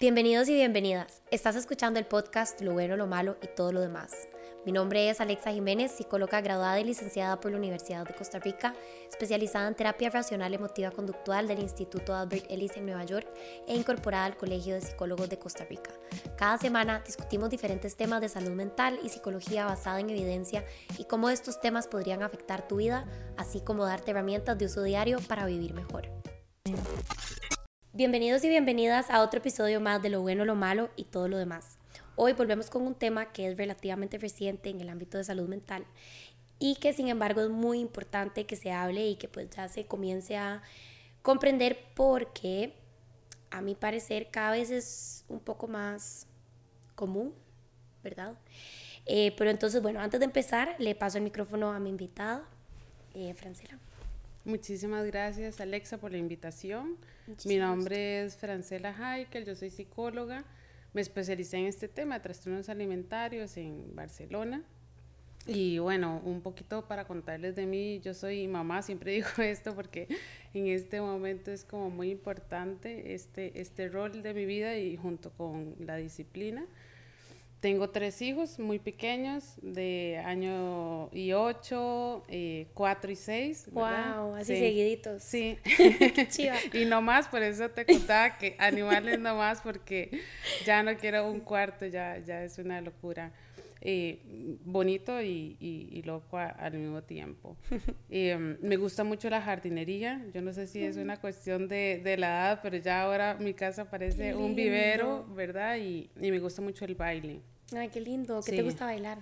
[0.00, 1.22] Bienvenidos y bienvenidas.
[1.32, 4.28] Estás escuchando el podcast Lo bueno, lo malo y todo lo demás.
[4.64, 8.76] Mi nombre es Alexa Jiménez, psicóloga graduada y licenciada por la Universidad de Costa Rica,
[9.10, 13.26] especializada en terapia racional emotiva conductual del Instituto Albert Ellis en Nueva York
[13.66, 15.90] e incorporada al Colegio de Psicólogos de Costa Rica.
[16.36, 20.64] Cada semana discutimos diferentes temas de salud mental y psicología basada en evidencia
[20.96, 23.04] y cómo estos temas podrían afectar tu vida,
[23.36, 26.08] así como darte herramientas de uso diario para vivir mejor.
[27.94, 31.38] Bienvenidos y bienvenidas a otro episodio más de Lo bueno, lo malo y todo lo
[31.38, 31.78] demás.
[32.16, 35.86] Hoy volvemos con un tema que es relativamente reciente en el ámbito de salud mental
[36.58, 39.86] y que sin embargo es muy importante que se hable y que pues ya se
[39.86, 40.62] comience a
[41.22, 42.74] comprender porque
[43.50, 46.26] a mi parecer cada vez es un poco más
[46.94, 47.34] común,
[48.04, 48.34] ¿verdad?
[49.06, 52.44] Eh, pero entonces, bueno, antes de empezar, le paso el micrófono a mi invitada,
[53.14, 53.78] eh, Francela.
[54.48, 56.96] Muchísimas gracias, Alexa, por la invitación.
[57.44, 60.44] Mi nombre es Francela Heikel, yo soy psicóloga
[60.92, 64.62] me especialicé en este tema trastornos alimentarios en Barcelona.
[65.46, 70.08] Y bueno, un poquito para contarles de mí, yo soy mamá, siempre digo esto porque
[70.54, 75.30] en este momento es como muy importante este, este rol de mi vida y junto
[75.30, 76.66] con la disciplina.
[77.60, 83.68] Tengo tres hijos muy pequeños, de año y ocho, eh, cuatro y seis.
[83.72, 85.22] Wow, así seguiditos.
[85.24, 85.58] Sí.
[86.30, 86.54] Chiva.
[86.72, 90.22] y no más, por eso te contaba que animales no más, porque
[90.64, 93.32] ya no quiero un cuarto, ya, ya es una locura.
[93.80, 97.56] Eh, bonito y, y, loco al mismo tiempo.
[98.10, 100.24] Em, me gusta mucho la jardinería.
[100.34, 103.54] Yo no sé si es una cuestión de, de la edad, pero ya ahora mi
[103.54, 105.76] casa parece un vivero, ¿verdad?
[105.76, 107.40] Y, y, me gusta mucho el baile.
[107.76, 108.40] Ay, qué lindo.
[108.44, 109.18] ¿Qué te gusta bailar?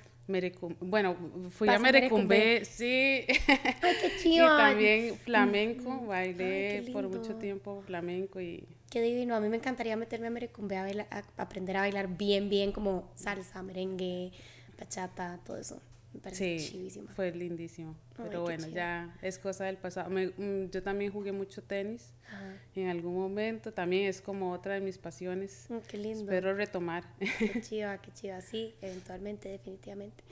[0.80, 1.16] bueno,
[1.50, 3.24] fui a Merecumbe, sí.
[3.82, 4.44] Ay, qué chido.
[4.44, 8.66] y también flamenco, bailé por mucho tiempo flamenco y...
[8.90, 12.48] Qué divino, a mí me encantaría meterme a Merecumbe a, a aprender a bailar bien,
[12.48, 14.32] bien como salsa, merengue,
[14.78, 15.80] bachata, todo eso.
[16.32, 16.58] Sí,
[17.14, 17.94] Fue lindísimo.
[18.16, 20.10] Pero bueno, ya es cosa del pasado.
[20.10, 22.12] Mm, yo también jugué mucho tenis
[22.74, 23.72] en algún momento.
[23.72, 25.66] También es como otra de mis pasiones.
[25.68, 26.22] Mm, qué lindo.
[26.22, 27.04] Espero retomar.
[27.18, 28.40] Qué chiva, qué chiva.
[28.40, 30.24] Sí, eventualmente, definitivamente.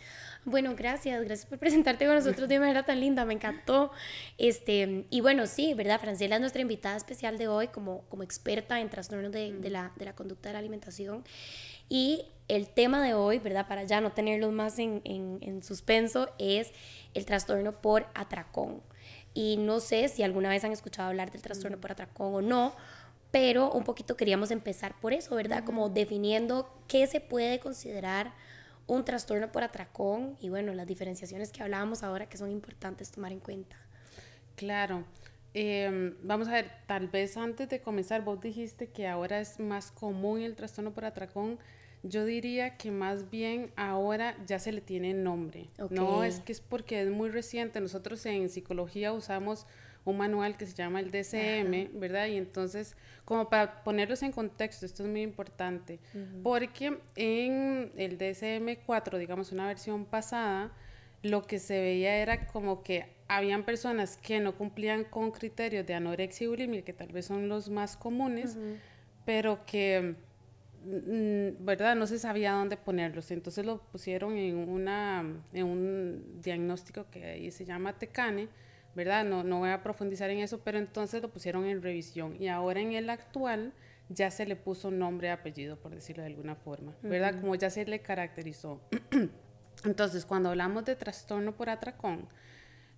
[0.45, 1.23] Bueno, gracias.
[1.25, 3.25] Gracias por presentarte con nosotros de manera tan linda.
[3.25, 3.93] Me encantó.
[4.39, 6.01] Este, y bueno, sí, ¿verdad?
[6.01, 9.93] Francela es nuestra invitada especial de hoy como, como experta en trastornos de, de, la,
[9.97, 11.25] de la conducta de la alimentación.
[11.89, 13.67] Y el tema de hoy, ¿verdad?
[13.69, 16.73] Para ya no tenerlos más en, en, suspenso, es
[17.15, 18.83] el trastorno por atracón.
[19.35, 22.75] Y no sé si alguna vez han escuchado hablar del trastorno por atracón o no,
[23.31, 25.65] pero un poquito queríamos empezar por eso, ¿verdad?
[25.65, 28.33] Como definiendo qué se puede considerar
[28.87, 33.33] un trastorno por atracón y bueno, las diferenciaciones que hablábamos ahora que son importantes tomar
[33.33, 33.77] en cuenta.
[34.57, 35.05] Claro.
[35.53, 39.91] Em, vamos a ver, tal vez antes de comenzar, vos dijiste que ahora es más
[39.91, 41.59] común el trastorno por atracón.
[42.07, 45.69] Yo diría que más bien ahora ya se le tiene nombre.
[45.91, 47.81] No es que es porque es muy reciente.
[47.81, 49.67] Nosotros en psicología usamos
[50.05, 52.27] un manual que se llama el DCM, ¿verdad?
[52.27, 52.95] Y entonces,
[53.25, 55.99] como para ponerlos en contexto, esto es muy importante,
[56.43, 60.73] porque en el DSM-4, digamos una versión pasada,
[61.23, 65.95] lo que se veía era como que habían personas que no cumplían con criterios de
[65.95, 68.59] anorexia y bulimia, que tal vez son los más comunes,
[69.25, 70.17] pero que
[70.85, 71.97] ¿verdad?
[71.97, 73.31] No se sabía dónde ponerlos.
[73.31, 78.49] Entonces lo pusieron en, una, en un diagnóstico que ahí se llama TECANE,
[78.95, 79.25] ¿verdad?
[79.25, 82.41] No, no voy a profundizar en eso, pero entonces lo pusieron en revisión.
[82.41, 83.73] Y ahora en el actual
[84.09, 87.41] ya se le puso nombre y apellido, por decirlo de alguna forma, ¿verdad?
[87.41, 88.81] Como ya se le caracterizó.
[89.85, 92.29] entonces, cuando hablamos de trastorno por atracón,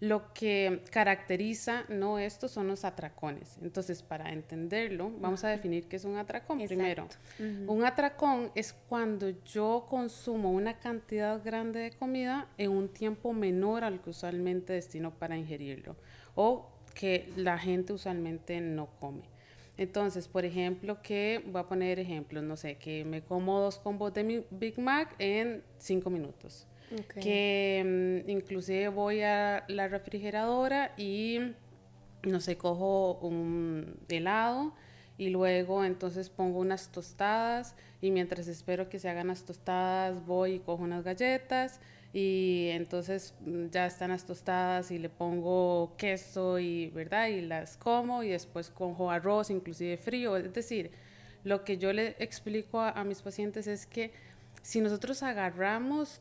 [0.01, 3.57] lo que caracteriza no estos son los atracones.
[3.62, 7.09] Entonces, para entenderlo, vamos a definir qué es un atracón primero.
[7.39, 13.84] Un atracón es cuando yo consumo una cantidad grande de comida en un tiempo menor
[13.84, 15.97] al que usualmente destino para ingerirlo
[16.34, 19.23] o que la gente usualmente no come.
[19.78, 24.13] Entonces, por ejemplo, que voy a poner ejemplos, no sé, que me como dos combos
[24.15, 26.66] de mi Big Mac en cinco minutos
[27.21, 31.41] que mm, inclusive voy a la refrigeradora y,
[32.22, 34.72] no sé, cojo un helado
[35.18, 40.54] y luego entonces pongo unas tostadas y mientras espero que se hagan las tostadas voy
[40.54, 41.80] y cojo unas galletas
[42.12, 47.77] y entonces mm, ya están las tostadas y le pongo queso y verdad y las
[47.77, 50.36] como y después cojo arroz inclusive frío.
[50.36, 50.91] Es decir
[51.44, 54.12] lo que yo le explico a mis pacientes es que
[54.62, 56.21] si nosotros agarramos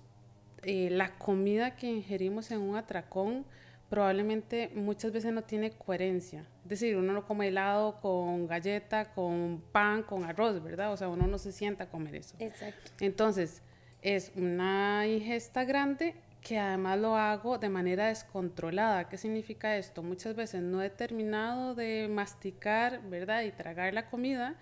[0.66, 3.46] eh, la comida que ingerimos en un atracón
[3.88, 6.44] probablemente muchas veces no tiene coherencia.
[6.64, 10.92] Es decir, uno no come helado con galleta, con pan, con arroz, ¿verdad?
[10.92, 12.36] O sea, uno no se sienta a comer eso.
[12.40, 12.92] Exacto.
[13.00, 13.62] Entonces,
[14.02, 19.08] es una ingesta grande que además lo hago de manera descontrolada.
[19.08, 20.02] ¿Qué significa esto?
[20.02, 23.44] Muchas veces no he terminado de masticar, ¿verdad?
[23.44, 24.56] Y tragar la comida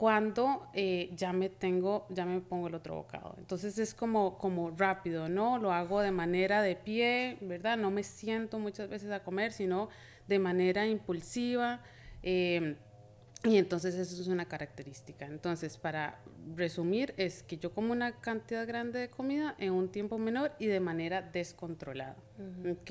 [0.00, 3.34] cuando eh, ya me tengo, ya me pongo el otro bocado.
[3.36, 5.58] Entonces es como, como rápido, ¿no?
[5.58, 7.76] Lo hago de manera de pie, ¿verdad?
[7.76, 9.90] No me siento muchas veces a comer, sino
[10.26, 11.82] de manera impulsiva.
[12.22, 12.76] Em,
[13.44, 15.26] y entonces eso es una característica.
[15.26, 16.22] Entonces, para
[16.56, 20.64] resumir, es que yo como una cantidad grande de comida en un tiempo menor y
[20.66, 22.16] de manera descontrolada.
[22.70, 22.90] ¿Ok?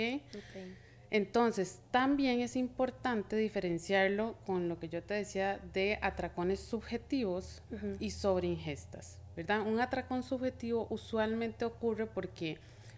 [1.12, 7.64] Entonces, también es importante diferenciarlo con lo que yo te decía de atracones subjetivos
[8.00, 9.66] y sobreingestas, ¿verdad?
[9.66, 12.58] Un atracón subjetivo usualmente ocurre porque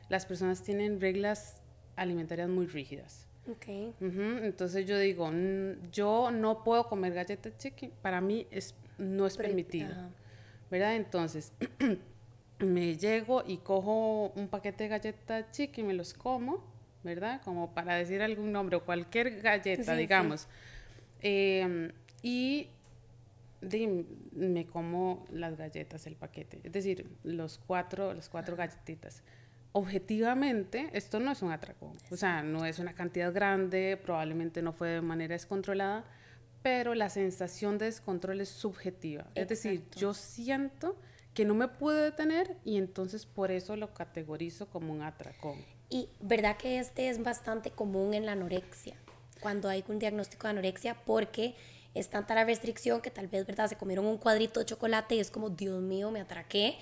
[0.10, 1.62] las personas tienen reglas
[1.96, 3.28] alimentarias muy rígidas.
[3.50, 3.94] Okay.
[4.00, 5.32] Entonces yo digo,
[5.92, 9.90] yo no puedo comer galletas chicken, para mí es, no es permitido,
[10.70, 10.96] ¿verdad?
[10.96, 11.54] Entonces
[12.60, 16.64] me llego y cojo un paquete de galletas chicken y me los como
[17.04, 17.42] ¿verdad?
[17.44, 20.48] Como para decir algún nombre o cualquier galleta, digamos.
[21.22, 22.68] Em, y
[24.34, 29.24] me como las galletas, el paquete, es decir, los cuatro, las cuatro galletitas.
[29.74, 34.74] Objetivamente, esto no es un atracón, o sea, no es una cantidad grande, probablemente no
[34.74, 36.04] fue de manera descontrolada,
[36.62, 39.28] pero la sensación de descontrol es subjetiva.
[39.36, 40.98] Es decir, yo siento
[41.34, 45.58] que no me puedo detener y entonces por eso lo categorizo como un atracón.
[45.92, 48.96] Y verdad que este es bastante común en la anorexia,
[49.42, 51.54] cuando hay un diagnóstico de anorexia, porque
[51.94, 53.68] es tanta la restricción que tal vez, ¿verdad?
[53.68, 56.78] Se comieron un cuadrito de chocolate y es como, Dios mío, me atraqué.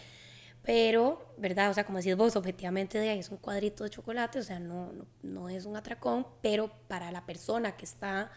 [0.64, 1.72] Pero, ¿verdad?
[1.72, 4.60] O sea, como decís vos, objetivamente de ahí es un cuadrito de chocolate, o sea,
[4.60, 4.92] no,
[5.24, 8.32] no, es un atracón, pero para la persona que está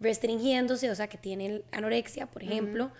[0.00, 2.92] restringiéndose, o sea, que tiene anorexia, por ejemplo,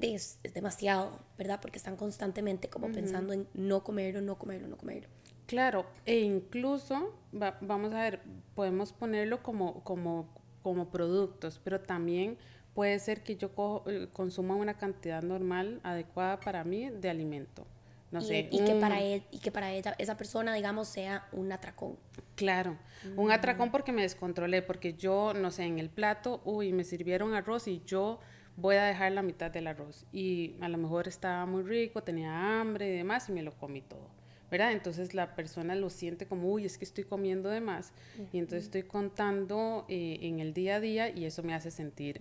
[0.00, 1.60] es, demasiado, ¿verdad?
[1.60, 5.08] Porque están constantemente como pensando en no comerlo, no comerlo, no comerlo.
[5.46, 8.20] Claro, e incluso, vamos a ver,
[8.54, 10.28] podemos ponerlo como, como,
[10.62, 12.38] como productos, pero también
[12.72, 13.50] puede ser que yo
[13.86, 17.66] eh, consuma una cantidad normal, adecuada para mí, de alimento.
[18.10, 21.28] No y, sé, y que para él, y que para ella, esa persona, digamos, sea
[21.32, 21.98] un atracón.
[22.36, 22.78] Claro,
[23.16, 27.34] un atracón porque me descontrolé, porque yo, no sé, en el plato, uy, me sirvieron
[27.34, 28.20] arroz y yo
[28.56, 30.06] voy a dejar la mitad del arroz.
[30.12, 33.82] Y a lo mejor estaba muy rico, tenía hambre y demás, y me lo comí
[33.82, 34.08] todo.
[34.54, 34.70] ¿Verdad?
[34.70, 37.92] Entonces la persona lo siente como, uy, es que estoy comiendo de más.
[38.32, 42.20] Y entonces estoy contando eh, en el día a día y eso me hace sentir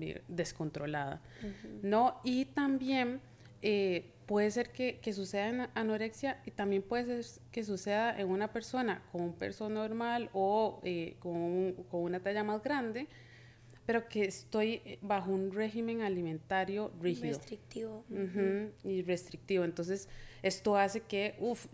[0.00, 1.20] eh, descontrolada,
[1.82, 2.20] ¿no?
[2.22, 3.20] Y también
[3.62, 8.28] eh, puede ser que, que, suceda en anorexia y también puede ser que suceda en
[8.28, 10.80] una persona con un peso normal o
[11.18, 13.08] con, con una talla más grande,
[13.86, 17.38] pero que estoy bajo un régimen alimentario rígido.
[17.38, 18.04] Restrictivo.
[18.84, 19.64] y restrictivo.
[19.64, 20.08] Entonces,
[20.42, 21.66] esto hace que, uff,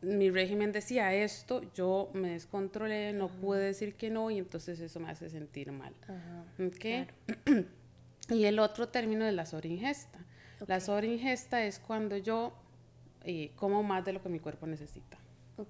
[0.00, 5.00] mi régimen decía esto, yo me descontrolé, no pude decir que no, y entonces eso
[5.00, 5.94] me hace sentir mal.
[8.30, 10.18] y el otro término es la sobreingesta.
[10.66, 12.54] La sobreingesta es cuando yo
[13.24, 15.18] eh, como más de lo que mi cuerpo necesita.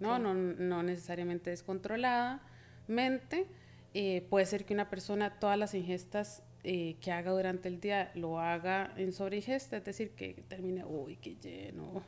[0.01, 0.19] ¿no?
[0.19, 3.47] No, no necesariamente descontroladamente,
[3.95, 8.11] eh, puede ser que una persona todas las ingestas eh, que haga durante el día
[8.15, 12.03] lo haga en sobreingesta, es decir, que termine, uy, qué lleno.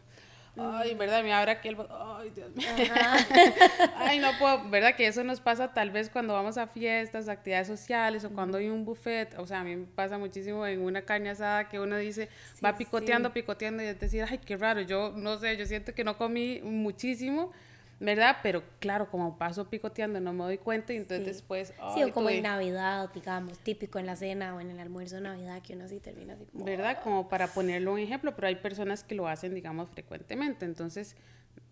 [0.58, 1.22] Ay, ¿verdad?
[1.22, 1.76] Me abra aquel...
[1.90, 2.66] Ay, Dios mío.
[3.96, 4.94] Ay, no puedo, ¿verdad?
[4.96, 8.68] Que eso nos pasa tal vez cuando vamos a fiestas, actividades sociales o cuando hay
[8.68, 9.38] un buffet.
[9.38, 12.28] O sea, a mí me pasa muchísimo en una carne asada que uno dice,
[12.64, 14.80] va picoteando, picoteando y es decir, ay, qué raro.
[14.80, 17.52] Yo no sé, yo siento que no comí muchísimo
[18.00, 18.36] ¿verdad?
[18.42, 21.74] Pero claro, como paso picoteando no me doy cuenta y entonces después...
[21.94, 25.22] Sí, o como en Navidad, digamos, típico en la cena o en el almuerzo de
[25.22, 26.64] Navidad que uno así termina así como...
[26.64, 27.02] ¿Verdad?
[27.02, 31.16] Como para ponerlo un ejemplo, pero hay personas que lo hacen, digamos, frecuentemente, entonces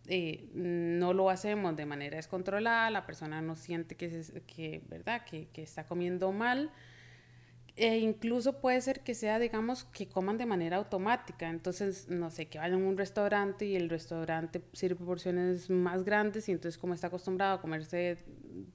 [0.09, 5.23] eh, no lo hacemos de manera descontrolada, la persona no siente que, que ¿verdad?
[5.25, 6.71] Que, que está comiendo mal
[7.77, 11.49] e incluso puede ser que sea, digamos, que coman de manera automática.
[11.51, 16.49] Entonces, no sé, que vayan a un restaurante y el restaurante sirve porciones más grandes
[16.49, 18.19] y entonces como está acostumbrado a comerse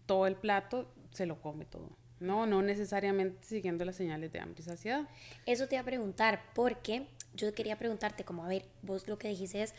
[0.06, 1.90] todo el plato, se lo come todo.
[2.20, 5.10] No, no necesariamente siguiendo las señales de hambre y saciedad.
[5.48, 9.30] Eso te iba a preguntar, porque yo quería preguntarte, como, a ver, vos lo que
[9.30, 9.74] dijiste es,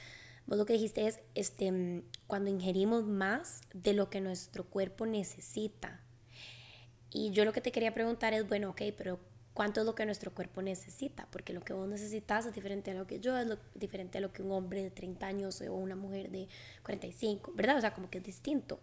[0.47, 6.01] vos lo que dijiste es, este, cuando ingerimos más de lo que nuestro cuerpo necesita,
[7.13, 9.19] y yo lo que te quería preguntar es, bueno, ok, pero
[9.55, 12.95] cuánto es lo que nuestro cuerpo necesita, porque lo que vos necesitas es diferente a
[12.95, 15.75] lo que yo, es lo, diferente a lo que un hombre de 30 años o
[15.75, 16.49] una mujer de
[16.83, 17.77] 45, ¿verdad?
[17.77, 18.81] O sea, como que es distinto.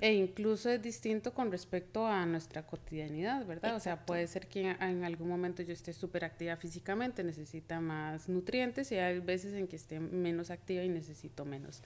[0.00, 3.76] E incluso es distinto con respecto a nuestra cotidianidad, ¿verdad?
[3.76, 8.28] O sea, puede ser que en algún momento yo esté súper activa físicamente, necesita más
[8.28, 11.82] nutrientes y hay veces en que esté menos activa y necesito menos.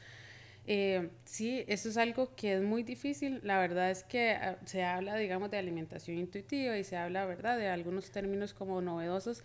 [0.66, 3.40] Eh, sí, eso es algo que es muy difícil.
[3.42, 7.58] La verdad es que ah, se habla, digamos, de alimentación intuitiva y se habla, ¿verdad?,
[7.58, 9.42] de algunos términos como novedosos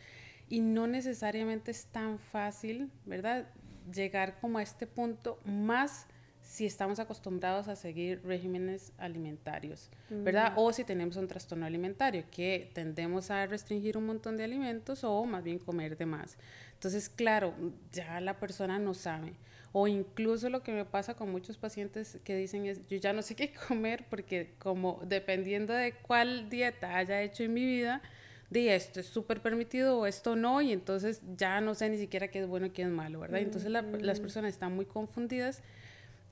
[0.49, 3.47] y no necesariamente es tan fácil, ¿verdad?,
[3.91, 6.07] llegar como a este punto más
[6.41, 10.53] si estamos acostumbrados a seguir regímenes alimentarios, ¿verdad?
[10.55, 15.25] O si tenemos un trastorno alimentario, que tendemos a restringir un montón de alimentos o
[15.25, 16.37] más bien comer de más.
[16.73, 17.53] Entonces, claro,
[17.91, 19.33] ya la persona no sabe.
[19.71, 23.21] O incluso lo que me pasa con muchos pacientes que dicen es, yo ya no
[23.21, 28.01] sé qué comer porque como dependiendo de cuál dieta haya hecho en mi vida,
[28.49, 32.29] de esto es súper permitido o esto no, y entonces ya no sé ni siquiera
[32.29, 33.41] qué es bueno y qué es malo, ¿verdad?
[33.41, 35.61] Entonces las personas están muy confundidas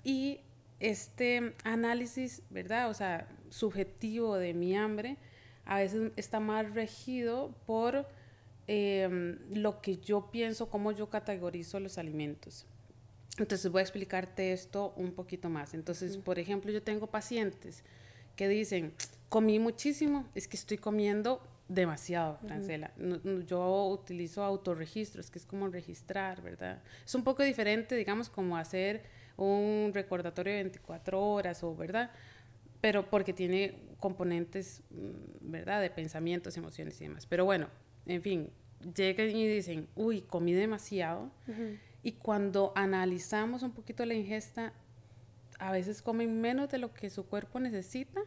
[0.03, 0.39] y
[0.79, 2.89] este análisis, ¿verdad?
[2.89, 5.17] O sea, subjetivo de mi hambre,
[5.65, 8.07] a veces está más regido por
[8.67, 12.65] em, lo que yo pienso, cómo yo categorizo los alimentos.
[13.37, 15.73] Entonces voy a explicarte esto un poquito más.
[15.73, 17.83] Entonces, por ejemplo, yo tengo pacientes
[18.35, 18.93] que dicen,
[19.29, 22.91] comí muchísimo, es que estoy comiendo demasiado, Francela.
[23.47, 26.81] yo utilizo autorregistros, que es como registrar, ¿verdad?
[27.05, 29.03] Es un poco diferente, digamos, como hacer
[29.37, 32.11] un recordatorio de 24 horas o, ¿verdad?
[32.81, 35.81] Pero porque tiene componentes, mm, ¿verdad?
[35.81, 37.25] De pensamientos, emociones y demás.
[37.25, 37.67] Pero bueno,
[38.05, 38.49] en fin,
[38.95, 41.31] llegan y dicen, uy, comí demasiado.
[42.05, 44.73] Y cuando analizamos un poquito la ingesta,
[45.57, 48.21] a veces comen menos de lo que su cuerpo necesita,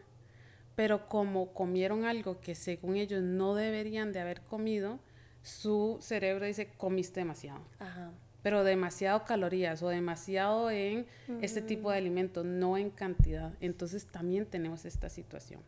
[0.74, 4.98] pero como comieron algo que según ellos no deberían de haber comido,
[5.42, 7.60] su cerebro dice, comiste demasiado.
[7.78, 8.10] Ajá
[8.42, 11.06] pero demasiado calorías o demasiado en
[11.42, 13.52] este tipo de alimentos, no en cantidad.
[13.60, 15.60] Entonces también tenemos esta situación.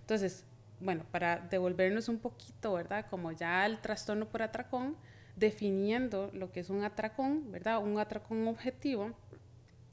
[0.00, 0.44] Entonces,
[0.80, 3.06] bueno, para devolvernos un poquito, ¿verdad?
[3.08, 4.96] Como ya el trastorno por atracón,
[5.36, 7.82] definiendo lo que es un atracón, ¿verdad?
[7.82, 9.12] Un atracón objetivo.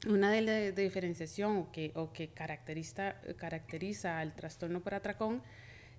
[0.08, 5.42] Una de la diferenciación o que, o que caracteriza, caracteriza al trastorno por atracón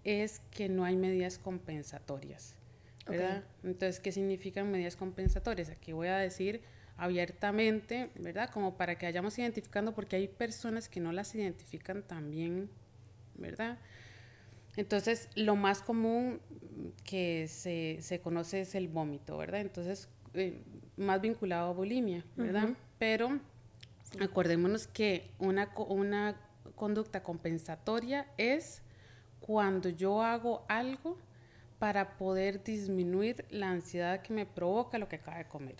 [0.03, 2.55] es que no hay medidas compensatorias.
[3.07, 3.43] ¿verdad?
[3.63, 5.69] Entonces, ¿qué significan medidas compensatorias?
[5.69, 6.61] Aquí voy a decir
[6.97, 8.49] abiertamente, ¿verdad?
[8.49, 12.69] Como para que vayamos identificando, porque hay personas que no las identifican tan bien,
[13.35, 13.79] ¿verdad?
[14.75, 16.39] Entonces, lo más común
[17.03, 19.61] que se, se conoce es el vómito, ¿verdad?
[19.61, 20.61] Entonces, eh,
[20.97, 22.69] más vinculado a bulimia, ¿verdad?
[22.97, 23.39] Pero
[24.19, 26.35] acordémonos que una, una
[26.75, 28.81] conducta compensatoria es
[29.39, 31.17] cuando yo hago algo
[31.79, 35.75] para poder disminuir la ansiedad que me provoca lo que acaba de comer.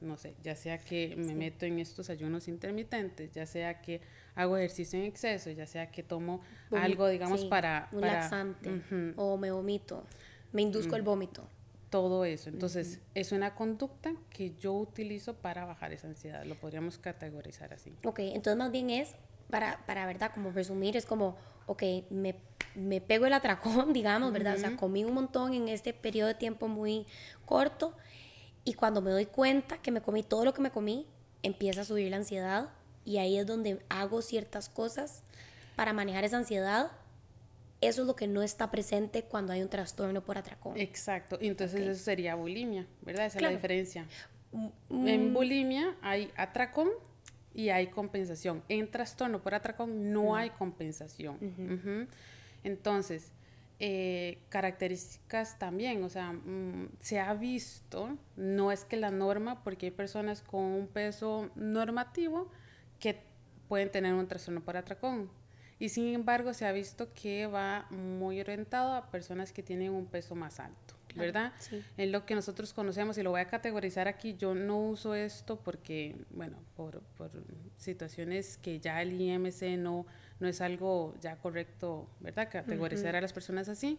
[0.00, 4.00] No sé, ya sea que me meto en estos ayunos intermitentes, ya sea que
[4.38, 6.40] hago ejercicio en exceso, ya sea que tomo
[6.70, 7.88] algo, digamos, para...
[7.90, 8.82] Un laxante,
[9.16, 10.04] o me vomito,
[10.52, 11.04] me induzco el mm.
[11.04, 11.48] vómito.
[11.90, 12.48] Todo eso.
[12.48, 16.44] Entonces, es una conducta que yo utilizo para bajar esa ansiedad.
[16.44, 17.96] Lo podríamos categorizar así.
[18.04, 19.16] Ok, entonces más bien es,
[19.50, 22.36] para, para verdad, como resumir, es como, ok, me
[22.74, 24.54] me pego el atracón, digamos, ¿verdad?
[24.54, 27.06] O sea, comí un montón en este periodo de tiempo muy
[27.44, 27.92] corto
[28.62, 31.06] y cuando me doy cuenta que me comí todo lo que me comí,
[31.42, 32.68] empieza a subir la ansiedad
[33.08, 35.22] y ahí es donde hago ciertas cosas
[35.76, 36.92] para manejar esa ansiedad.
[37.80, 40.76] Eso es lo que no está presente cuando hay un trastorno por atracón.
[40.76, 43.24] Exacto, entonces eso sería bulimia, ¿verdad?
[43.24, 44.06] Esa es la diferencia.
[44.52, 46.90] Mm, en bulimia hay atracón
[47.54, 48.62] y hay compensación.
[48.68, 52.06] En trastorno por atracón no hay compensación.
[52.62, 53.32] Entonces,
[53.78, 59.86] eh, características también, o sea, mm, se ha visto, no es que la norma, porque
[59.86, 62.50] hay personas con un peso normativo
[62.98, 63.20] que
[63.68, 65.30] pueden tener un trastorno por atracón.
[65.78, 70.06] Y sin embargo, se ha visto que va muy orientado a personas que tienen un
[70.06, 70.98] peso más alto.
[71.14, 71.52] ¿verdad?
[71.58, 71.82] Sí.
[71.96, 74.36] Es lo que nosotros conocemos y lo voy a categorizar aquí.
[74.36, 77.30] Yo no uso esto porque, bueno, por, por
[77.76, 80.06] situaciones que ya el IMC no,
[80.40, 82.48] no es algo ya correcto, ¿verdad?
[82.50, 83.98] Categorizar a las personas así.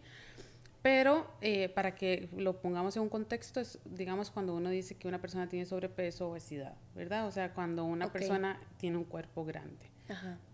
[0.82, 5.08] Pero eh, para que lo pongamos en un contexto, es, digamos, cuando uno dice que
[5.08, 7.28] una persona tiene sobrepeso o obesidad, ¿verdad?
[7.28, 9.92] O sea, cuando una persona tiene un cuerpo grande,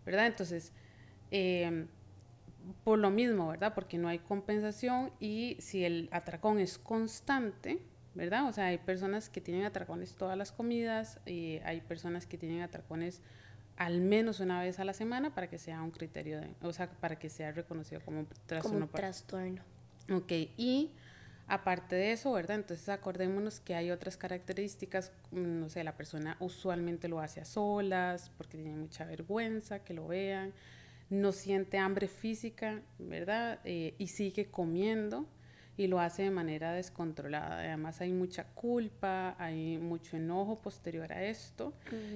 [0.03, 0.25] ¿verdad?
[0.25, 0.73] Entonces,
[1.29, 1.85] eh,
[2.83, 3.73] por lo mismo, ¿verdad?
[3.73, 7.79] Porque no hay compensación y si el atracón es constante,
[8.15, 8.47] ¿verdad?
[8.47, 12.61] O sea, hay personas que tienen atracones todas las comidas y hay personas que tienen
[12.61, 13.21] atracones
[13.77, 16.89] al menos una vez a la semana para que sea un criterio, de, o sea,
[16.89, 18.79] para que sea reconocido como un trastorno.
[18.79, 19.74] Como un trastorno.
[20.11, 20.91] Ok, y
[21.47, 22.57] aparte de eso, ¿verdad?
[22.57, 27.45] Entonces acordémonos que hay otras características, mm, no sé, la persona usualmente lo hace a
[27.45, 30.53] solas porque tiene mucha vergüenza que lo vean,
[31.09, 33.59] no siente hambre física, ¿verdad?
[33.63, 35.27] Eh, y sigue comiendo
[35.77, 37.59] y lo hace de manera descontrolada.
[37.59, 41.73] Además hay mucha culpa, hay mucho enojo posterior a esto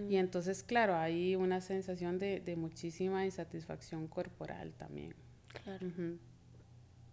[0.10, 5.14] y entonces, claro, hay una sensación de, de muchísima insatisfacción corporal también.
[5.64, 5.86] Claro.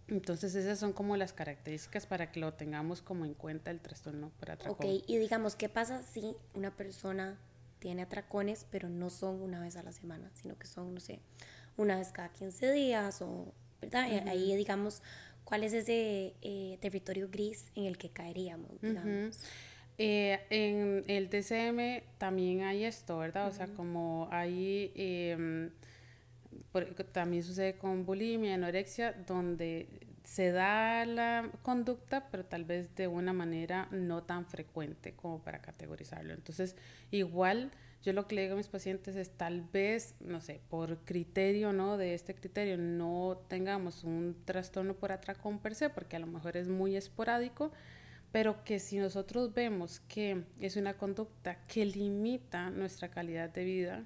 [0.07, 4.31] Entonces esas son como las características para que lo tengamos como en cuenta el trastorno
[4.39, 4.75] por atracón.
[4.75, 7.37] Ok, y digamos, ¿qué pasa si una persona
[7.79, 11.19] tiene atracones, pero no son una vez a la semana, sino que son, no sé,
[11.75, 14.05] una vez cada 15 días o, ¿verdad?
[14.27, 15.01] Ahí, digamos,
[15.43, 18.71] ¿cuál es ese eh, territorio gris en el que caeríamos,
[19.99, 23.47] eh, en el DCM también hay esto, ¿verdad?
[23.47, 24.91] O sea, como hay...
[26.73, 29.87] Em, también sucede con bulimia, anorexia, donde
[30.23, 35.61] se da la conducta, pero tal vez de una manera no tan frecuente como para
[35.61, 36.33] categorizarlo.
[36.33, 36.75] Entonces,
[37.11, 37.71] igual
[38.03, 41.73] yo lo que le digo a mis pacientes es tal vez, no sé, por criterio,
[41.73, 41.97] ¿no?
[41.97, 46.57] De este criterio no tengamos un trastorno por atracón per se, porque a lo mejor
[46.57, 47.71] es muy esporádico,
[48.31, 54.03] pero que si nosotros vemos que es una conducta que limita nuestra calidad de vida,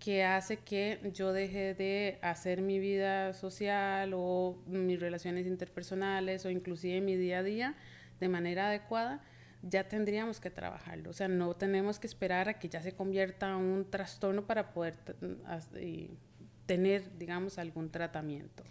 [0.00, 6.50] que hace que yo deje de hacer mi vida social o mis relaciones interpersonales o
[6.50, 7.76] inclusive mi día a día
[8.18, 9.22] de manera adecuada,
[9.62, 11.10] ya tendríamos que trabajarlo.
[11.10, 14.72] O sea, no tenemos que esperar a que ya se convierta en un trastorno para
[14.72, 14.96] poder
[16.64, 18.64] tener, digamos, algún tratamiento.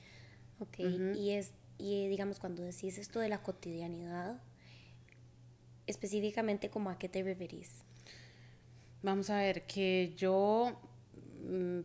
[0.59, 4.41] Ok, y, es, y digamos, cuando decís esto de la cotidianidad,
[5.85, 7.83] específicamente, ¿como a qué te referís?
[9.03, 10.81] Vamos a ver, que yo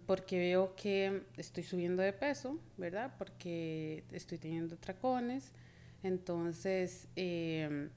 [0.06, 3.14] porque veo que estoy subiendo de peso, ¿verdad?
[3.18, 5.52] Porque estoy teniendo tracones,
[6.02, 7.90] entonces em,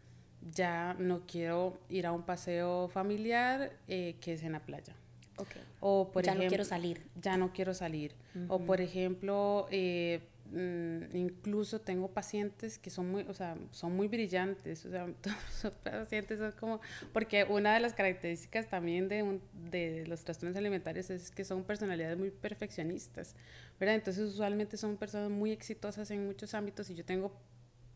[0.56, 4.96] ya no quiero ir a un paseo familiar eh, que es en la playa.
[5.38, 5.62] Okay.
[5.82, 7.06] O por ya no quiero salir.
[7.22, 8.16] Ya no quiero salir.
[8.48, 10.22] O por ejemplo, eh,
[10.52, 15.36] Mm, incluso tengo pacientes que son muy, o sea, son muy brillantes, o sea, todos
[15.64, 16.80] los pacientes son como,
[17.12, 22.18] porque una de las características también de, de los trastornos alimentarios es que son personalidades
[22.18, 23.36] muy perfeccionistas,
[23.78, 23.96] ¿verdad?
[23.96, 27.34] Entonces usualmente son personas muy exitosas en muchos ámbitos y yo tengo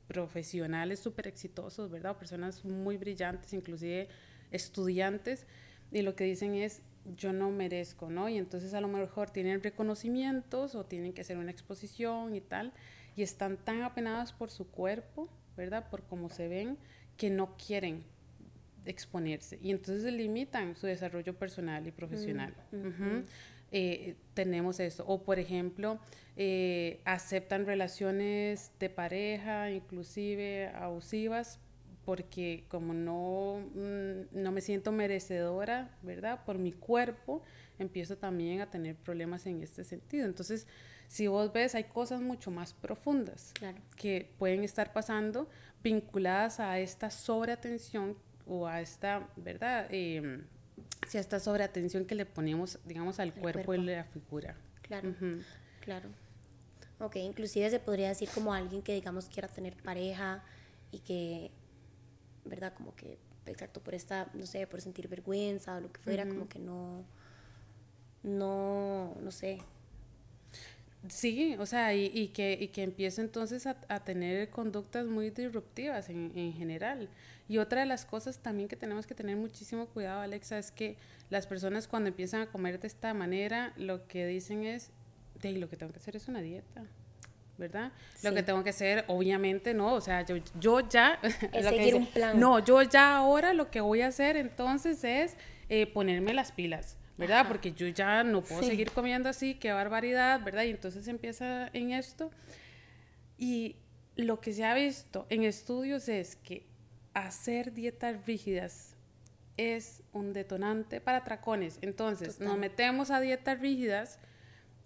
[0.07, 2.17] profesionales súper exitosos, ¿verdad?
[2.17, 4.09] personas muy brillantes, inclusive
[4.51, 5.47] estudiantes,
[5.89, 6.81] y lo que dicen es,
[7.17, 8.29] yo no merezco, ¿no?
[8.29, 12.73] Y entonces a lo mejor tienen reconocimientos o tienen que hacer una exposición y tal,
[13.15, 15.89] y están tan apenadas por su cuerpo, ¿verdad?
[15.89, 16.77] Por cómo se ven,
[17.17, 18.03] que no quieren
[18.85, 19.59] exponerse.
[19.61, 22.53] Y entonces limitan su desarrollo personal y profesional.
[22.71, 23.19] Mm,
[23.71, 25.05] eh, tenemos eso.
[25.07, 25.99] O por ejemplo,
[26.35, 31.59] eh, aceptan relaciones de pareja, inclusive abusivas,
[32.05, 36.43] porque como no, mm, no me siento merecedora, ¿verdad?
[36.45, 37.43] Por mi cuerpo,
[37.79, 40.25] empiezo también a tener problemas en este sentido.
[40.25, 40.67] Entonces,
[41.07, 43.53] si vos ves, hay cosas mucho más profundas
[43.95, 45.47] que pueden estar pasando
[45.83, 49.87] vinculadas a esta sobreatención o a esta, ¿verdad?
[49.89, 50.41] Eh,
[51.07, 54.55] si a esta sobreatención que le ponemos, digamos, al cuerpo, y la figura.
[54.81, 55.13] Claro,
[55.81, 56.09] claro.
[56.99, 60.43] Ok, inclusive se podría decir como alguien que, digamos, quiera tener pareja
[60.91, 61.51] y que
[62.45, 62.73] ¿verdad?
[62.73, 66.47] Como que, exacto, por esta, no sé, por sentir vergüenza o lo que fuera, como
[66.47, 67.03] que no,
[68.23, 69.59] no, no sé.
[71.09, 75.31] Sí, o sea, y, y que, y que empiece entonces a, a, tener conductas muy
[75.31, 77.09] disruptivas en, en, general.
[77.49, 80.97] Y otra de las cosas también que tenemos que tener muchísimo cuidado, Alexa, es que
[81.31, 84.91] las personas cuando empiezan a comer de esta manera, lo que dicen es,
[85.41, 86.85] de lo que tengo que hacer es una dieta.
[87.61, 87.91] ¿Verdad?
[88.23, 91.19] Lo que tengo que hacer, obviamente, no, o sea, yo, yo ya...
[91.53, 92.39] Es seguir un plan.
[92.39, 95.37] No, yo ya ahora lo que voy a hacer entonces es
[95.69, 97.47] eh, ponerme las pilas, ¿verdad?
[97.47, 100.63] Porque yo ya no puedo seguir comiendo así, qué barbaridad, ¿verdad?
[100.63, 102.31] Y entonces empieza en esto.
[103.37, 103.77] Y
[104.15, 106.65] lo que se ha visto en estudios es que
[107.13, 108.95] hacer dietas rígidas
[109.57, 111.77] es un detonante para tracones.
[111.81, 114.19] Entonces, nos metemos a dietas rígidas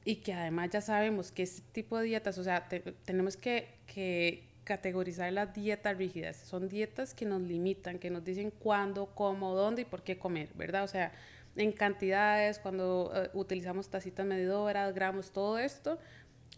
[0.06, 2.70] y que además ya sabemos que este tipo de dietas, o sea,
[3.06, 6.38] tenemos que, que, categorizar las dietas rígidas.
[6.38, 10.50] Son dietas que nos limitan, que nos dicen cuándo, cómo, dónde y por qué comer,
[10.56, 10.84] ¿verdad?
[10.84, 11.12] O sea,
[11.56, 16.00] en cantidades, cuando eh, utilizamos tacitas medidoras, gramos, todo esto,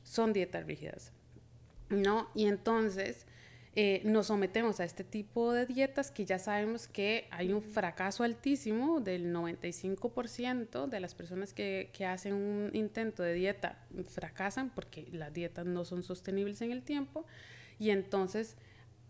[0.04, 1.12] son dietas rígidas,
[1.90, 2.30] ¿no?
[2.34, 3.26] Y entonces,
[3.80, 8.24] eh, nos sometemos a este tipo de dietas que ya sabemos que hay un fracaso
[8.24, 15.08] altísimo del 95% de las personas que, que, hacen un intento de dieta fracasan porque
[15.12, 17.28] las dietas no son sostenibles en el tiempo
[17.78, 18.58] y entonces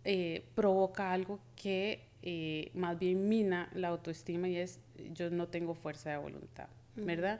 [0.04, 4.82] eh, provoca algo que eh, más bien mina la autoestima y es
[5.14, 7.40] yo no tengo fuerza de voluntad, ¿verdad?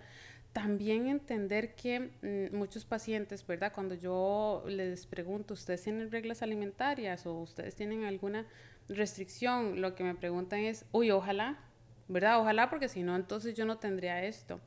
[0.58, 3.72] También entender que mm, muchos pacientes, ¿verdad?
[3.72, 8.48] Cuando yo les pregunto, ¿ustedes tienen reglas alimentarias o ustedes tienen alguna
[8.90, 9.82] restricción?
[9.82, 11.60] Lo que me preguntan es, uy, ojalá,
[12.08, 12.42] ¿verdad?
[12.42, 14.60] Ojalá porque si no, entonces yo no tendría esto.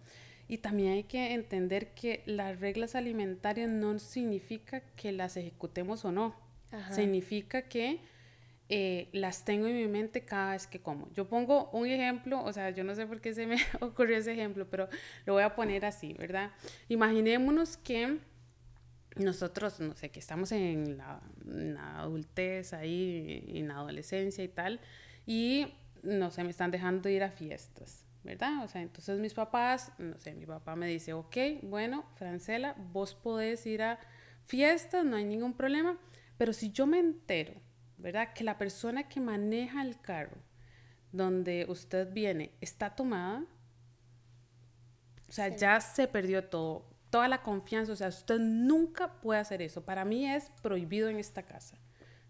[0.46, 6.12] Y también hay que entender que las reglas alimentarias no significa que las ejecutemos o
[6.12, 6.36] no.
[6.92, 7.98] Significa que
[8.72, 11.10] eh, las tengo en mi mente cada vez que como.
[11.12, 14.32] Yo pongo un ejemplo, o sea, yo no sé por qué se me ocurrió ese
[14.32, 14.88] ejemplo, pero
[15.26, 16.52] lo voy a poner así, ¿verdad?
[16.88, 18.18] Imaginémonos que
[19.16, 21.20] nosotros, no sé, que estamos en la,
[21.98, 24.78] adultez, ahí, en la adolescencia y tal,
[25.26, 25.66] y
[26.04, 28.62] no sé, me están dejando ir a fiestas, ¿verdad?
[28.62, 33.16] O sea, entonces mis papás, no sé, mi papá me dice, ok, bueno, Francela, vos
[33.16, 33.98] podés ir a
[34.44, 35.98] fiestas, no hay ningún problema,
[36.38, 37.54] pero si yo me entero
[38.00, 38.32] ¿verdad?
[38.32, 40.38] Que la persona que maneja el carro
[41.12, 43.44] donde usted viene está tomada,
[45.28, 49.62] o sea, ya se perdió todo, toda la confianza, o sea, usted nunca puede hacer
[49.62, 49.84] eso.
[49.84, 51.78] Para mí es prohibido en esta casa,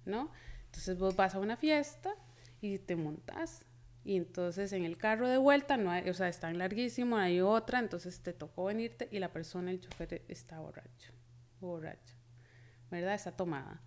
[0.04, 0.30] ¿no?
[0.66, 2.14] Entonces vos vas a una fiesta
[2.60, 3.64] y te montas
[4.04, 7.78] y entonces en el carro de vuelta, no hay, o sea, está larguísimo, hay otra,
[7.78, 11.12] entonces te tocó venirte y la persona, el chofer, está borracho,
[11.60, 12.16] borracho,
[12.90, 13.14] ¿verdad?
[13.14, 13.82] Está tomada.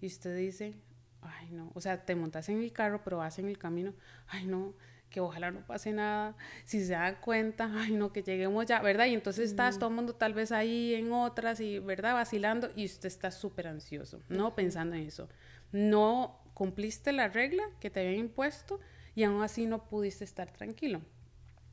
[0.00, 0.74] Y usted dice,
[1.22, 3.94] ay no, o sea, te montas en el carro, pero vas en el camino,
[4.28, 4.74] ay no,
[5.10, 9.06] que ojalá no pase nada, si se dan cuenta, ay no, que lleguemos ya, ¿verdad?
[9.06, 12.14] Y entonces estás todo el mundo tal vez ahí en otras y, ¿verdad?
[12.14, 14.54] Vacilando y usted está súper ansioso, ¿no?
[14.54, 15.28] Pensando en eso.
[15.70, 18.80] No cumpliste la regla que te habían impuesto
[19.14, 21.02] y aún así no pudiste estar tranquilo.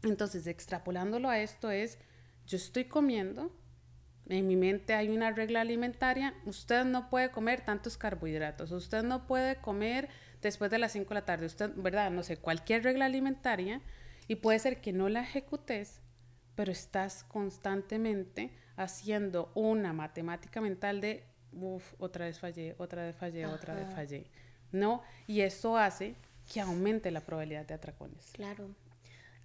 [0.03, 1.99] Entonces, extrapolándolo a esto es,
[2.45, 3.51] yo estoy comiendo,
[4.29, 9.25] en mi mente hay una regla alimentaria, usted no puede comer tantos carbohidratos, usted no
[9.25, 10.07] puede comer
[10.41, 12.11] después de las 5 de la tarde, usted, ¿verdad?
[12.11, 13.81] No sé, cualquier regla alimentaria
[14.27, 16.01] y puede ser que no la ejecutes,
[16.55, 23.45] pero estás constantemente haciendo una matemática mental de, uff, otra vez fallé, otra vez fallé,
[23.47, 24.27] otra vez fallé,
[24.71, 25.01] ¿no?
[25.25, 26.15] Y eso hace
[26.51, 28.31] que aumente la probabilidad de atracones.
[28.33, 28.69] Claro,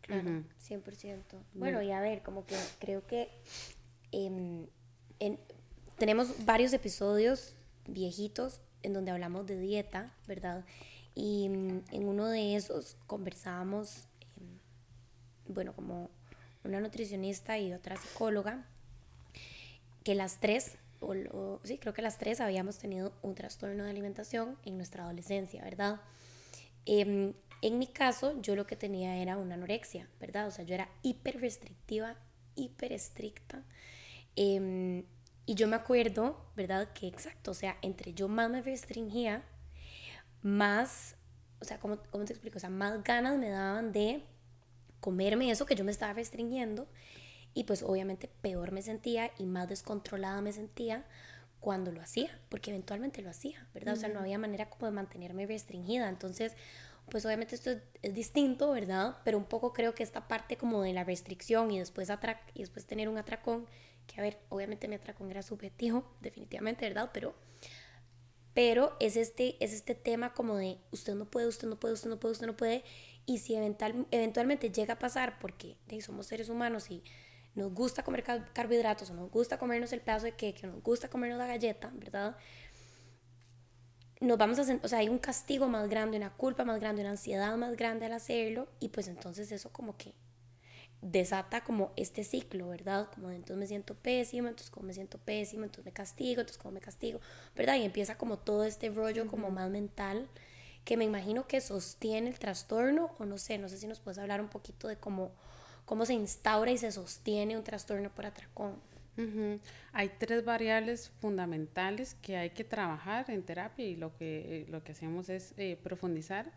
[0.02, 1.22] claro, 100%.
[1.54, 3.30] Bueno, y a ver, como que creo que
[4.14, 4.66] Em,
[5.98, 7.54] tenemos varios episodios
[7.88, 10.64] viejitos en donde hablamos de dieta, ¿verdad?
[11.16, 16.10] Y em, en uno de esos conversábamos, em, bueno, como
[16.62, 18.64] una nutricionista y otra psicóloga,
[20.04, 24.56] que las tres, o, sí, creo que las tres habíamos tenido un trastorno de alimentación
[24.64, 26.00] en nuestra adolescencia, ¿verdad?
[26.86, 30.48] en mi caso, yo lo que tenía era una anorexia, ¿verdad?
[30.48, 32.14] O sea, yo era hiper restrictiva,
[32.56, 33.62] hiper estricta.
[34.36, 35.04] Em,
[35.46, 36.92] y yo me acuerdo, ¿verdad?
[36.92, 39.44] Que exacto, o sea, entre yo más me restringía,
[40.42, 41.16] más,
[41.60, 42.58] o sea, ¿cómo, ¿cómo te explico?
[42.58, 44.22] O sea, más ganas me daban de
[45.00, 46.88] comerme eso que yo me estaba restringiendo
[47.52, 51.04] y pues obviamente peor me sentía y más descontrolada me sentía
[51.60, 53.94] cuando lo hacía, porque eventualmente lo hacía, ¿verdad?
[53.94, 56.10] O sea, no había manera como de mantenerme restringida.
[56.10, 56.52] Entonces,
[57.10, 57.70] pues obviamente esto
[58.02, 59.16] es, distinto, ¿verdad?
[59.24, 62.10] Pero un poco creo que esta parte como de la restricción y después,
[62.54, 63.66] y después tener un atracón
[64.06, 67.10] que a ver, obviamente mi atracón era subjetivo, definitivamente, ¿verdad?
[67.12, 67.34] Pero,
[68.52, 72.10] pero es, este, es este tema como de usted no puede, usted no puede, usted
[72.10, 72.84] no puede, usted no puede,
[73.26, 77.02] y si eventual, eventualmente llega a pasar, porque somos seres humanos y
[77.54, 81.08] nos gusta comer carbohidratos, o nos gusta comernos el pedazo de queque, o nos gusta
[81.08, 82.36] comernos la galleta, ¿verdad?
[84.20, 87.10] Nos vamos a o sea, hay un castigo más grande, una culpa más grande, una
[87.10, 90.14] ansiedad más grande al hacerlo, y pues entonces eso como que
[91.04, 93.08] desata como este ciclo, ¿verdad?
[93.14, 96.58] Como de, entonces me siento pésimo, entonces como me siento pésimo, entonces me castigo, entonces
[96.58, 97.20] como me castigo,
[97.54, 97.76] ¿verdad?
[97.76, 100.28] Y empieza como todo este rollo como más mental
[100.84, 104.18] que me imagino que sostiene el trastorno o no sé, no sé si nos puedes
[104.18, 105.32] hablar un poquito de cómo,
[105.84, 108.74] cómo se instaura y se sostiene un trastorno por atracón.
[109.92, 114.82] Hay tres variables fundamentales que hay que trabajar en terapia y lo que, eh, lo
[114.82, 116.50] que hacemos es eh, profundizar.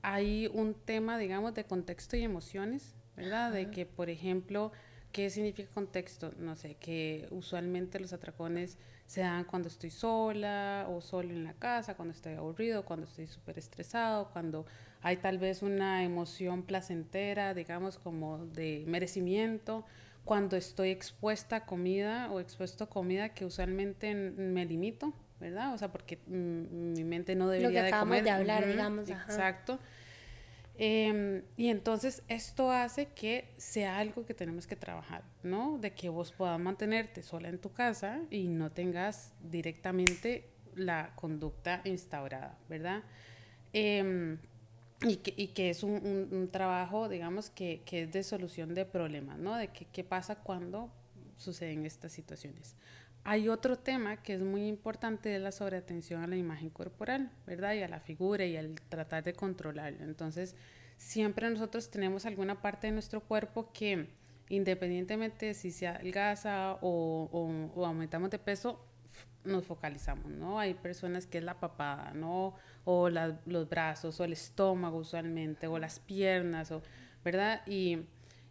[0.00, 3.52] Hay un tema, digamos, de contexto y emociones ¿verdad?
[3.52, 4.72] De que, por ejemplo,
[5.12, 6.32] ¿qué significa contexto?
[6.38, 11.54] No sé, que usualmente los atracones se dan cuando estoy sola o solo en la
[11.54, 14.66] casa, cuando estoy aburrido, cuando estoy súper estresado, cuando
[15.02, 19.84] hay tal vez una emoción placentera, digamos, como de merecimiento,
[20.24, 25.72] cuando estoy expuesta a comida o expuesto a comida que usualmente me limito, ¿verdad?
[25.72, 28.24] O sea, porque mi mente no debería Lo que de acabamos comer.
[28.24, 29.32] de hablar, Ujú, digamos, ajá.
[29.32, 29.78] Exacto.
[30.80, 35.76] Em, y entonces esto hace que sea algo que tenemos que trabajar, ¿no?
[35.78, 41.82] De que vos puedas mantenerte sola en tu casa y no tengas directamente la conducta
[41.84, 43.02] instaurada, ¿verdad?
[43.72, 44.38] Em,
[45.02, 49.36] y, que, y que es un, trabajo, digamos, que, que es de solución de problemas,
[49.38, 49.56] ¿no?
[49.56, 50.92] De qué pasa cuando
[51.36, 52.76] suceden estas situaciones.
[53.24, 57.74] Hay otro tema que es muy importante de la sobreatención a la imagen corporal, ¿verdad?
[57.74, 60.02] Y a la figura y al tratar de controlarlo.
[60.04, 60.54] Entonces,
[60.96, 64.08] siempre nosotros tenemos alguna parte de nuestro cuerpo que,
[64.48, 67.28] independientemente de si se adelgaza o,
[67.74, 68.82] o- aumentamos de peso,
[69.44, 70.58] nos focalizamos, ¿no?
[70.58, 72.54] Hay personas que es la papada, ¿no?
[72.84, 76.82] O los brazos, o el estómago usualmente, o las piernas, o,
[77.24, 77.60] ¿verdad?
[77.66, 77.98] Y,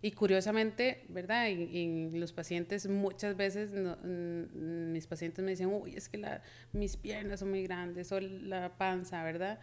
[0.01, 1.47] y curiosamente, ¿verdad?
[1.49, 6.97] Y los pacientes muchas veces, no- mis pacientes me dicen, uy, es que la- mis
[6.97, 9.59] piernas son muy grandes, o la panza, ¿verdad?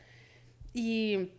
[0.73, 1.31] Y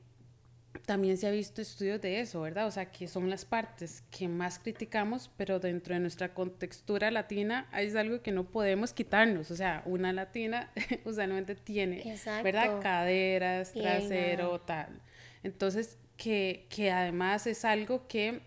[0.86, 2.68] también se ha visto estudios de eso, ¿verdad?
[2.68, 7.68] O sea, que son las partes que más criticamos, pero dentro de nuestra contextura latina
[7.78, 9.52] es algo que no podemos quitarnos.
[9.52, 10.72] O sea, una latina
[11.06, 12.44] usualmente tiene, Exacto.
[12.44, 12.82] ¿verdad?
[12.82, 15.02] Caderas, trasero, tal.
[15.44, 18.42] Entonces, que, que además es algo que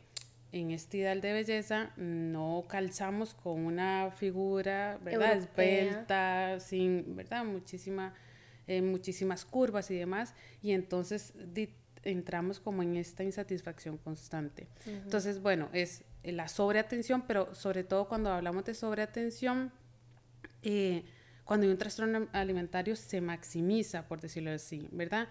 [0.53, 5.37] en este ideal de belleza no calzamos con una figura, ¿verdad?
[5.89, 7.45] Esbelta, sin, ¿verdad?
[7.45, 8.15] Muchísima,
[8.67, 10.35] eh, muchísimas curvas y demás.
[10.63, 14.69] Y entonces di- entramos como en esta insatisfacción constante.
[15.05, 19.71] Entonces, bueno, es la sobreatención, pero sobre todo cuando hablamos de sobreatención,
[20.63, 21.05] eh,
[21.45, 25.29] cuando hay un trastorno alimentario se maximiza, por decirlo así, ¿verdad?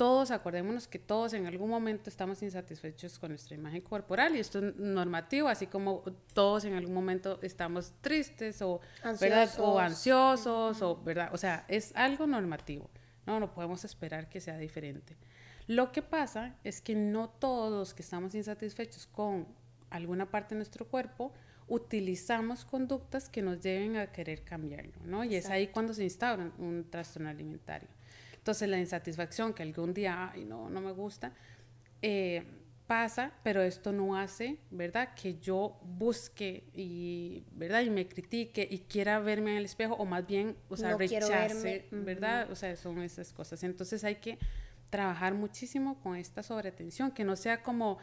[0.00, 4.58] Todos, acordémonos que todos en algún momento estamos insatisfechos con nuestra imagen corporal y esto
[4.60, 8.80] es normativo, así como todos en algún momento estamos tristes o,
[9.20, 9.50] ¿verdad?
[9.58, 9.78] o Ansiosos.
[9.78, 11.28] ansiosos, o, ¿verdad?
[11.34, 12.88] O sea, es algo normativo,
[13.26, 13.40] ¿no?
[13.40, 15.18] No podemos esperar que sea diferente.
[15.66, 19.48] Lo que pasa es que no todos los que estamos insatisfechos con
[19.90, 21.34] alguna parte de nuestro cuerpo
[21.68, 25.24] utilizamos conductas que nos lleven a querer cambiarlo, ¿no?
[25.24, 27.99] Y es ahí cuando se instaura un trastorno alimentario.
[28.40, 31.34] Entonces la insatisfacción que algún día, ay, no, no me gusta,
[32.00, 32.42] eh,
[32.86, 35.14] pasa, pero esto no hace, ¿verdad?
[35.14, 37.82] Que yo busque y, ¿verdad?
[37.82, 40.98] Y me critique y quiera verme en el espejo o más bien, o sea, No
[40.98, 42.50] rechace, ¿verdad?
[42.50, 43.62] O sea, son esas cosas.
[43.62, 44.38] Entonces hay que
[44.88, 47.98] trabajar muchísimo con esta sobretensión, que no sea como,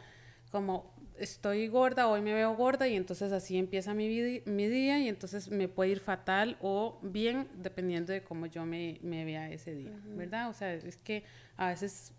[0.50, 5.08] como estoy gorda, hoy me veo gorda y entonces así empieza mi, mi día y
[5.08, 9.74] entonces me puede ir fatal o bien dependiendo de cómo yo me, me vea ese
[9.74, 10.48] día, ¿verdad?
[10.50, 11.24] O sea, es que
[11.56, 12.12] a veces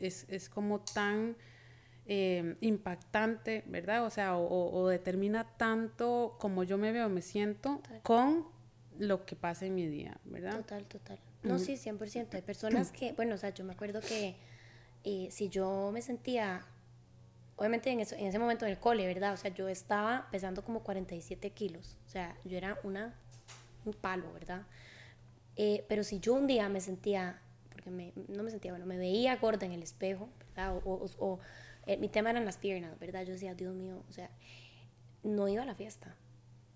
[0.00, 1.36] es, es como tan
[2.06, 4.04] eh, impactante, ¿verdad?
[4.04, 8.46] O sea, o, determina tanto como yo me veo, me siento con
[8.98, 10.56] lo que pasa en mi día, ¿verdad?
[10.58, 11.18] Total, total.
[11.42, 12.34] No, sí, 100%.
[12.34, 14.36] Hay personas que, bueno, o sea, yo me acuerdo que
[15.04, 16.64] eh, si yo me sentía,
[17.56, 19.32] obviamente en, eso, en ese momento en el cole, ¿verdad?
[19.32, 21.98] O sea, yo estaba pesando como 47 kilos.
[22.06, 23.14] O sea, yo era una,
[23.84, 24.62] un palo, ¿verdad?
[25.56, 27.40] Eh, pero si yo un día me sentía,
[27.70, 30.76] porque me, no me sentía, bueno, me veía gorda en el espejo, ¿verdad?
[30.84, 31.40] O, o- o,
[31.86, 33.22] eh, mi tema eran las piernas, ¿verdad?
[33.24, 34.30] Yo decía, Dios mío, o sea,
[35.22, 36.14] no iba a la fiesta,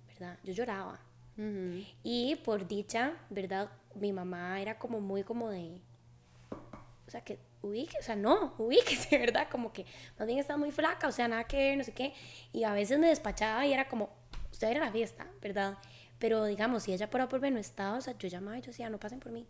[0.08, 0.38] ¿verdad?
[0.44, 0.98] Yo lloraba.
[1.36, 1.84] Ujú.
[2.02, 3.70] Y por dicha, ¿verdad?
[3.94, 5.80] Mi mamá era como muy como de...
[7.06, 9.48] O sea, que ubique, o sea, no, ubíquese, ¿verdad?
[9.50, 9.84] Como que
[10.18, 12.14] más bien está muy flaca, o sea, nada que ver, no sé qué.
[12.52, 14.10] Y a veces me despachaba y era como,
[14.50, 15.78] usted va a la fiesta, ¿verdad?
[16.18, 18.60] Pero digamos, si ella por A por B no estaba, o sea, yo llamaba y
[18.60, 19.46] yo decía, no pasen por mí,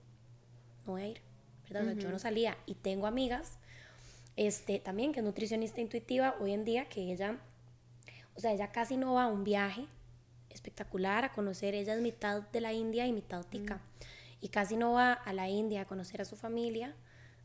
[0.87, 1.21] no voy a ir,
[1.69, 1.83] ¿verdad?
[1.83, 2.57] O sea, yo no salía.
[2.67, 3.59] Y tengo amigas,
[4.37, 7.39] este, también, que es nutricionista intuitiva hoy en día, que ella,
[8.37, 9.87] o sea, ella casi no va a un viaje
[10.49, 13.81] espectacular a conocer, ella es mitad de la India y mitad tica,
[14.41, 16.95] y casi no va a la India a conocer a su familia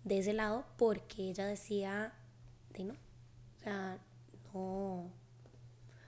[0.06, 2.14] de ese lado porque ella decía,
[2.70, 3.98] de no, o sea,
[4.54, 4.62] no,
[5.02, 5.12] o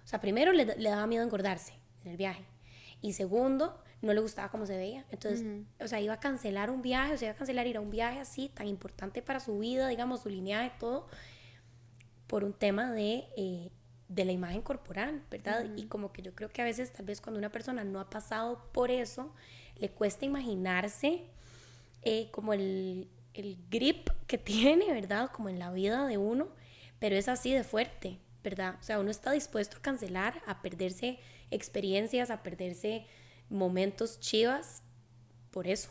[0.05, 1.73] sea, primero le, le daba miedo engordarse
[2.05, 2.45] en el viaje,
[3.01, 5.05] y segundo, no le gustaba cómo se veía.
[5.09, 5.45] Entonces,
[5.79, 7.89] o sea, iba a cancelar un viaje, o sea, iba a cancelar ir a un
[7.89, 11.07] viaje así, tan importante para su vida, digamos, su lineaje, todo,
[12.27, 13.71] por un tema de, eh,
[14.07, 15.65] de la imagen corporal, ¿verdad?
[15.75, 18.09] Y como que yo creo que a veces, tal vez cuando una persona no ha
[18.09, 19.33] pasado por eso,
[19.77, 21.25] le cuesta imaginarse
[22.03, 25.31] eh, como el, el grip que tiene, ¿verdad?
[25.31, 26.49] Como en la vida de uno,
[26.99, 28.75] pero es así de fuerte, ¿verdad?
[28.79, 31.19] O sea, uno está dispuesto a cancelar, a perderse
[31.51, 33.05] experiencias, a perderse
[33.49, 34.83] momentos chivas
[35.51, 35.89] por eso.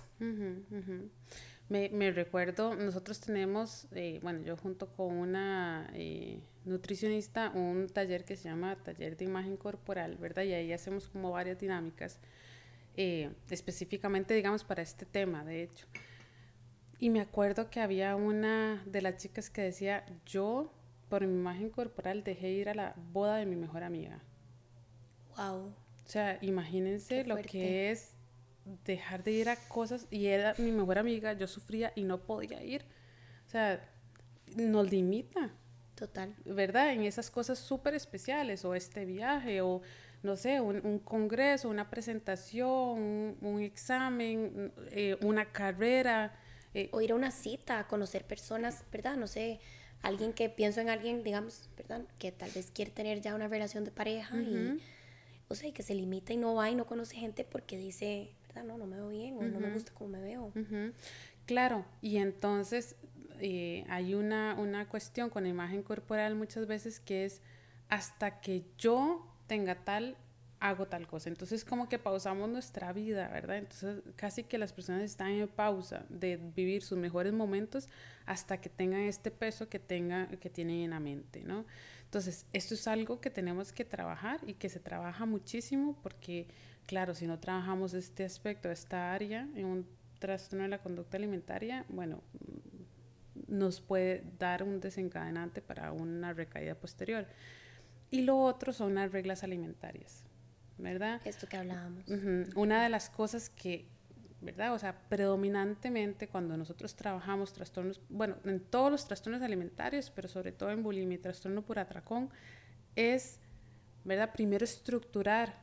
[1.68, 8.24] Me, me recuerdo, nosotros tenemos, eh, bueno, yo junto con una eh, nutricionista, un taller
[8.24, 10.44] que se llama Taller de Imagen Corporal, ¿verdad?
[10.44, 12.20] Y ahí hacemos como varias dinámicas.
[12.96, 15.87] eh, específicamente, digamos, para este tema, de hecho.
[16.98, 20.72] Y me acuerdo que había una de las chicas que decía, yo
[21.09, 24.22] por mi imagen corporal dejé ir a la boda de mi mejor amiga.
[25.37, 25.66] Wow.
[25.66, 28.14] O sea, imagínense lo que es
[28.85, 32.62] dejar de ir a cosas y era mi mejor amiga, yo sufría y no podía
[32.62, 32.85] ir.
[33.46, 33.88] O sea,
[34.56, 35.50] nos limita.
[35.94, 36.35] Total.
[36.44, 36.92] ¿Verdad?
[36.92, 39.80] En esas cosas súper especiales o este viaje o
[40.22, 46.35] no sé, un, congreso, una presentación, un, examen, eh, una carrera.
[46.76, 46.90] Eh.
[46.92, 49.16] O ir a una cita, conocer personas, ¿verdad?
[49.16, 49.60] No sé,
[50.02, 52.02] alguien que pienso en alguien, digamos, ¿verdad?
[52.18, 54.78] Que tal vez quiere tener ya una relación de pareja y,
[55.48, 58.64] o sea, que se limita y no va y no conoce gente porque dice, ¿verdad?
[58.64, 60.52] No, no me veo bien o no me gusta como me veo.
[61.46, 62.94] Claro, y entonces
[63.40, 67.40] eh, hay una, una cuestión con la imagen corporal muchas veces que es
[67.88, 70.18] hasta que yo tenga tal
[70.61, 71.29] hago tal cosa.
[71.29, 73.59] Entonces como que pausamos nuestra vida, ¿verdad?
[73.59, 77.88] Entonces casi que las personas están en pausa de vivir sus mejores momentos
[78.25, 81.64] hasta que tengan este peso que, tenga, que tienen en la mente, ¿no?
[82.05, 86.49] Entonces esto es algo que tenemos que trabajar y que se trabaja muchísimo porque,
[86.87, 89.87] claro, si no trabajamos este aspecto, esta área en un
[90.19, 92.23] trastorno de la conducta alimentaria, bueno,
[93.49, 97.27] nos puede dar un desencadenante para una recaída posterior.
[98.11, 100.25] Y lo otro son las reglas alimentarias.
[100.78, 101.20] ¿Verdad?
[101.24, 102.04] Esto que hablábamos.
[102.54, 103.86] Una de las cosas que,
[104.40, 104.74] ¿verdad?
[104.74, 110.52] O sea, predominantemente cuando nosotros trabajamos trastornos, bueno, en todos los trastornos alimentarios, pero sobre
[110.52, 112.30] todo en bulimia y trastorno por atracón,
[112.94, 113.40] es,
[114.04, 114.32] ¿verdad?
[114.32, 115.58] Primero estructurar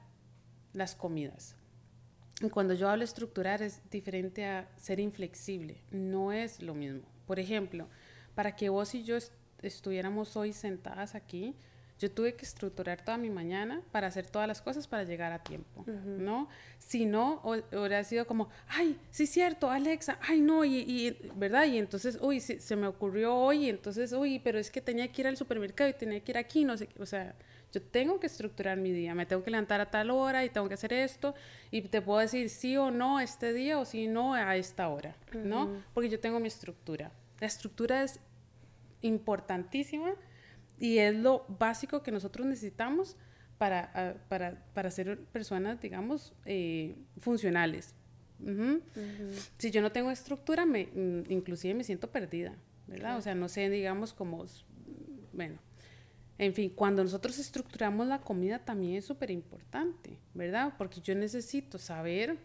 [0.74, 1.56] las comidas.
[2.42, 7.04] Y cuando yo hablo estructurar es diferente a ser inflexible, no es lo mismo.
[7.26, 7.88] Por ejemplo,
[8.36, 9.18] para que vos y yo
[9.62, 11.56] estuviéramos hoy sentadas aquí,
[12.04, 15.40] yo tuve que estructurar toda mi mañana para hacer todas las cosas para llegar a
[15.40, 16.50] tiempo, ¿no?
[16.78, 21.66] Si no, hubiera sido como, ay, sí, cierto, Alexa, ay, no, y, ¿verdad?
[21.66, 25.22] Y entonces, uy, se, me ocurrió hoy, y entonces, uy, pero es que tenía que
[25.22, 27.36] ir al supermercado y tenía que ir aquí, no sé, o sea,
[27.72, 30.68] yo tengo que estructurar mi día, me tengo que levantar a tal hora y tengo
[30.68, 31.36] que hacer esto,
[31.72, 34.90] y te puedo decir sí o no este día o sí o no a esta
[34.90, 35.82] hora, ¿no?
[35.94, 37.14] Porque yo tengo mi estructura.
[37.40, 38.20] La estructura es
[39.02, 40.16] importantísima
[40.84, 43.16] y es lo básico que nosotros necesitamos
[43.58, 47.96] para, ah, para, para ser personas, digamos, eh, funcionales.
[49.58, 53.18] Si yo no tengo estructura, me, mm, inclusive me siento perdida, ¿verdad?
[53.18, 54.46] O sea, no sé, digamos, como,
[55.32, 55.58] bueno,
[56.38, 60.74] en fin, cuando nosotros estructuramos la comida también es súper importante, ¿verdad?
[60.78, 62.40] Porque yo necesito saber,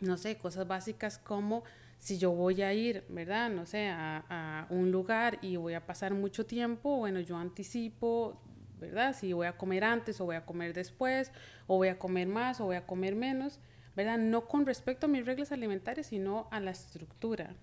[0.00, 1.64] no sé, cosas básicas como
[1.98, 3.50] si yo voy a ir, ¿verdad?
[3.50, 8.40] No sé, a, un lugar y voy a pasar mucho tiempo, bueno, yo anticipo,
[8.78, 9.14] ¿verdad?
[9.14, 11.32] Si voy a comer antes o voy a comer después,
[11.66, 13.60] o voy a comer más o voy a comer menos,
[13.94, 14.18] ¿verdad?
[14.18, 17.54] No con respecto a mis reglas alimentarias, sino a la estructura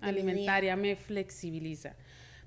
[0.00, 1.96] alimentaria, me flexibiliza.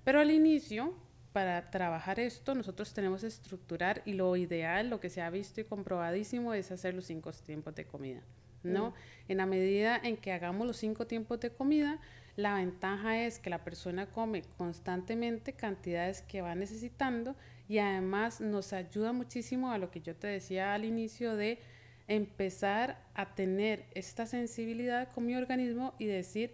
[0.04, 0.94] Pero al inicio,
[1.34, 5.60] para trabajar esto, nosotros tenemos que estructurar y lo ideal, lo que se ha visto
[5.60, 8.22] y comprobadísimo, es hacer los cinco tiempos de comida.
[8.64, 8.94] ¿No?
[9.28, 12.00] En la medida en que hagamos los cinco tiempos de comida,
[12.38, 17.36] la ventaja es que la persona come constantemente cantidades que va necesitando
[17.68, 21.60] y además nos ayuda muchísimo a lo que yo te decía al inicio de
[22.08, 26.54] empezar a tener esta sensibilidad con mi organismo y decir,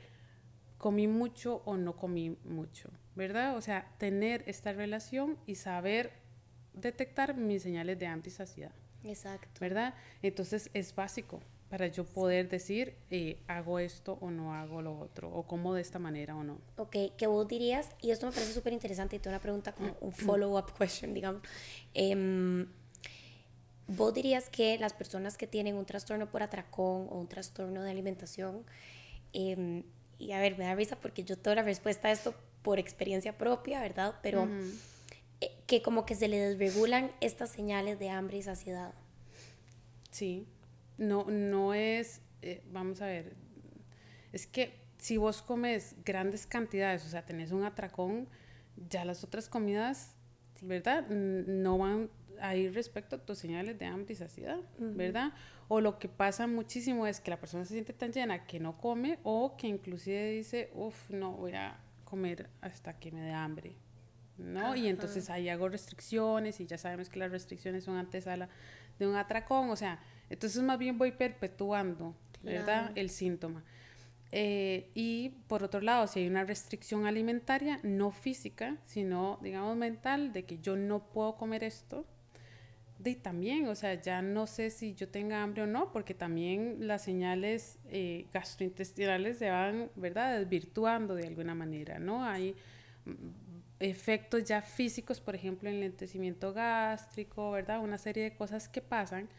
[0.78, 3.58] comí mucho o no comí mucho, ¿verdad?
[3.58, 6.14] O sea, tener esta relación y saber
[6.74, 8.72] detectar mis señales de antisaciedad.
[9.04, 9.60] Exacto.
[9.60, 9.96] ¿Verdad?
[10.22, 11.42] Entonces es básico
[11.74, 15.82] para yo poder decir, eh, hago esto o no hago lo otro, o como de
[15.82, 16.60] esta manera o no.
[16.78, 19.98] Ok, ¿qué vos dirías, y esto me parece súper interesante, y tengo una pregunta como
[20.00, 21.42] un follow-up question, digamos.
[21.96, 22.68] Eh,
[23.88, 27.90] ¿Vos dirías que las personas que tienen un trastorno por atracón o un trastorno de
[27.90, 28.64] alimentación,
[29.34, 29.82] em,
[30.20, 33.36] y a ver, me da risa porque yo tengo la respuesta a esto por experiencia
[33.36, 34.14] propia, ¿verdad?
[34.22, 34.48] Pero
[35.42, 38.94] eh, que como que se le desregulan estas señales de hambre y saciedad.
[40.12, 40.46] Sí,
[40.98, 43.36] no, no es, eh, vamos a ver,
[44.32, 48.28] es que si vos comes grandes cantidades, o sea, tenés un atracón,
[48.90, 50.16] ya las otras comidas,
[50.62, 51.08] ¿verdad?
[51.10, 55.34] No van a ir respecto a tus señales de hambre y saciedad, ¿verdad?
[55.68, 58.78] O lo que pasa muchísimo es que la persona se siente tan llena que no
[58.78, 63.76] come o que inclusive dice, uff, no voy a comer hasta que me dé hambre,
[64.38, 64.76] ¿no?
[64.76, 68.50] Y entonces ahí hago restricciones y ya sabemos que las restricciones son antesala
[69.00, 70.00] de un atracón, o sea,
[70.34, 72.92] entonces más bien voy perpetuando, ¿verdad?
[72.96, 73.64] El síntoma.
[74.32, 80.34] Eh, y por otro lado, si hay una restricción alimentaria, no física, sino, digamos, mental,
[80.34, 82.08] de que yo no puedo comer esto,
[82.98, 86.88] de también, o sea, ya no sé si yo tenga hambre o no, porque también
[86.88, 92.26] las señales eh, gastrointestinales se van, ¿verdad?, desvirtuando de alguna manera, ¿no?
[92.26, 92.56] Hay
[93.06, 93.12] mm,
[93.82, 97.82] efectos ya físicos, por ejemplo, el lentecimiento gástrico, ¿verdad?
[97.82, 99.30] Una serie de cosas que pasan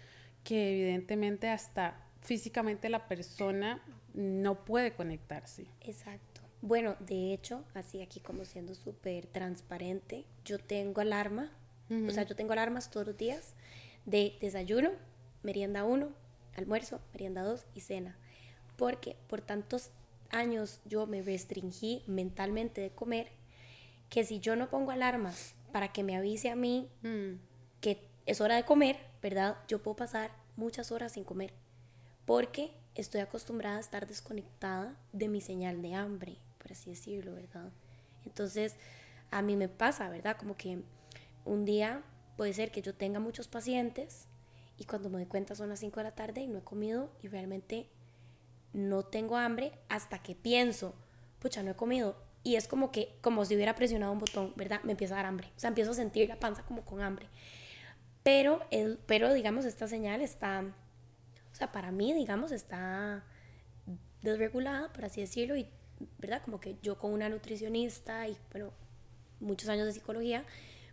[0.45, 3.82] que evidentemente hasta físicamente la persona
[4.14, 5.66] no puede conectarse.
[5.80, 6.42] Exacto.
[6.62, 11.51] Bueno, de hecho, así aquí como siendo súper transparente, yo tengo alarma
[11.90, 13.55] o sea, yo tengo alarmas todos los días
[14.07, 14.90] de desayuno,
[15.42, 16.09] merienda 1,
[16.57, 18.16] almuerzo, merienda 2 y cena.
[18.76, 19.90] Porque por tantos
[20.30, 23.28] años yo me restringí mentalmente de comer
[24.09, 27.34] que si yo no pongo alarmas para que me avise a mí mm.
[27.80, 29.57] que es hora de comer, ¿verdad?
[29.68, 31.53] Yo puedo pasar muchas horas sin comer
[32.25, 37.70] porque estoy acostumbrada a estar desconectada de mi señal de hambre, por así decirlo, ¿verdad?
[38.25, 38.77] Entonces,
[39.31, 40.37] a mí me pasa, ¿verdad?
[40.39, 40.83] Como que
[41.45, 42.03] un día
[42.37, 44.27] puede ser que yo tenga muchos pacientes
[44.79, 47.11] y cuando me doy cuenta son las 5 de la tarde y no he comido
[47.22, 47.89] y realmente
[48.72, 50.95] no tengo hambre hasta que pienso,
[51.39, 52.16] pucha, no he comido.
[52.43, 54.83] Y es como que, como si hubiera presionado un botón, ¿verdad?
[54.83, 55.51] Me empieza a dar hambre.
[55.57, 57.27] O sea, empiezo a sentir la panza como con hambre.
[58.25, 60.64] Pero, el, pero digamos, esta señal está,
[61.53, 63.22] o sea, para mí, digamos, está
[64.22, 65.68] desregulada, por así decirlo, y,
[66.18, 66.43] ¿verdad?
[66.43, 68.72] Como que yo con una nutricionista y, bueno,
[69.41, 70.45] muchos años de psicología,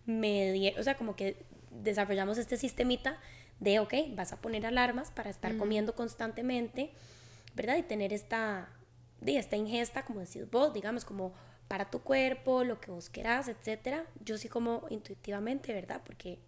[0.05, 1.37] me o sea, como que
[1.71, 3.17] desarrollamos este sistemita
[3.59, 6.91] de, ok, vas a poner alarmas para estar comiendo constantemente,
[7.55, 7.77] ¿verdad?
[7.77, 8.67] Y tener esta,
[9.21, 11.33] de esta ingesta, como decís vos, digamos, como
[11.69, 14.05] para tu cuerpo, lo que vos querás, etcétera.
[14.25, 16.01] Yo sí como intuitivamente, ¿verdad?
[16.03, 16.39] Porque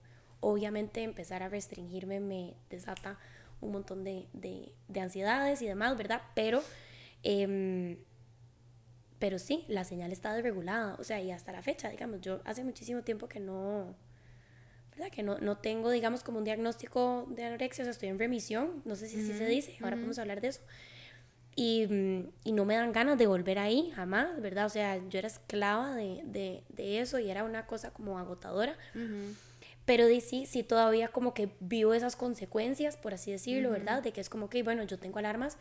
[0.44, 3.18] obviamente empezar a restringirme me desata
[3.62, 6.22] un montón de, de, de ansiedades y demás, ¿verdad?
[6.36, 6.62] Pero
[7.24, 7.98] eh,
[9.24, 12.62] pero sí, la señal está desregulada, o sea, y hasta la fecha, digamos, yo hace
[12.66, 13.96] muchísimo tiempo que no,
[14.92, 15.10] ¿verdad?
[15.14, 18.82] Que no, no tengo, digamos, como un diagnóstico de anorexia, o sea, estoy en remisión,
[18.84, 20.60] no sé si así se dice, ahora vamos a hablar de eso.
[21.56, 21.88] Y,
[22.44, 24.66] y, no me dan ganas de volver ahí, jamás, ¿verdad?
[24.66, 28.76] O sea, yo era esclava de, de, de eso y era una cosa como agotadora.
[29.86, 34.02] Pero de sí, sí todavía como que vivo esas consecuencias, por así decirlo, ¿verdad?
[34.02, 35.58] De que es como que, bueno, yo tengo alarmas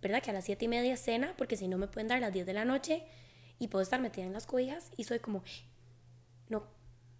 [0.00, 0.22] ¿verdad?
[0.22, 2.32] Que a las siete y media cena, porque si no me pueden dar a las
[2.32, 3.02] 10 de la noche
[3.58, 5.42] y puedo estar metida en las cobijas y soy como,
[6.48, 6.64] no,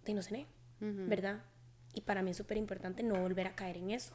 [0.05, 0.47] de no cené,
[0.79, 1.43] ¿verdad?
[1.93, 4.13] Y para mí es súper importante no volver a caer en eso.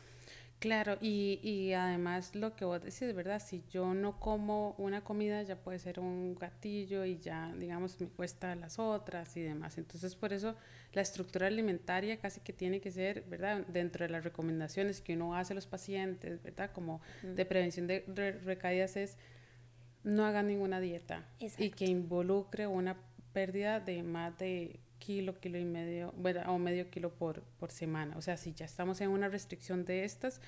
[0.65, 3.43] Claro, y, y, además lo que vos decís, ¿verdad?
[3.45, 8.07] Si yo no como una comida, ya puede ser un gatillo y ya, digamos, me
[8.07, 9.77] cuesta las otras y demás.
[9.77, 10.57] Entonces, por eso
[10.95, 13.67] la estructura alimentaria casi que tiene que ser, ¿verdad?
[13.67, 16.71] Dentro de las recomendaciones que uno hace a los pacientes, ¿verdad?
[16.73, 19.19] Como de prevención de recaídas es
[20.03, 22.97] no hagan ninguna dieta y que involucre una
[23.35, 28.17] pérdida de más de kilo, kilo y medio, bueno, o medio kilo por, por semana.
[28.17, 30.41] O sea, si ya estamos en una restricción de estas,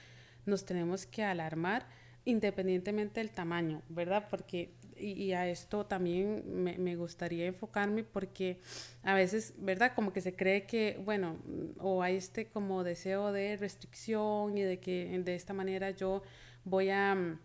[0.47, 1.87] nos tenemos que alarmar
[2.25, 4.27] independientemente del tamaño, ¿verdad?
[4.29, 8.59] Porque, y, a esto también me, me, gustaría enfocarme porque
[9.03, 9.93] a veces, ¿verdad?
[9.95, 11.37] Como que se cree que, bueno,
[11.79, 16.23] o hay este como deseo de restricción y de que de esta manera yo
[16.65, 17.39] voy a,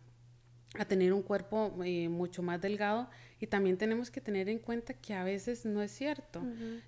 [0.80, 3.08] a tener un cuerpo eh, mucho más delgado
[3.42, 6.44] y también tenemos que tener en cuenta que a veces no es cierto.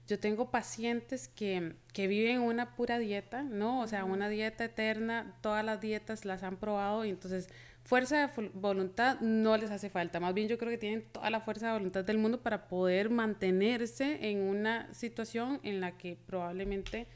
[0.07, 3.81] Yo tengo pacientes que, que, viven una pura dieta, ¿no?
[3.81, 7.49] O sea, una dieta eterna, todas las dietas las han probado y entonces
[7.83, 10.19] fuerza de voluntad no les hace falta.
[10.19, 13.09] Más bien yo creo que tienen toda la fuerza de voluntad del mundo para poder
[13.09, 17.07] mantenerse en una situación en la que probablemente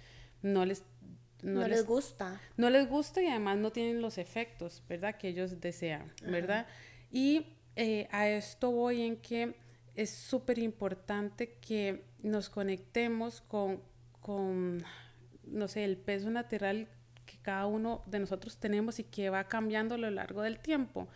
[0.41, 0.83] no les
[1.43, 2.41] no, les, gusta.
[2.57, 5.15] No les gusta y además no tienen los efectos, ¿verdad?
[5.15, 6.65] Que ellos desean, ¿verdad?
[7.11, 9.55] Y eh, a esto voy en que
[9.95, 13.83] es súper importante que nos conectemos con,
[14.19, 14.83] con,
[15.43, 16.87] no sé, el peso natural
[17.27, 21.07] que cada uno de nosotros tenemos y que va cambiando a lo largo del tiempo.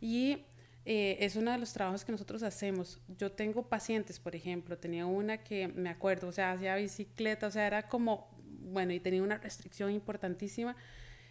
[0.00, 0.44] Y
[0.84, 3.00] eh, es uno de los trabajos que nosotros hacemos.
[3.18, 7.50] Yo tengo pacientes, por ejemplo, tenía una que me acuerdo, o sea, hacía bicicleta, o
[7.50, 8.30] sea, era como,
[8.60, 10.76] bueno, y tenía una restricción importantísima.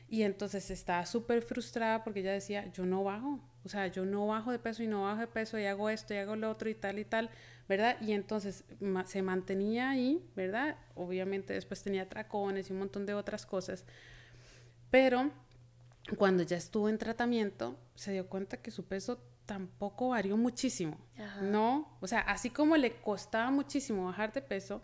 [0.08, 4.28] Y entonces estaba súper frustrada porque ella decía, yo no bajo, o sea, yo no
[4.28, 6.70] bajo de peso y no bajo de peso y hago esto y hago lo otro
[6.70, 7.32] y tal y tal,
[7.68, 7.98] ¿verdad?
[8.02, 8.64] Y entonces
[9.06, 10.78] se mantenía ahí, ¿verdad?
[10.94, 13.86] Obviamente después tenía tracones y un montón de otras cosas.
[14.92, 15.32] Pero
[16.18, 20.98] cuando ya estuvo en tratamiento, se dio cuenta que su peso tampoco varió muchísimo,
[21.42, 21.98] ¿no?
[22.02, 24.84] O sea, así como le costaba muchísimo bajar de peso,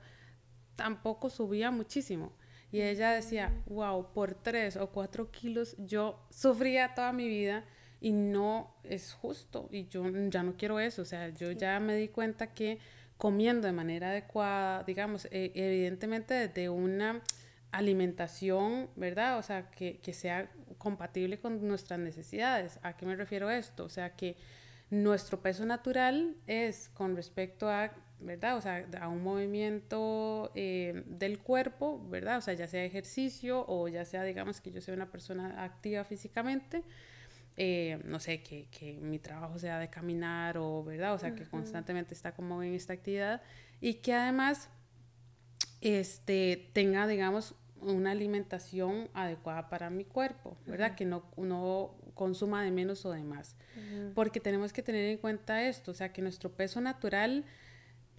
[0.75, 2.33] tampoco subía muchísimo.
[2.71, 7.65] Y ella decía, wow, por tres o cuatro kilos yo sufría toda mi vida
[7.99, 11.95] y no es justo y yo ya no quiero eso, o sea, yo ya me
[11.95, 12.79] di cuenta que
[13.17, 17.21] comiendo de manera adecuada, digamos, eh, evidentemente desde una
[17.71, 19.37] alimentación, ¿verdad?
[19.37, 22.79] O sea, que, que, sea compatible con nuestras necesidades.
[22.81, 23.85] ¿A qué me refiero esto?
[23.85, 24.37] O sea, que
[24.89, 27.91] nuestro peso natural es con respecto a,
[28.21, 28.57] ¿verdad?
[28.57, 32.37] O sea, a un movimiento eh, del cuerpo, ¿verdad?
[32.37, 36.03] O sea, ya sea ejercicio o ya sea, digamos, que yo sea una persona activa
[36.03, 36.83] físicamente.
[37.57, 41.13] Eh, no sé, que, que, mi trabajo sea de caminar o, ¿verdad?
[41.13, 43.41] O sea, que constantemente está como en esta actividad
[43.81, 44.69] y que además
[45.81, 50.95] este, tenga, digamos, una alimentación adecuada para mi cuerpo, ¿verdad?
[50.95, 53.55] Que no, no consuma de menos o de más.
[54.13, 57.45] Porque tenemos que tener en cuenta esto, o sea, que nuestro peso natural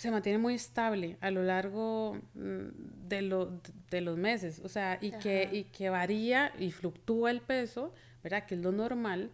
[0.03, 4.99] se mantiene muy estable a lo largo mm, de, lo, de los meses, o sea,
[5.01, 8.45] y que, y que varía y fluctúa el peso, ¿verdad?
[8.45, 9.31] Que es lo normal,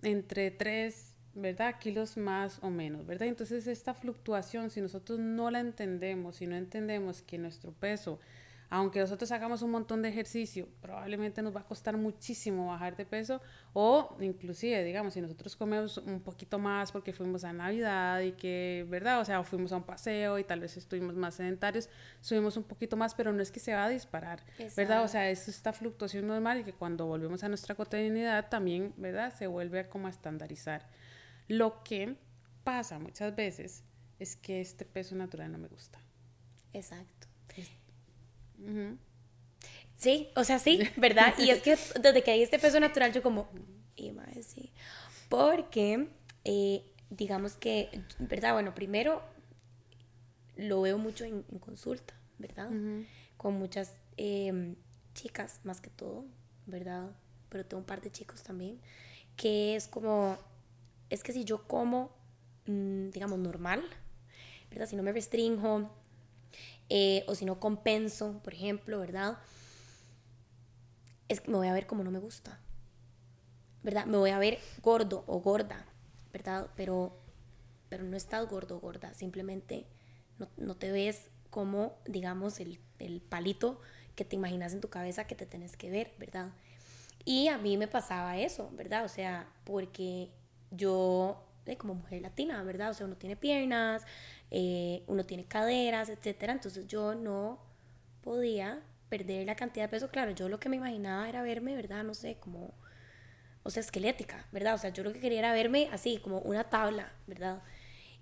[0.00, 1.74] entre 3, ¿verdad?
[1.80, 3.26] Kilos más o menos, ¿verdad?
[3.26, 8.20] Entonces esta fluctuación, si nosotros no la entendemos, si no entendemos que nuestro peso
[8.74, 13.04] aunque nosotros hagamos un montón de ejercicio, probablemente nos va a costar muchísimo bajar de
[13.04, 13.42] peso
[13.74, 18.86] o inclusive, digamos, si nosotros comemos un poquito más porque fuimos a Navidad y que,
[18.88, 19.20] ¿verdad?
[19.20, 21.90] O sea, fuimos a un paseo y tal vez estuvimos más sedentarios,
[22.22, 24.42] subimos un poquito más, pero no es que se va a disparar,
[24.74, 25.04] ¿verdad?
[25.04, 29.34] O sea, es esta fluctuación normal y que cuando volvemos a nuestra cotidianidad también, ¿verdad?
[29.36, 30.88] Se vuelve como a estandarizar.
[31.46, 32.16] Lo que
[32.64, 33.84] pasa muchas veces
[34.18, 35.98] es que este peso natural no me gusta.
[36.72, 37.21] Exacto.
[39.96, 41.34] Sí, o sea, sí, ¿verdad?
[41.38, 43.48] Y es que desde que hay este peso natural, yo como,
[43.94, 44.72] y más sí.
[45.28, 46.08] Porque,
[46.44, 47.88] eh, digamos que,
[48.18, 48.54] ¿verdad?
[48.54, 49.22] Bueno, primero
[50.56, 52.68] lo veo mucho en, consulta, ¿verdad?
[53.36, 54.76] Con muchas em,
[55.14, 56.24] chicas, más que todo,
[56.66, 57.10] ¿verdad?
[57.48, 58.80] Pero tengo un par de chicos también,
[59.36, 60.36] que es como,
[61.10, 62.10] es que si yo como,
[62.66, 63.82] mm, digamos, normal,
[64.70, 64.86] ¿verdad?
[64.86, 65.90] Si no me restringo,
[66.94, 69.38] eh, o si no compenso, por ejemplo, ¿verdad?
[71.26, 72.60] Es que me voy a ver como no me gusta,
[73.82, 74.04] ¿verdad?
[74.04, 75.86] Me voy a ver gordo o gorda,
[76.34, 76.68] ¿verdad?
[76.76, 77.18] Pero,
[77.88, 79.86] pero no estás gordo o gorda, simplemente
[80.38, 83.80] no, no te ves como, digamos, el, el palito
[84.14, 86.50] que te imaginas en tu cabeza que te tenés que ver, ¿verdad?
[87.24, 89.06] Y a mí me pasaba eso, ¿verdad?
[89.06, 90.28] O sea, porque
[90.70, 92.90] yo, eh, como mujer latina, ¿verdad?
[92.90, 94.04] O sea, uno tiene piernas,
[94.52, 96.52] eh, uno tiene caderas, etcétera.
[96.52, 97.58] Entonces yo no
[98.20, 100.10] podía perder la cantidad de peso.
[100.10, 102.04] Claro, yo lo que me imaginaba era verme, ¿verdad?
[102.04, 102.74] No sé, como,
[103.62, 104.74] o sea, esquelética, ¿verdad?
[104.74, 107.62] O sea, yo lo que quería era verme así, como una tabla, ¿verdad?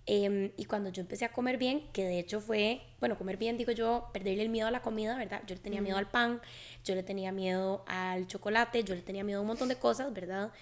[0.06, 3.56] Em, y cuando yo empecé a comer bien, que de hecho fue, bueno, comer bien,
[3.58, 5.42] digo yo, perderle el miedo a la comida, ¿verdad?
[5.46, 6.40] Yo le tenía miedo al pan,
[6.84, 10.12] yo le tenía miedo al chocolate, yo le tenía miedo a un montón de cosas,
[10.12, 10.52] ¿verdad?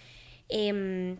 [0.49, 1.17] Em,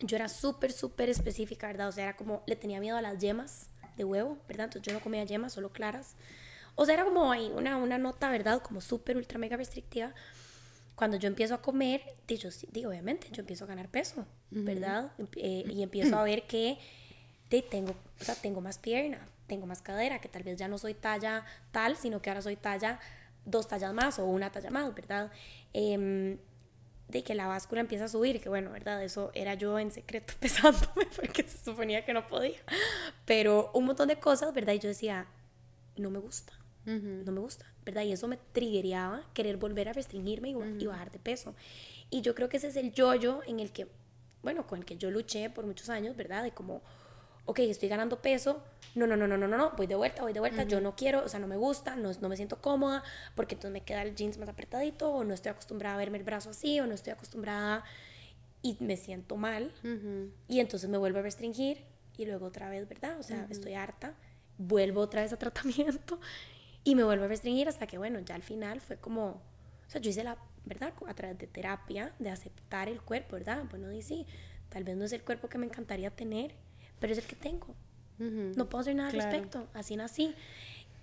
[0.00, 1.88] yo era súper, súper específica, ¿verdad?
[1.88, 4.64] O sea, era como, le tenía miedo a las yemas, de huevo, ¿verdad?
[4.64, 6.16] Entonces yo no comía yemas, solo claras.
[6.74, 8.62] O sea, era como ahí una, una nota, ¿verdad?
[8.62, 10.14] Como súper, ultra, mega restrictiva.
[10.94, 15.12] Cuando yo empiezo a comer, digo, sí, digo, obviamente, yo empiezo a ganar peso, ¿verdad?
[15.36, 16.78] Eh, y empiezo a ver que
[17.70, 20.94] tengo, o sea, tengo más pierna, tengo más cadera, que tal vez ya no soy
[20.94, 22.98] talla tal, sino que ahora soy talla
[23.44, 25.30] dos tallas más o una talla más, ¿verdad?
[25.72, 26.38] Eh,
[27.08, 29.02] de que la báscula empieza a subir, que bueno, ¿verdad?
[29.02, 32.58] Eso era yo en secreto pesándome porque se suponía que no podía.
[33.24, 34.74] Pero un montón de cosas, ¿verdad?
[34.74, 35.26] Y yo decía,
[35.96, 36.52] no me gusta,
[36.84, 38.02] no me gusta, ¿verdad?
[38.02, 41.54] Y eso me triggereaba querer volver a restringirme y, bajar de peso.
[42.08, 43.86] Y yo creo que ese es el yo-yo en el que,
[44.42, 46.42] bueno, con el que yo luché por muchos años, ¿verdad?
[46.42, 46.80] De como
[47.48, 48.62] ok, estoy ganando peso,
[48.94, 50.94] no, no, no, no, no, no, no, voy de vuelta, voy de vuelta, yo no
[50.94, 53.02] quiero, o sea, no me gusta, no, no me siento cómoda,
[53.34, 56.24] porque entonces me queda el jeans más apretadito, o no estoy acostumbrada a verme el
[56.24, 57.84] brazo así, o no estoy acostumbrada
[58.60, 59.72] y me siento mal,
[60.46, 61.86] y entonces me vuelvo a restringir,
[62.18, 63.18] y luego otra vez, ¿verdad?
[63.18, 64.12] O sea, estoy harta,
[64.58, 66.20] vuelvo otra vez a tratamiento,
[66.84, 69.40] y me vuelvo a restringir hasta que, bueno, ya al final fue como,
[69.86, 70.36] o sea, yo hice la,
[70.66, 70.92] ¿verdad?
[71.06, 73.64] A través de terapia, de aceptar el cuerpo, ¿verdad?
[73.70, 74.26] Bueno, y sí,
[74.68, 76.54] tal vez no es el cuerpo que me encantaría tener,
[77.00, 77.74] pero es el que tengo.
[78.18, 80.34] No puedo hacer nada al respecto, así nací.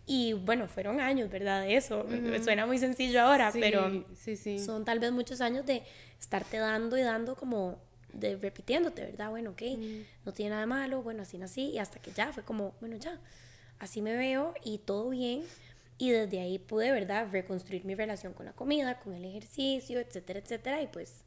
[0.05, 1.61] Y bueno, fueron años, ¿verdad?
[1.61, 2.05] De eso.
[2.43, 4.05] Suena muy sencillo ahora, pero
[4.63, 5.83] son tal vez muchos años de
[6.19, 7.79] estarte dando y dando como
[8.13, 9.29] de repitiéndote, ¿verdad?
[9.29, 9.61] Bueno, ok,
[10.25, 12.95] no tiene nada de malo, bueno, así nací y hasta que ya fue como, bueno,
[12.97, 13.19] ya,
[13.79, 15.43] así me veo y todo bien.
[15.97, 17.29] Y desde ahí pude, ¿verdad?
[17.31, 20.81] Reconstruir mi relación con la comida, con el ejercicio, etcétera, etcétera.
[20.81, 21.23] Y pues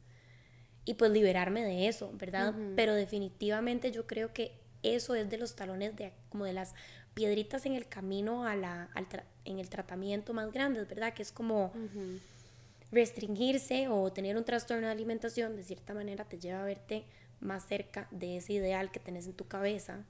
[0.85, 2.55] y pues liberarme de eso, ¿verdad?
[2.75, 6.73] Pero definitivamente yo creo que eso es de los talones de como de las
[7.13, 9.07] piedritas en el camino a la, al
[9.45, 11.13] en el tratamiento más grande, ¿verdad?
[11.13, 11.71] Que es como
[12.91, 17.03] restringirse o tener un trastorno de alimentación, de cierta manera te lleva a verte
[17.39, 20.03] más cerca de ese ideal que tenés en tu cabeza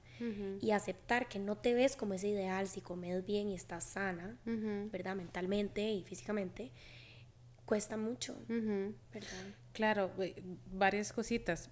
[0.60, 4.36] y aceptar que no te ves como ese ideal si comes bien y estás sana,
[4.90, 5.16] ¿verdad?
[5.16, 6.70] Mentalmente y físicamente,
[7.70, 8.36] cuesta mucho.
[9.72, 10.10] Claro,
[10.72, 11.70] varias cositas.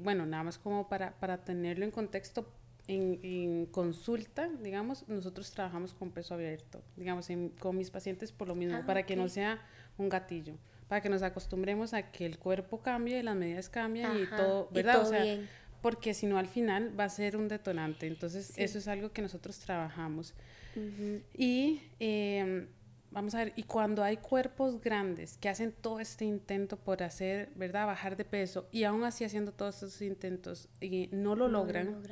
[0.00, 2.50] bueno, nada más como para, para tenerlo en contexto,
[2.88, 7.28] en, consulta, digamos, nosotros trabajamos con peso abierto, digamos,
[7.58, 9.60] con mis pacientes por lo mismo, ah, para que no sea
[9.98, 10.54] un gatillo,
[10.88, 15.02] para que nos acostumbremos a que el cuerpo cambie, las medidas cambian y todo, ¿verdad?
[15.02, 15.22] o sea,
[15.82, 18.06] porque si no al final va a ser un detonante.
[18.06, 20.32] Entonces, eso es algo que nosotros trabajamos.
[21.34, 22.68] Y em,
[23.10, 27.50] vamos a ver, y cuando hay cuerpos grandes que hacen todo este intento por hacer,
[27.54, 27.86] ¿verdad?
[27.86, 32.02] Bajar de peso y aún así haciendo todos esos intentos y no lo logran,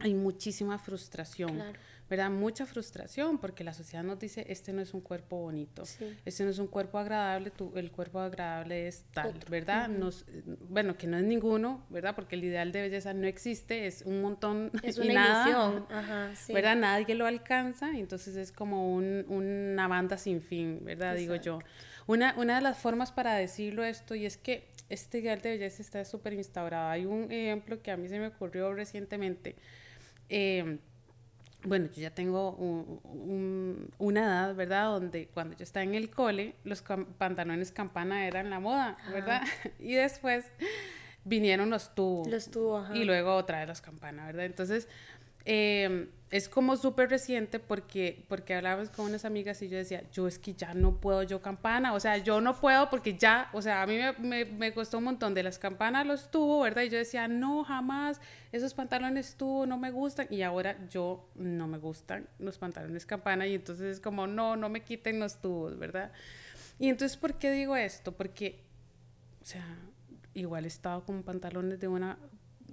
[0.00, 1.54] hay muchísima frustración.
[1.54, 1.78] Claro.
[2.12, 2.30] ¿Verdad?
[2.30, 5.84] Mucha frustración porque la sociedad nos dice, este no es un cuerpo bonito,
[6.26, 9.88] este no es un cuerpo agradable, tu, el cuerpo agradable es tal, ¿verdad?
[9.88, 10.26] nos,
[10.68, 12.14] bueno, que no es ninguno, ¿verdad?
[12.14, 16.76] Porque el ideal de belleza no existe, es un montón es una nada, Ajá, ¿verdad?
[16.76, 21.16] Nadie lo alcanza, entonces es como un, una banda sin fin, ¿verdad?
[21.16, 21.60] Digo yo.
[22.06, 25.80] Una, una de las formas para decirlo esto, y es que este ideal de belleza
[25.80, 26.90] está súper instaurado.
[26.90, 29.56] Hay un ejemplo que a mí se me ocurrió recientemente.
[30.28, 30.78] Eh,
[31.64, 32.50] bueno, yo ya tengo
[33.98, 34.86] una edad, ¿verdad?
[34.86, 36.82] Donde cuando yo estaba en el cole, los
[37.18, 39.42] pantalones campana eran la moda, ¿verdad?
[39.80, 40.44] Y después
[41.24, 42.28] vinieron los tubos.
[42.28, 44.44] Los tubos, Y luego otra vez los campana, ¿verdad?
[44.44, 44.88] Entonces,
[45.44, 50.26] eh, es como súper reciente porque, porque hablábamos con unas amigas y yo decía, yo
[50.26, 53.60] es que ya no puedo yo campana, o sea, yo no puedo porque ya, o
[53.60, 56.84] sea, a mí me, me, costó un montón de las campanas los tuvo, ¿verdad?
[56.84, 58.18] Y yo decía, no, jamás,
[58.50, 63.46] esos pantalones tuvo, no me gustan, y ahora yo no me gustan los pantalones campana
[63.46, 66.12] y entonces es como, no, no me quiten los tubos, ¿verdad?
[66.78, 68.12] Y entonces, ¿por qué digo esto?
[68.12, 68.62] Porque,
[69.42, 69.66] o sea,
[70.32, 72.16] igual he estado con pantalones de una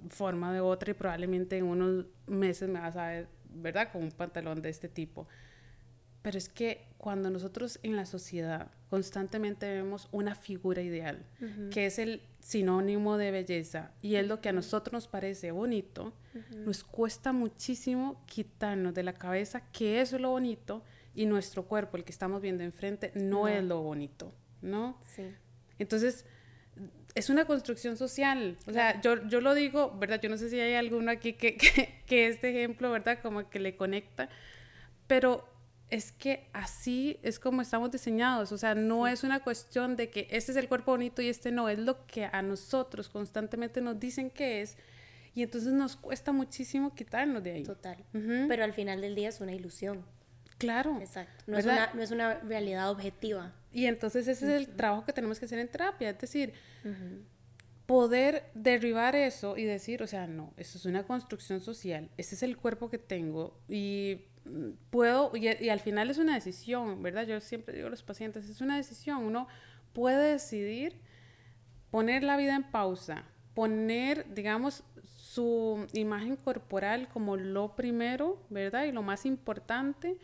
[0.08, 3.92] forma de otra y probablemente en unos meses me vas a ver, ¿verdad?
[3.92, 5.26] Con un pantalón de este tipo.
[6.22, 11.24] Pero es que cuando nosotros en la sociedad constantemente vemos una figura ideal,
[11.70, 16.12] que es el sinónimo de belleza y es lo que a nosotros nos parece bonito,
[16.52, 20.84] nos cuesta muchísimo quitarnos de la cabeza que eso es lo bonito
[21.14, 25.00] y nuestro cuerpo, el que estamos viendo enfrente, no, es lo bonito, ¿no?
[25.06, 25.24] Sí.
[25.78, 26.26] Entonces,
[27.14, 28.56] es una construcción social.
[28.66, 30.20] O sea, yo, yo lo digo, ¿verdad?
[30.20, 31.56] Yo no sé si hay alguno aquí que,
[32.06, 33.18] que, este ejemplo, ¿verdad?
[33.22, 34.28] Como que le conecta,
[35.06, 35.48] pero
[35.90, 38.52] es que así es como estamos diseñados.
[38.52, 41.50] O sea, no es una cuestión de que este es el cuerpo bonito y este
[41.50, 44.76] no, es lo que a nosotros constantemente nos dicen que es.
[45.34, 47.62] Y entonces nos cuesta muchísimo quitarnos de ahí.
[47.62, 48.04] Total.
[48.12, 50.04] Pero al final del día es una ilusión.
[50.58, 50.98] Claro.
[51.00, 51.44] Exacto.
[51.46, 53.52] No es, una, no es, una, realidad objetiva.
[53.72, 56.10] Y entonces ese es el trabajo que tenemos que hacer en terapia.
[56.10, 56.52] Es decir,
[57.86, 62.42] poder derribar eso y decir, o sea, no, esto es una construcción social, este es
[62.42, 67.26] el cuerpo que tengo y mm, puedo, y, y al final es una decisión, ¿verdad?
[67.26, 69.24] Yo siempre digo a los pacientes, es una decisión.
[69.24, 69.48] Uno
[69.92, 71.00] puede decidir
[71.90, 74.84] poner la vida en pausa, poner, digamos,
[75.16, 78.84] su imagen corporal como lo primero, ¿verdad?
[78.84, 80.18] Y lo más importante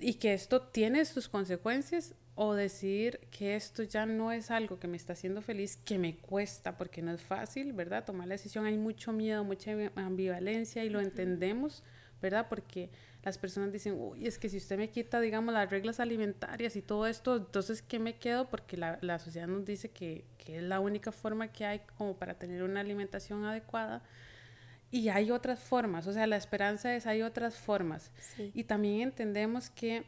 [0.00, 4.88] y que esto tiene sus consecuencias o decidir que esto ya no es algo que
[4.88, 8.04] me está haciendo feliz, que me cuesta, porque no es fácil, ¿verdad?
[8.04, 11.82] Tomar la decisión, hay mucho miedo, mucha ambivalencia y lo entendemos,
[12.20, 12.46] ¿verdad?
[12.50, 12.90] Porque
[13.22, 16.82] las personas dicen, uy, es que si usted me quita, digamos, las reglas alimentarias y
[16.82, 18.50] todo esto, entonces, ¿qué me quedo?
[18.50, 22.16] Porque la, la sociedad nos dice que, que es la única forma que hay como
[22.16, 24.02] para tener una alimentación adecuada
[24.90, 28.12] y hay otras formas, o sea, la esperanza es hay otras formas.
[28.54, 30.04] Y también entendemos que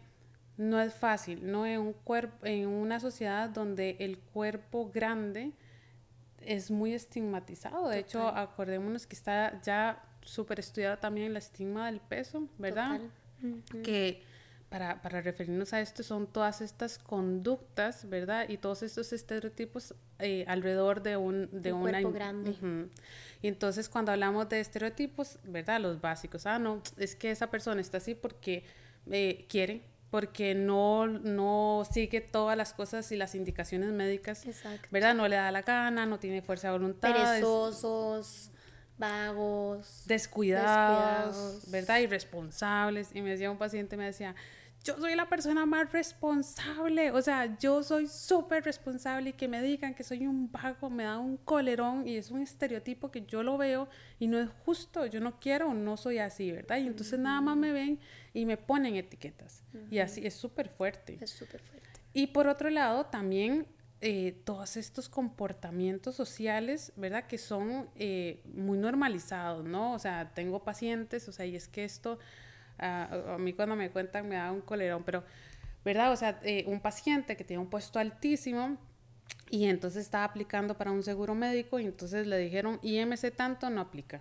[0.56, 5.52] no es fácil, no en un cuerpo, en una sociedad donde el cuerpo grande
[6.40, 7.88] es muy estigmatizado.
[7.88, 13.00] De hecho, acordémonos que está ya súper estudiado también el estigma del peso, ¿verdad?
[13.82, 14.22] Que
[14.68, 18.48] para, para, referirnos a esto son todas estas conductas, ¿verdad?
[18.48, 22.54] Y todos estos estereotipos eh, alrededor de un de un cuerpo grande.
[23.40, 25.80] Y entonces cuando hablamos de estereotipos, ¿verdad?
[25.80, 28.64] Los básicos, ah, no, es que esa persona está así porque
[29.10, 34.88] eh, quiere, porque no, no sigue todas las cosas y las indicaciones médicas, Exacto.
[34.90, 35.14] ¿verdad?
[35.14, 37.12] No le da la gana, no tiene fuerza de voluntad.
[37.12, 38.50] Perezosos
[38.98, 41.98] vagos, descuidados, descuidados, ¿verdad?
[42.00, 43.14] Irresponsables.
[43.14, 44.34] Y me decía un paciente, me decía,
[44.88, 49.60] yo soy la persona más responsable, o sea, yo soy súper responsable y que me
[49.60, 53.42] digan que soy un vago me da un colerón y es un estereotipo que yo
[53.42, 56.78] lo veo y no es justo, yo no quiero, no soy así, ¿verdad?
[56.78, 58.00] Y entonces nada más me ven
[58.32, 61.18] y me ponen etiquetas y así es súper fuerte.
[61.20, 62.00] Es súper fuerte.
[62.14, 63.66] Y por otro lado, también
[64.00, 67.26] eh, todos estos comportamientos sociales, ¿verdad?
[67.26, 69.92] Que son eh, muy normalizados, ¿no?
[69.92, 72.18] O sea, tengo pacientes, o sea, y es que esto,
[72.78, 75.24] a mí cuando me cuentan me da un colerón, pero,
[75.84, 76.12] ¿verdad?
[76.12, 78.78] O sea, eh, un paciente que tiene un puesto altísimo
[79.50, 83.80] y entonces estaba aplicando para un seguro médico y entonces le dijeron, IMC tanto no
[83.80, 84.20] aplica.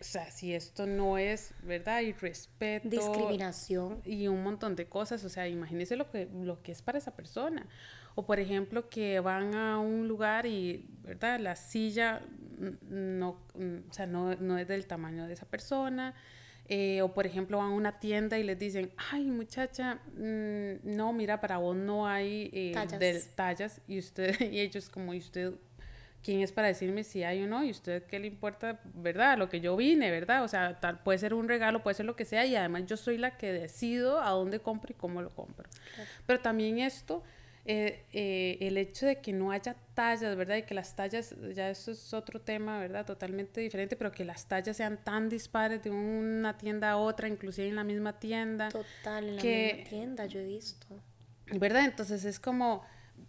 [0.00, 2.00] O sea, si esto no es, ¿verdad?
[2.00, 2.88] Y respeto.
[2.88, 4.00] Discriminación.
[4.04, 5.24] Y un montón de cosas.
[5.24, 7.66] O sea, imagínese lo que, lo que es para esa persona.
[8.14, 11.38] O por ejemplo, que van a un lugar y, ¿verdad?
[11.38, 12.22] La silla
[12.90, 16.14] no, o sea, no, no es del tamaño de esa persona.
[16.70, 21.14] Eh, o por ejemplo van a una tienda y les dicen, ay muchacha, mm, no,
[21.14, 23.28] mira, para vos no hay eh, tallas.
[23.34, 23.80] tallas.
[23.88, 25.54] Y, usted, y ellos como, ¿y usted
[26.22, 29.38] quién es para decirme si hay o no y usted qué le importa, ¿verdad?
[29.38, 30.44] Lo que yo vine, ¿verdad?
[30.44, 32.96] O sea, tal, puede ser un regalo, puede ser lo que sea y además yo
[32.96, 35.68] soy la que decido a dónde compro y cómo lo compro.
[36.26, 37.22] Pero también esto,
[37.64, 40.56] eh, eh, el hecho de que no haya tallas, ¿verdad?
[40.56, 43.06] Y que las tallas, ya eso es otro tema, ¿verdad?
[43.06, 47.68] Totalmente diferente, pero que las tallas sean tan dispares de una tienda a otra, inclusive
[47.68, 48.70] en la misma tienda.
[48.70, 50.86] Total, en la misma tienda, yo he visto.
[51.52, 51.84] ¿Verdad?
[51.84, 52.84] Entonces es como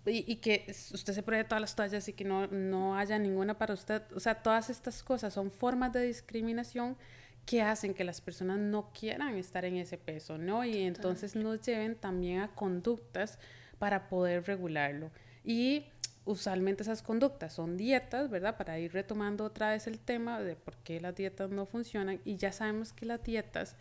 [0.06, 3.74] y, que usted se pruebe todas las toallas y que no, no haya ninguna para
[3.74, 4.02] usted.
[4.16, 6.98] O sea, todas estas cosas son formas de discriminación
[7.46, 10.64] que hacen que las personas no quieran estar en ese peso, ¿no?
[10.66, 13.40] Y entonces nos lleven también a conductas
[13.80, 15.12] para poder regularlo.
[15.44, 15.86] Y
[16.30, 18.56] usualmente esas conductas son dietas, ¿verdad?
[18.56, 22.38] Para ir retomando otra vez el tema de por qué las dietas no funcionan y
[22.38, 23.76] ya sabemos que las dietas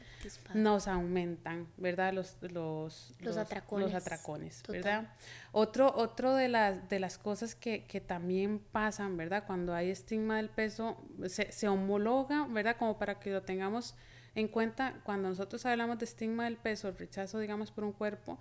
[0.54, 2.14] nos aumentan, ¿verdad?
[2.14, 5.12] Los, los, los, atracones, los atracones ¿verdad?
[5.52, 9.44] Otro, otro de, las, de las cosas que, que, también pasan, ¿verdad?
[9.46, 10.96] Cuando hay estigma del peso,
[11.26, 12.76] se, se homologa, ¿verdad?
[12.78, 13.94] Como para que lo tengamos
[14.34, 18.38] en cuenta, cuando nosotros hablamos de estigma del peso, el rechazo, digamos, por un cuerpo,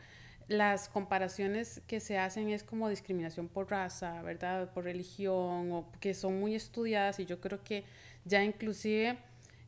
[0.47, 4.71] las comparaciones que se hacen es como discriminación por raza, ¿verdad?
[4.73, 7.83] Por religión, o que son muy estudiadas y yo creo que
[8.23, 9.17] ya inclusive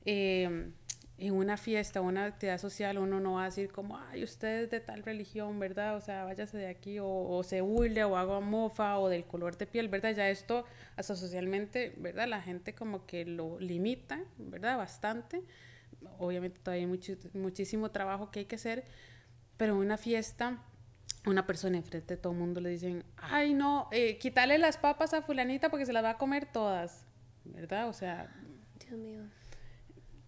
[0.05, 0.71] em,
[1.17, 4.63] en una fiesta o una actividad social uno no va a decir como, ay, usted
[4.63, 5.97] es de tal religión, ¿verdad?
[5.97, 9.65] O sea, váyase de aquí o, se huile o haga mofa o del color de
[9.67, 10.15] piel, ¿verdad?
[10.15, 10.63] Ya esto
[10.95, 12.27] hasta socialmente, ¿verdad?
[12.27, 14.77] La gente como que lo limita, ¿verdad?
[14.77, 15.43] Bastante.
[16.19, 18.85] Obviamente todavía hay muchísimo trabajo que hay que hacer,
[19.57, 20.63] pero en una fiesta
[21.29, 25.13] una persona enfrente de todo el mundo le dicen, ay no, eh, quítale las papas
[25.13, 27.05] a fulanita porque se las va a comer todas,
[27.45, 27.87] ¿verdad?
[27.87, 28.33] O sea...
[28.79, 29.21] Dios mío.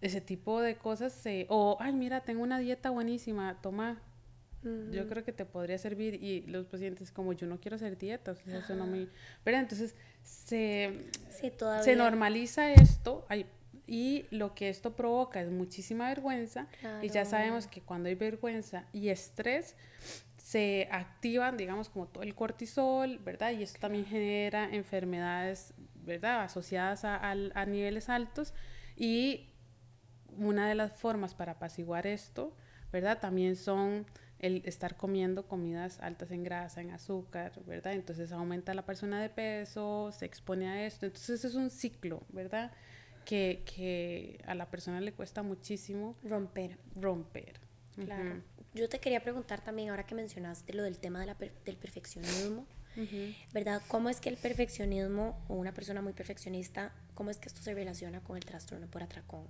[0.00, 4.02] Ese tipo de cosas, se, o, ay mira, tengo una dieta buenísima, toma,
[4.92, 8.30] yo creo que te podría servir y los pacientes como yo no quiero hacer dieta,
[8.30, 9.08] o sea, eso no me...
[9.44, 9.62] ¿verdad?
[9.62, 11.06] Entonces se,
[11.82, 13.26] se normaliza esto
[13.86, 16.68] y lo que esto provoca es muchísima vergüenza
[17.02, 19.74] y ya sabemos que cuando hay vergüenza y estrés,
[20.52, 23.52] se activan, digamos, como todo el cortisol, ¿verdad?
[23.52, 26.42] Y esto también genera enfermedades, ¿verdad?
[26.42, 28.52] Asociadas a, a, niveles altos.
[28.94, 29.48] Y
[30.36, 32.54] una de las formas para apaciguar esto,
[32.92, 33.18] ¿verdad?
[33.18, 34.04] También son
[34.40, 37.94] el estar comiendo comidas altas en grasa, en azúcar, ¿verdad?
[37.94, 41.06] Entonces aumenta la persona de peso, se expone a esto.
[41.06, 42.72] Entonces es un ciclo, ¿verdad?
[43.24, 46.76] Que, que a la persona le cuesta muchísimo romper.
[46.94, 47.58] Romper.
[47.94, 48.42] Claro.
[48.74, 52.66] Yo te quería preguntar también, ahora que mencionaste lo del tema de la del perfeccionismo,
[53.52, 53.82] ¿verdad?
[53.88, 57.74] ¿Cómo es que el perfeccionismo o una persona muy perfeccionista, cómo es que esto se
[57.74, 59.46] relaciona con el trastorno por atracón?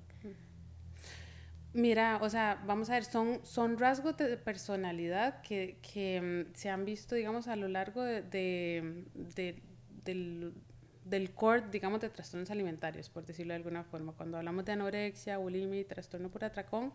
[1.75, 6.69] Mira, o sea, vamos a ver, son, son rasgos de personalidad que, que mm, se
[6.69, 9.63] han visto, digamos, a lo largo de, de,
[10.05, 10.53] del,
[11.07, 14.13] del core, digamos, de trastornos alimentarios, por decirlo de alguna forma.
[14.13, 16.93] Cuando hablamos de anorexia, bulimia y trastorno por atracón,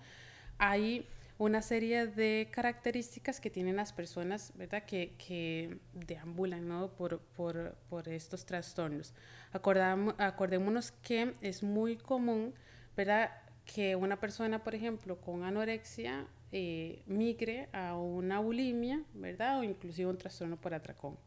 [0.60, 1.08] hay
[1.38, 4.84] una serie de características que tienen las personas, ¿verdad?
[4.84, 6.90] Que, que deambulan, ¿no?
[6.90, 9.14] Por, por, por estos trastornos.
[9.52, 12.54] acordémonos que es muy común,
[12.96, 13.32] ¿verdad?
[13.66, 19.60] Que una persona, por ejemplo, con anorexia eh, migre a una bulimia, ¿verdad?
[19.60, 21.18] O inclusive un trastorno por atracón.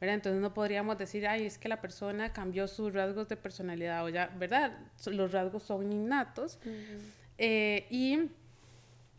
[0.00, 0.16] ¿verdad?
[0.16, 4.10] Entonces no podríamos decir, ay, es que la persona cambió sus rasgos de personalidad o
[4.10, 4.78] ya, ¿verdad?
[5.06, 6.58] Los rasgos son innatos.
[7.38, 8.28] Eh, y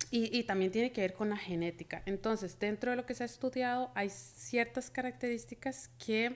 [0.10, 2.02] y, también tiene que ver con la genética.
[2.06, 6.36] Entonces, dentro de lo que se ha estudiado, hay ciertas características que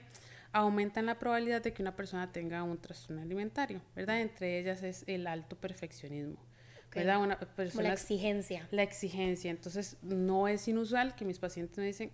[0.52, 4.20] aumentan la probabilidad de que una persona tenga un trastorno alimentario, ¿verdad?
[4.20, 6.38] Entre ellas es el alto perfeccionismo.
[6.94, 7.22] ¿verdad?
[7.22, 8.68] Una persona, la exigencia.
[8.70, 9.50] La exigencia.
[9.50, 12.12] Entonces, no es inusual que mis pacientes me dicen,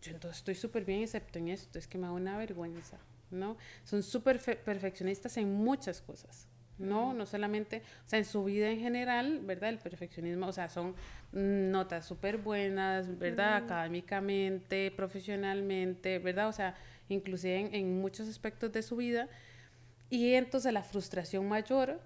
[0.00, 2.98] yo entonces estoy súper bien excepto en esto, es que me da una vergüenza,
[3.30, 3.56] ¿no?
[3.84, 6.48] Son súper perfeccionistas en muchas cosas,
[6.82, 7.14] ¿no?
[7.14, 9.70] No solamente, o sea, en su vida en general, ¿verdad?
[9.70, 10.94] El perfeccionismo, o sea, son
[11.32, 13.56] notas súper buenas, ¿verdad?
[13.56, 16.48] Académicamente, profesionalmente, ¿verdad?
[16.48, 16.74] O sea,
[17.08, 19.28] inclusive en, en muchos aspectos de su vida.
[20.10, 22.00] Y entonces la frustración mayor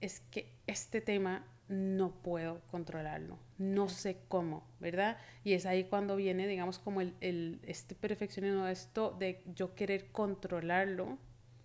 [0.00, 5.18] es que este tema no puedo controlarlo, no sé cómo, ¿verdad?
[5.44, 10.10] Y es ahí cuando viene, digamos, como el, el este perfeccionismo, esto de yo querer
[10.10, 11.16] controlarlo,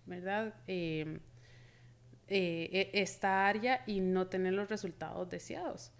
[0.06, 0.54] ¿verdad?
[0.68, 1.18] Em,
[2.28, 5.92] eh, e, esta área y no tener los resultados deseados.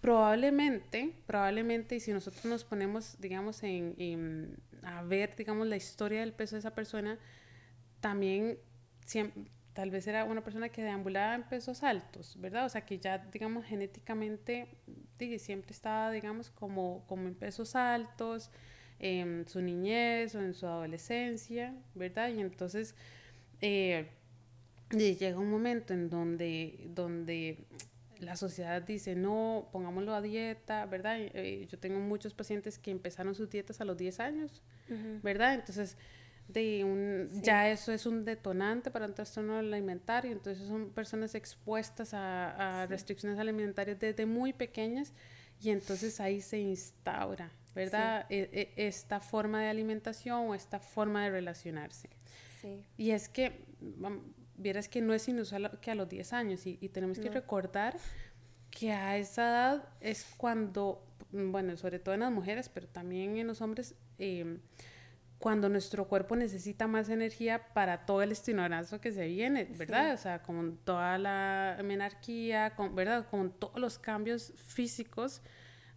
[0.00, 6.32] Probablemente, probablemente, y si nosotros nos ponemos, digamos, en, a ver, digamos, la historia del
[6.32, 7.18] peso de esa persona,
[8.00, 8.58] también
[9.04, 12.64] siempre, tal vez era una persona que deambulaba en pesos altos, ¿verdad?
[12.66, 14.68] O sea, que ya, digamos, genéticamente
[15.38, 18.50] siempre estaba, digamos, como, como en pesos altos,
[19.00, 22.28] en su niñez o en su adolescencia, ¿verdad?
[22.28, 22.94] Y entonces
[23.60, 24.10] eh,
[24.90, 27.64] llega un momento en donde, donde
[28.18, 31.16] la sociedad dice, no, pongámoslo a dieta, ¿verdad?
[31.20, 34.62] Eh, yo tengo muchos pacientes que empezaron sus dietas a los 10 años,
[35.22, 35.54] ¿verdad?
[35.54, 35.96] Entonces
[36.52, 42.10] de un, ya eso es un detonante para un trastorno alimentario, entonces son personas expuestas
[42.12, 45.12] a, restricciones alimentarias desde muy pequeñas
[45.60, 48.26] y entonces ahí se instaura, ¿verdad?
[48.30, 52.08] E, e, esta forma de alimentación o esta forma de relacionarse.
[52.98, 53.64] Y es que,
[54.60, 57.96] vieras que no es inusual que a los 10 años y, tenemos que recordar
[58.70, 63.46] que a esa edad es cuando, bueno, sobre todo en las mujeres, pero también en
[63.46, 64.58] los hombres, eh,
[65.38, 70.12] cuando nuestro cuerpo necesita más energía para todo el estinorazo que se viene, ¿verdad?
[70.12, 73.26] O sea, con toda la menarquía, con, ¿verdad?
[73.30, 75.40] Con todos los cambios físicos,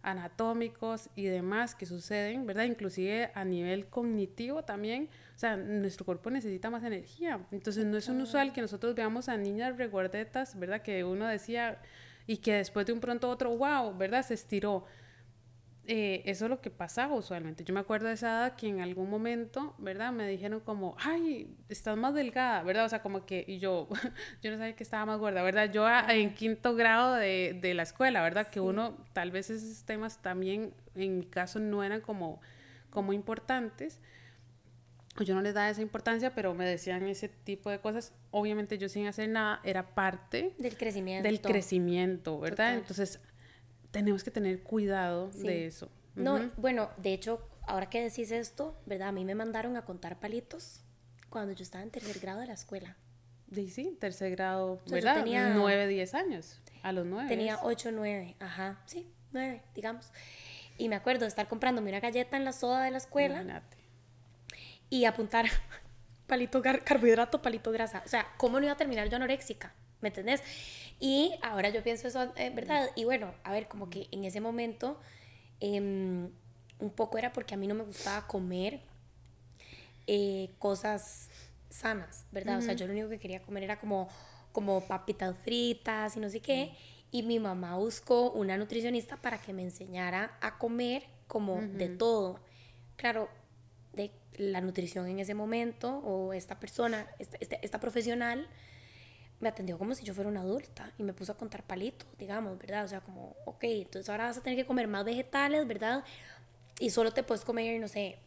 [0.04, 2.64] anatómicos y demás que suceden, ¿verdad?
[2.64, 7.40] Inclusive a nivel cognitivo también, o sea, nuestro cuerpo necesita más energía.
[7.50, 10.82] Entonces no es unusual que nosotros veamos a niñas regordetas, ¿verdad?
[10.82, 11.80] Que uno decía
[12.26, 14.24] y que después de un pronto otro, wow, ¿verdad?
[14.24, 14.84] Se estiró
[15.86, 17.62] eh, eso es lo que pasaba usualmente.
[17.62, 20.12] Yo me acuerdo de esa edad que en algún momento, ¿verdad?
[20.12, 22.86] Me dijeron como, ay, estás más delgada, ¿verdad?
[22.86, 23.88] O sea, como que, y yo,
[24.42, 25.70] yo no sabía que estaba más gorda, ¿verdad?
[25.70, 28.48] Yo en quinto grado de, de la escuela, ¿verdad?
[28.48, 32.40] Que uno, tal vez esos temas también, en mi caso, no eran como,
[32.88, 34.00] como importantes.
[35.22, 38.14] Yo no les daba esa importancia, pero me decían ese tipo de cosas.
[38.30, 41.28] Obviamente yo sin hacer nada era parte del crecimiento.
[41.28, 42.74] Del crecimiento, ¿verdad?
[42.74, 43.20] Entonces
[43.94, 45.88] tenemos que tener cuidado de eso.
[46.16, 49.08] No, bueno, de hecho, ahora que decís esto, ¿verdad?
[49.08, 50.80] A mí me mandaron a contar palitos
[51.30, 52.96] cuando yo estaba en tercer grado de la escuela.
[53.52, 55.22] Sí, sí, tercer grado, ¿verdad?
[55.22, 56.60] tenía, 9, 10 años.
[56.82, 57.28] A los nueve.
[57.28, 60.10] Tenía 8, 9, ajá, sí, 9, digamos.
[60.76, 63.42] Y me acuerdo de estar comprándome una galleta en la soda de la escuela.
[63.42, 63.76] Imagínate.
[64.90, 65.46] Y apuntar
[66.26, 68.02] palito carbohidrato, palito grasa.
[68.04, 69.72] O sea, ¿cómo no iba a terminar yo anoréxica?
[70.00, 70.42] ¿Me entendés?
[71.00, 72.90] Y ahora yo pienso eso, eh, ¿verdad?
[72.96, 74.98] Y bueno, a ver, como que en ese momento
[75.60, 76.30] em,
[76.78, 78.80] un poco era porque a mí no me gustaba comer
[80.06, 81.30] eh, cosas
[81.70, 82.58] sanas, ¿verdad?
[82.58, 84.08] O sea, yo lo único que quería comer era como,
[84.52, 86.72] como papitas fritas y no sé qué.
[87.10, 92.40] Y mi mamá buscó una nutricionista para que me enseñara a comer como de todo.
[92.96, 93.28] Claro,
[93.92, 98.48] de la nutrición en ese momento o esta persona, esta, este, esta profesional,
[99.44, 102.58] me atendió como si yo fuera una adulta y me puso a contar palitos, digamos,
[102.58, 102.84] ¿verdad?
[102.84, 106.02] O sea, como, ok, entonces ahora vas a tener que comer más vegetales, ¿verdad?
[106.78, 108.18] Y solo te puedes comer, no sé,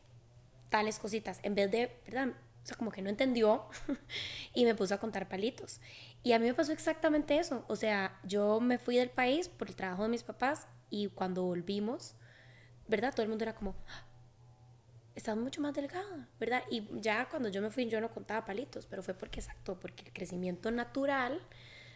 [0.70, 2.30] tales cositas, en vez de, ¿verdad?
[2.64, 3.66] O sea, como que no entendió
[4.54, 5.82] y me puso a contar palitos.
[6.22, 7.66] Y a mí me pasó exactamente eso.
[7.68, 11.44] O sea, yo me fui del país por el trabajo de mis papás y cuando
[11.44, 12.14] volvimos,
[12.88, 13.12] ¿verdad?
[13.12, 13.76] Todo el mundo era como,
[15.18, 16.64] estás mucho más delgada, ¿verdad?
[16.70, 20.04] Y ya cuando yo me fui yo no contaba palitos, pero fue porque exacto, porque
[20.06, 21.42] el crecimiento natural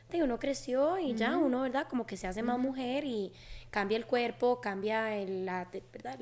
[0.09, 1.88] de uno creció y ya uno, ¿verdad?
[1.88, 3.32] Como que se hace más mujer y
[3.69, 6.19] cambia el cuerpo, cambia el, la, ¿verdad?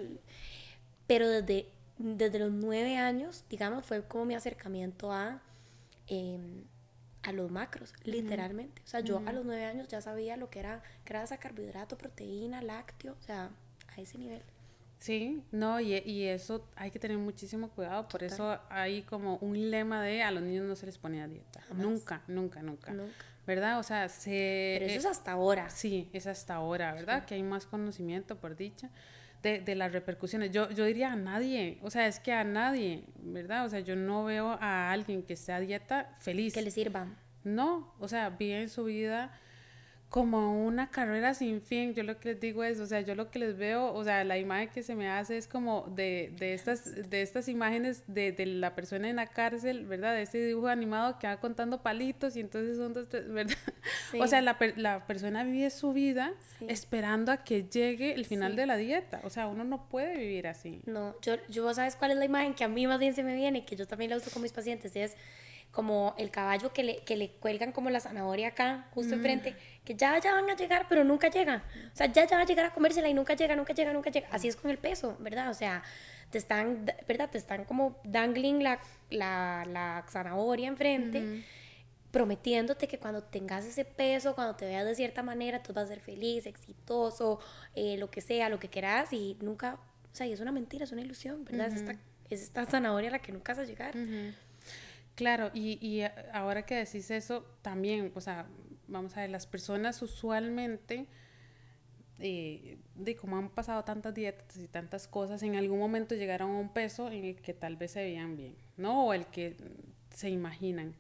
[1.08, 5.42] pero desde, desde los nueve años, digamos, fue como mi acercamiento a,
[6.08, 6.66] em,
[7.24, 8.82] a los macros, literalmente.
[8.84, 12.62] O sea, yo a los nueve años ya sabía lo que era grasa, carbohidrato, proteína,
[12.62, 13.52] lácteo, o sea,
[13.88, 14.44] a ese nivel.
[15.00, 19.72] Sí, no, y, y, eso hay que tener muchísimo cuidado, por eso hay como un
[19.72, 21.62] lema de a los niños no se les pone a dieta.
[21.74, 22.94] Nunca, nunca, nunca,
[23.48, 23.80] ¿Verdad?
[23.80, 24.76] O sea, se...
[24.78, 25.70] Pero eso es hasta ahora.
[25.70, 27.26] Sí, es hasta ahora, ¿verdad?
[27.26, 28.90] Que hay más conocimiento, por dicha,
[29.42, 30.52] de, de, las repercusiones.
[30.52, 33.66] Yo, yo diría a nadie, o sea, es que a nadie, ¿verdad?
[33.66, 36.54] O sea, yo no veo a alguien que esté a dieta feliz.
[36.54, 37.08] Que le sirva.
[37.46, 39.32] No, o sea, vive su vida
[40.10, 41.94] como una carrera sin fin.
[41.94, 44.24] Yo lo que les digo es, o sea, yo lo que les veo, o sea,
[44.24, 48.32] la imagen que se me hace es como de, de estas, de estas imágenes de,
[48.32, 50.16] de, la persona en la cárcel, ¿verdad?
[50.16, 53.56] De ese dibujo animado que va contando palitos y entonces son dos, ¿verdad?
[54.20, 56.34] O sea, la, la, persona vive su vida
[56.68, 59.22] esperando a que llegue el final de la dieta.
[59.24, 60.82] O sea, uno no puede vivir así.
[60.88, 63.36] No, yo, yo, ¿sabes cuál es la imagen que a mí más bien se me
[63.36, 63.64] viene?
[63.64, 65.16] Que yo también la uso con mis pacientes, es
[65.72, 69.56] como el caballo que le, que le cuelgan como la zanahoria acá, justo enfrente,
[69.86, 71.64] que ya, ya van a llegar, pero nunca llega.
[71.94, 74.10] O sea, ya, ya va a llegar a comérsela y nunca llega, nunca llega, nunca
[74.10, 74.28] llega.
[74.32, 75.50] Así es con el peso, ¿verdad?
[75.50, 75.84] O sea,
[76.32, 77.30] te están, ¿verdad?
[77.30, 81.44] Te están como dangling la, la, la zanahoria enfrente.
[82.12, 85.88] prometiéndote que cuando tengas ese peso, cuando te veas de cierta manera, tú vas a
[85.90, 87.40] ser feliz, exitoso,
[87.76, 90.86] eh, lo que sea, lo que quieras, y nunca, o sea, y es una mentira,
[90.86, 91.68] es una ilusión, ¿verdad?
[91.68, 91.96] es, esta,
[92.32, 93.94] es, esta, zanahoria a la que nunca vas a llegar.
[95.20, 98.48] Claro, y, y ahora que decís eso, también, o sea,
[98.88, 101.08] vamos a ver, las personas usualmente,
[102.20, 106.58] eh, de como han pasado tantas dietas y tantas cosas, en algún momento llegaron a
[106.58, 109.08] un peso en el que tal vez se veían bien, ¿no?
[109.08, 109.58] O el que
[110.16, 110.96] se imaginan.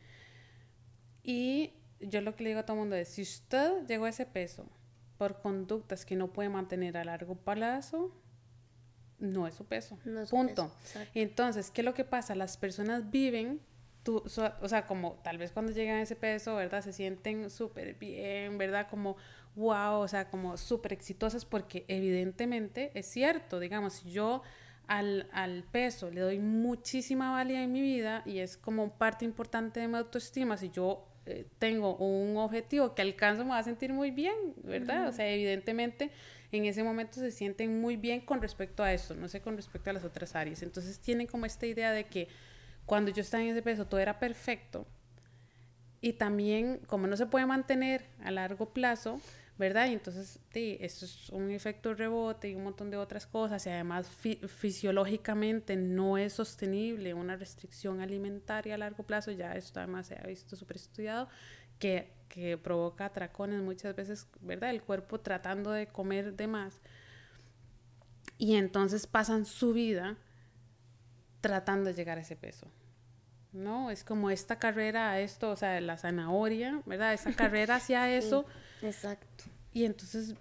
[1.23, 4.09] Y yo lo que le digo a todo el mundo es, si usted llegó a
[4.09, 4.69] ese peso
[5.17, 8.13] por conductas que no puede mantener a largo plazo,
[9.17, 9.97] no es su peso.
[10.03, 10.75] No es Punto.
[11.13, 12.35] Entonces, ¿qué es lo que pasa?
[12.35, 13.61] Las personas viven
[14.07, 16.81] o sea, como tal vez cuando llegan a ese peso, ¿verdad?
[16.83, 18.87] Se sienten súper bien, ¿verdad?
[18.89, 19.17] Como,
[19.55, 24.41] wow, o sea, como súper exitosas porque evidentemente es cierto, digamos, yo
[24.87, 29.79] al, al, peso le doy muchísima valía en mi vida y es como parte importante
[29.79, 33.93] de mi autoestima, si yo eh, tengo un objetivo que alcanzo me va a sentir
[33.93, 34.33] muy bien,
[34.63, 35.07] ¿verdad?
[35.07, 36.09] O sea, evidentemente
[36.51, 39.91] en ese momento se sienten muy bien con respecto a eso, no sé con respecto
[39.91, 40.63] a las otras áreas.
[40.63, 42.29] Entonces tienen como esta idea de que
[42.89, 44.87] cuando yo estaba en ese peso todo era perfecto.
[46.01, 49.21] Y también, como no se puede mantener a largo plazo,
[49.59, 49.89] ¿verdad?
[49.89, 53.63] Y entonces, sí, eso es un efecto rebote y un montón de otras cosas.
[53.67, 59.29] Y además, fisiológicamente no es sostenible una restricción alimentaria a largo plazo.
[59.29, 61.29] Ya esto además se ha visto súper estudiado,
[61.77, 64.71] que, que provoca atracones muchas veces, ¿verdad?
[64.71, 66.81] El cuerpo tratando de comer de más.
[68.39, 70.17] Y entonces pasan su vida
[71.41, 72.67] tratando de llegar a ese peso.
[73.53, 73.91] ¿no?
[73.91, 77.13] Es como esta carrera a esto, o sea, la zanahoria, ¿verdad?
[77.13, 78.45] Esa carrera hacia eso.
[78.81, 79.45] Exacto.
[79.73, 80.35] Y entonces,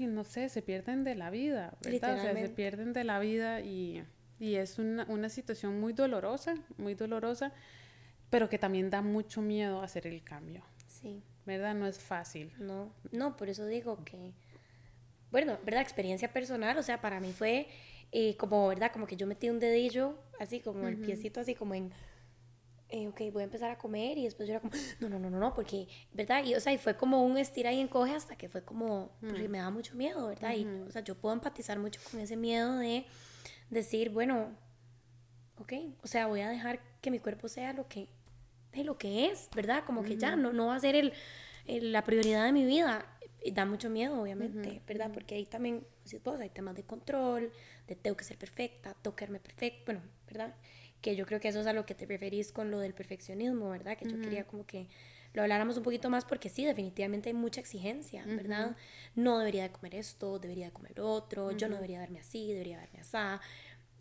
[0.00, 2.18] no sé, se pierden de la vida, ¿verdad?
[2.18, 4.04] O sea, se pierden de la vida y,
[4.38, 7.52] y es una, una, situación muy dolorosa, muy dolorosa,
[8.30, 10.62] pero que también da mucho miedo hacer el cambio.
[10.86, 11.22] Sí.
[11.46, 11.74] ¿Verdad?
[11.74, 12.52] No es fácil.
[12.58, 14.32] No, no, por eso digo que,
[15.32, 15.82] bueno, ¿verdad?
[15.82, 17.68] Experiencia personal, o sea, para mí fue
[18.12, 18.92] eh, como, ¿verdad?
[18.92, 21.92] Como que yo metí un dedillo, así como el piecito, así como en
[22.92, 25.30] eh, ok, voy a empezar a comer y después yo era como, no, no, no,
[25.30, 26.44] no, no, porque, ¿verdad?
[26.44, 29.48] Y, o sea, y fue como un estira y encoge hasta que fue como, porque
[29.48, 29.50] mm.
[29.50, 30.54] me da mucho miedo, ¿verdad?
[30.54, 33.06] Y, o sea, yo puedo empatizar mucho con ese miedo de
[33.70, 34.56] decir, bueno,
[35.58, 38.08] ok, o sea, voy a dejar que mi cuerpo sea lo que,
[38.72, 39.84] de lo que es, ¿verdad?
[39.84, 41.12] Como que ya no, no va a ser el,
[41.92, 43.06] la prioridad de mi vida.
[43.42, 45.10] Y da mucho miedo, obviamente, ¿verdad?
[45.12, 47.50] Porque ahí también, pues, hay temas de control,
[47.86, 50.54] de tengo que ser perfecta, tocarme perfecto, bueno, ¿verdad?
[51.00, 53.70] que yo creo que eso es a lo que te preferís con lo del perfeccionismo,
[53.70, 53.96] ¿verdad?
[53.96, 54.86] Que yo quería como que
[55.32, 58.76] lo habláramos un poquito más porque sí, definitivamente hay mucha exigencia, ¿verdad?
[59.14, 62.78] No debería de comer esto, debería de comer otro, yo no debería verme así, debería
[62.78, 63.10] verme así.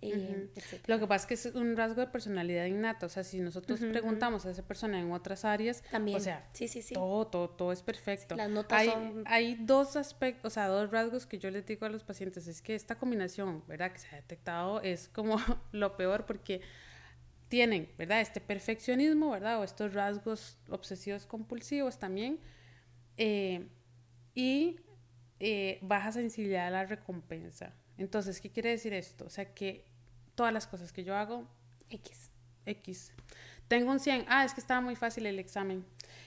[0.02, 0.50] Eh,
[0.88, 3.80] Lo que pasa es que es un rasgo de personalidad innata, o sea, si nosotros
[3.80, 6.18] preguntamos a esa persona en otras áreas, También.
[6.18, 6.94] o sea, sí, sí, sí.
[6.94, 8.36] todo, todo, todo es perfecto.
[8.36, 9.24] Las notas hay, son...
[9.26, 12.62] hay dos aspectos, o sea, dos rasgos que yo les digo a los pacientes, es
[12.62, 13.92] que esta combinación, ¿verdad?
[13.92, 15.38] Que se ha detectado es como
[15.72, 16.62] lo peor porque
[17.50, 18.22] tienen, ¿verdad?
[18.22, 19.60] Este perfeccionismo, ¿verdad?
[19.60, 22.40] O estos rasgos obsesivos compulsivos también.
[23.18, 23.68] Eh,
[24.34, 24.80] y
[25.40, 27.74] eh, baja sensibilidad a la recompensa.
[27.98, 29.26] Entonces, ¿qué quiere decir esto?
[29.26, 29.89] O sea, que
[30.40, 31.46] todas las cosas que yo hago,
[31.90, 32.32] X.
[32.66, 33.12] X.
[33.68, 35.84] Tengo un 100, ah, es que estaba muy fácil el examen.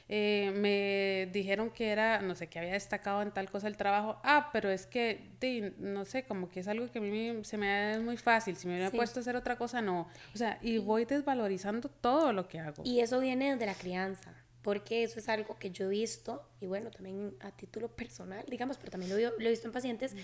[0.06, 4.20] Eh, me dijeron que era, no sé, que había destacado en tal cosa el trabajo.
[4.22, 5.32] Ah, pero es que,
[5.78, 8.54] no sé, como que es algo que a mí se me es muy fácil.
[8.54, 10.08] Si me hubiera puesto a hacer otra cosa, no.
[10.34, 12.82] O sea, y voy desvalorizando todo lo que hago.
[12.84, 16.66] Y eso viene de la crianza, porque eso es algo que yo he visto, y
[16.66, 20.14] bueno, también a título personal, digamos, pero también lo, lo he visto en pacientes,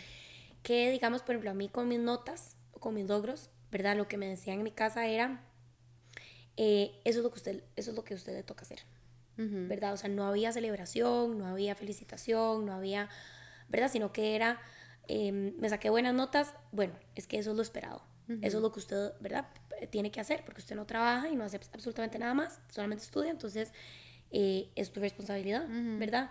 [0.62, 3.96] que, digamos, por ejemplo, a mí con mis notas, con mis logros, ¿verdad?
[3.96, 5.40] Lo que me decían en mi casa era,
[6.56, 8.80] eh, eso, es lo que usted, eso es lo que usted le toca hacer.
[9.40, 9.92] ¿verdad?
[9.92, 13.08] O sea, no había celebración, no había felicitación, no había,
[13.68, 13.88] ¿verdad?
[13.88, 14.60] Sino que era,
[15.06, 18.02] em, me saqué buenas notas, bueno, es que eso es lo esperado.
[18.42, 19.46] Eso es lo que usted, ¿verdad?
[19.90, 23.30] Tiene que hacer porque usted no trabaja y no hace absolutamente nada más, solamente estudia,
[23.30, 23.72] entonces
[24.32, 25.66] eh, es tu responsabilidad,
[25.98, 26.30] ¿verdad?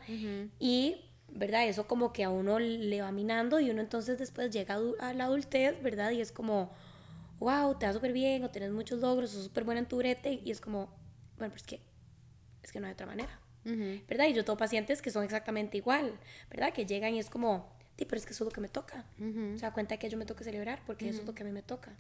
[0.59, 1.67] Y ¿verdad?
[1.67, 5.25] Eso como que a uno le va minando y uno entonces después llega a la
[5.25, 6.11] adultez, ¿verdad?
[6.11, 6.71] Y es como,
[7.39, 10.41] wow, te va súper bien o tienes muchos logros, sos súper buena en tu brete
[10.43, 10.87] y es como,
[11.37, 11.81] bueno, pues es que,
[12.63, 13.39] es que no hay otra manera,
[14.07, 14.27] ¿verdad?
[14.27, 16.19] Y yo tengo pacientes que son exactamente igual,
[16.49, 16.73] ¿verdad?
[16.73, 19.05] Que llegan y es como, sí, pero es que eso es lo que me toca.
[19.17, 21.51] Se da cuenta que yo me toca celebrar porque eso es lo que a mí
[21.51, 21.95] me toca.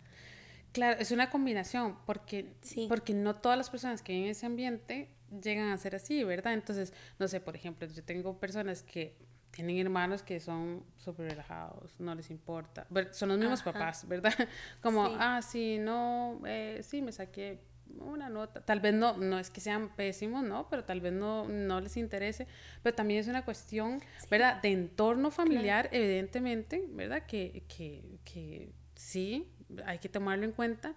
[0.73, 2.53] Claro, es una combinación, porque,
[2.87, 5.09] porque no todas las personas que viven en ese ambiente
[5.41, 6.53] llegan a ser así, ¿verdad?
[6.53, 9.15] Entonces, no sé, por ejemplo, yo tengo personas que
[9.57, 12.85] tienen hermanos que son súper relajados, no les importa.
[13.09, 14.31] Son los mismos papás, ¿verdad?
[14.83, 17.59] Como, ah, sí, no, eh, sí, me saqué
[17.99, 18.61] una nota.
[18.63, 20.69] Tal vez no, no es que sean pésimos, ¿no?
[20.69, 22.45] Pero tal vez no, no les interese.
[22.83, 23.99] Pero también es una cuestión,
[24.29, 24.61] ¿verdad?
[24.61, 27.25] De entorno familiar, evidentemente, ¿verdad?
[27.25, 29.51] Que, que, que sí,
[29.87, 30.93] hay que tomarlo en cuenta.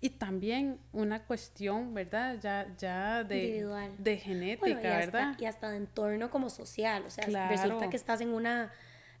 [0.00, 2.38] Y también una cuestión, ¿verdad?
[2.40, 3.66] Ya, ya de,
[3.98, 5.36] de genética, ¿verdad?
[5.38, 7.04] Y hasta de entorno como social.
[7.06, 8.70] O sea, resulta que estás en una,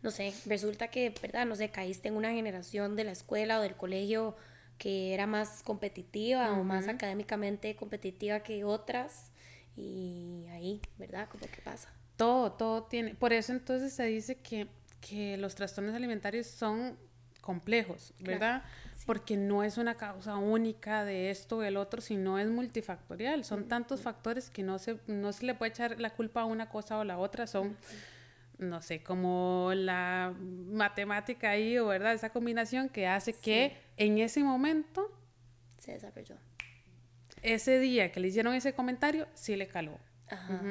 [0.02, 1.46] no sé, resulta que, ¿verdad?
[1.46, 4.36] No sé, caíste en una generación de la escuela o del colegio
[4.78, 9.30] que era más competitiva o más académicamente competitiva que otras.
[9.76, 11.28] Y ahí, ¿verdad?
[11.28, 11.88] Como que pasa.
[12.16, 13.14] Todo, todo tiene.
[13.14, 14.68] Por eso entonces se dice que,
[15.00, 16.96] que los trastornos alimentarios son
[17.40, 18.62] complejos, ¿verdad?
[19.06, 23.44] Porque no es una causa única de esto o el otro, sino es multifactorial.
[23.44, 26.70] Son tantos factores que no se, no se le puede echar la culpa a una
[26.70, 27.76] cosa o la otra, son,
[28.58, 34.42] no sé, como la matemática ahí, o verdad, esa combinación que hace que en ese
[34.42, 35.12] momento
[35.78, 36.36] se desarrolló.
[37.42, 39.98] Ese día que le hicieron ese comentario, sí le caló.
[40.28, 40.62] Ajá.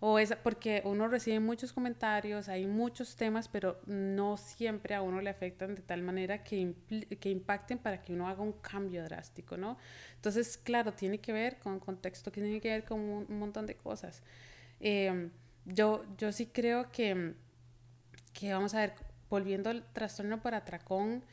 [0.00, 5.20] O es porque uno recibe muchos comentarios, hay muchos temas, pero no siempre a uno
[5.20, 6.74] le afectan de tal manera que,
[7.18, 9.78] que impacten para que uno haga un cambio drástico, ¿no?
[10.16, 14.22] Entonces, claro, tiene que ver con contexto, tiene que ver con un, montón de cosas.
[14.80, 15.30] Em,
[15.64, 17.34] yo, yo sí creo que,
[18.32, 18.94] que, vamos a ver,
[19.30, 21.24] volviendo al trastorno por atracón,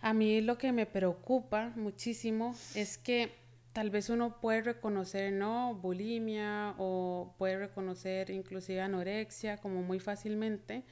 [0.00, 3.39] a mí lo que me preocupa muchísimo es que
[3.72, 5.74] tal vez uno puede reconocer, ¿no?
[5.74, 10.84] Bulimia o puede reconocer inclusive anorexia como muy fácilmente,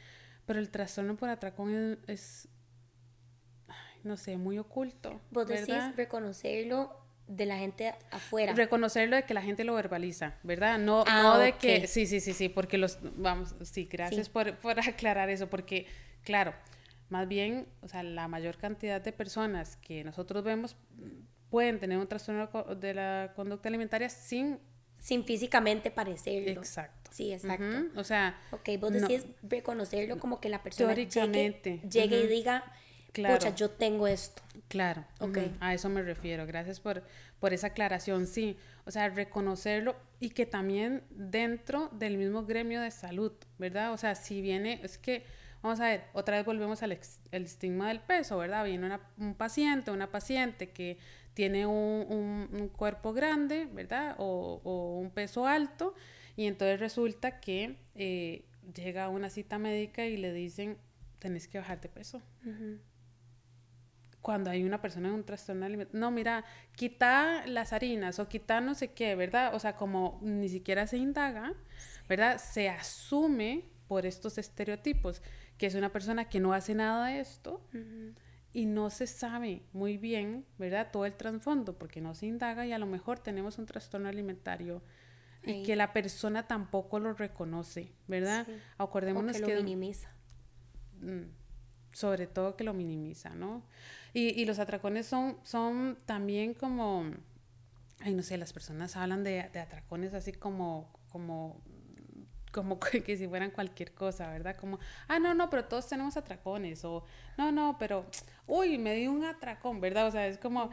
[0.46, 2.48] pero el trastorno por atracón es,
[4.04, 5.20] no sé, muy oculto.
[5.30, 8.54] Vos decís reconocerlo de la gente afuera.
[8.54, 10.78] Reconocerlo de que la gente lo verbaliza, ¿verdad?
[10.78, 14.56] No, ah, no de que, sí, sí, sí, sí, porque los, vamos, sí, gracias Por,
[14.56, 15.86] por aclarar eso, porque,
[16.22, 16.54] claro,
[17.10, 20.76] más bien, o sea, la mayor cantidad de personas que nosotros vemos
[21.50, 24.58] pueden tener un trastorno de la conducta alimentaria sin...
[24.98, 26.60] Sin físicamente parecerlo.
[26.60, 27.10] Exacto.
[27.12, 27.98] Sí, exacto.
[27.98, 28.40] O sea...
[28.50, 32.64] Ok, vos decís reconocerlo como que la persona llegue, llegue y diga,
[33.12, 33.54] claro.
[33.54, 34.42] yo tengo esto.
[34.66, 35.38] Claro, ok.
[35.60, 36.46] A eso me refiero.
[36.46, 37.04] Gracias por,
[37.38, 38.26] por esa aclaración.
[38.26, 43.92] Sí, o sea, reconocerlo y que también dentro del mismo gremio de salud, ¿verdad?
[43.92, 45.24] O sea, si viene, es que
[45.62, 48.64] Vamos a ver, otra vez volvemos al el estigma del peso, ¿verdad?
[48.64, 50.98] Viene un paciente, una paciente que
[51.38, 54.16] tiene un, un, cuerpo grande, ¿verdad?
[54.18, 55.94] O, o, un peso alto,
[56.34, 60.78] y entonces resulta que eh, llega a una cita médica y le dicen,
[61.20, 62.20] tenés que bajar de peso.
[64.20, 68.60] Cuando hay una persona en un trastorno alimentario, no, mira, quita las harinas o quita
[68.60, 69.54] no sé qué, ¿verdad?
[69.54, 71.54] O sea, como ni siquiera se indaga,
[72.08, 72.38] ¿verdad?
[72.38, 75.22] Se asume por estos estereotipos
[75.56, 77.62] que es una persona que no hace nada de esto
[78.58, 80.88] y no se sabe muy bien, ¿verdad?
[80.90, 84.82] Todo el trasfondo, porque no se indaga y a lo mejor tenemos un trastorno alimentario
[85.44, 88.48] y que la persona tampoco lo reconoce, ¿verdad?
[88.76, 90.10] Acordémonos que, lo minimiza.
[91.00, 91.30] Mm,
[91.92, 93.62] sobre todo que lo minimiza, ¿no?
[94.12, 97.04] Y, y, los atracones son, son también como,
[98.00, 101.62] ay, no sé, las personas hablan de, de atracones así como, como
[102.58, 104.56] como que si fueran cualquier cosa, ¿verdad?
[104.56, 107.04] Como, ah, no, no, pero todos tenemos atracones, o
[107.36, 108.04] no, no, pero,
[108.48, 110.08] uy, me di un atracón, ¿verdad?
[110.08, 110.70] O sea, es como...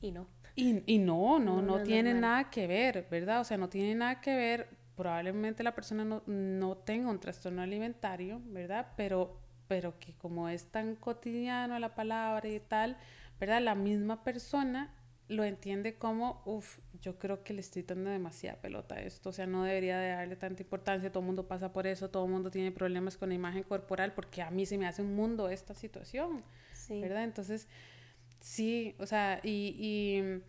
[0.00, 0.26] Y no.
[0.54, 3.42] Y, y no, no, no, tiene nada que ver, ¿verdad?
[3.42, 7.60] O sea, no tiene nada que ver, probablemente la persona no, no tenga un trastorno
[7.60, 8.94] alimentario, ¿verdad?
[8.96, 9.38] Pero,
[9.68, 12.96] pero que como es tan cotidiano la palabra y tal,
[13.38, 13.60] ¿verdad?
[13.60, 14.94] La misma persona
[15.28, 19.32] lo entiende como, uff, yo creo que le estoy dando demasiada pelota a esto, o
[19.32, 22.30] sea, no debería de darle tanta importancia, todo el mundo pasa por eso, todo el
[22.30, 25.48] mundo tiene problemas con la imagen corporal, porque a mí se me hace un mundo
[25.48, 26.44] esta situación,
[26.88, 27.24] ¿verdad?
[27.24, 27.66] Entonces,
[28.40, 30.42] sí, o sea, y, y,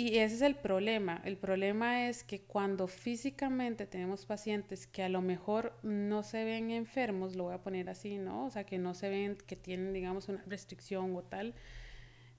[0.00, 5.10] y ese es el problema, el problema es que cuando físicamente tenemos pacientes que a
[5.10, 8.46] lo mejor no se ven enfermos, lo voy a poner así, ¿no?
[8.46, 11.54] O sea, que no se ven que tienen, digamos, una restricción o tal,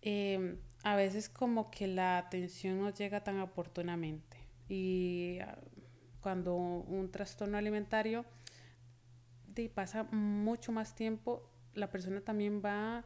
[0.01, 4.37] eh, a veces como que la atención no llega tan oportunamente
[4.67, 5.57] y ah,
[6.21, 8.25] cuando un trastorno alimentario
[9.67, 13.03] pasa mucho más tiempo, la persona también va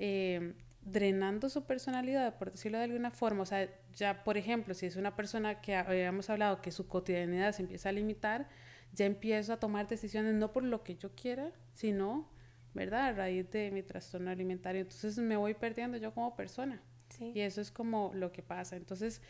[0.00, 3.42] eh, drenando su personalidad, por decirlo de alguna forma.
[3.42, 7.52] O sea, ya, por ejemplo, si es una persona que habíamos hablado que su cotidianidad
[7.52, 8.48] se empieza a limitar,
[8.92, 12.28] ya empiezo a tomar decisiones no por lo que yo quiera, sino,
[12.74, 13.06] ¿verdad?
[13.06, 14.80] A raíz de mi trastorno alimentario.
[14.80, 16.82] Entonces me voy perdiendo yo como persona.
[17.20, 18.76] Y eso es como lo que pasa.
[18.76, 19.20] Entonces,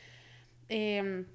[0.68, 1.26] em,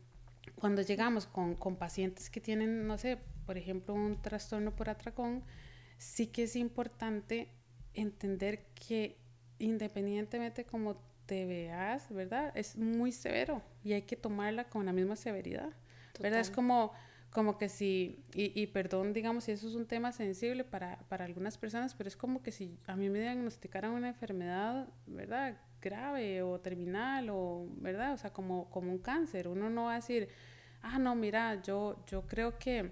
[0.56, 5.44] cuando llegamos con, con, pacientes que tienen, no sé, por ejemplo, un trastorno por atracón,
[5.98, 7.50] sí que es importante
[7.94, 9.18] entender que
[9.60, 12.52] independientemente como te veas, ¿verdad?
[12.56, 15.70] Es muy severo y hay que tomarla con la misma severidad,
[16.20, 16.40] ¿verdad?
[16.40, 16.92] Es como,
[17.30, 21.26] como que si, y, y, perdón, digamos, si eso es un tema sensible para, para
[21.26, 25.58] algunas personas, pero es como que si a mí me diagnosticaran una enfermedad, ¿verdad?
[25.82, 28.14] Grave o terminal o, ¿verdad?
[28.14, 29.48] O sea, como, como un cáncer.
[29.48, 30.30] Uno no va a decir,
[30.82, 32.92] ah, no, mira, yo, yo creo que,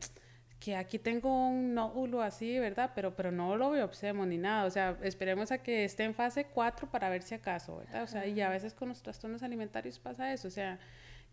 [0.60, 2.92] que aquí tengo un nódulo así, ¿verdad?
[2.96, 4.66] Pero, pero no lo biopsemos ni nada.
[4.66, 8.04] O sea, esperemos a que esté en fase 4 para ver si acaso, ¿verdad?
[8.04, 10.48] O sea, y a veces con los trastornos alimentarios pasa eso.
[10.48, 10.80] O sea,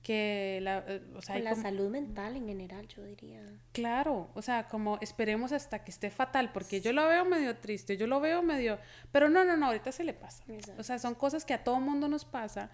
[0.06, 3.44] que la, eh, o sea, con la salud mental en general, yo diría.
[3.72, 7.96] Claro, o sea, como esperemos hasta que esté fatal, porque yo lo veo medio triste,
[7.96, 8.78] yo lo veo medio,
[9.10, 10.44] pero no, no, no, ahorita se le pasa.
[10.78, 12.70] O sea, son cosas que a todo mundo nos pasa.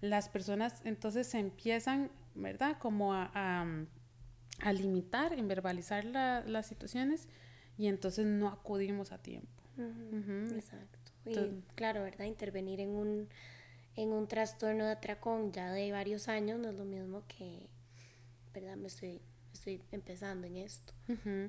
[0.00, 2.76] Las personas entonces se empiezan, ¿verdad?
[2.80, 3.30] Como a,
[4.58, 7.28] a, limitar, en verbalizar las situaciones
[7.78, 9.62] y entonces no acudimos a tiempo.
[10.52, 10.98] Exacto.
[11.24, 12.24] Y claro, ¿verdad?
[12.24, 13.28] Intervenir en un
[13.96, 17.68] en un trastorno de atracón ya de varios años no es lo mismo que,
[18.52, 18.76] ¿verdad?
[18.76, 19.20] Me estoy,
[19.52, 20.92] estoy empezando en esto.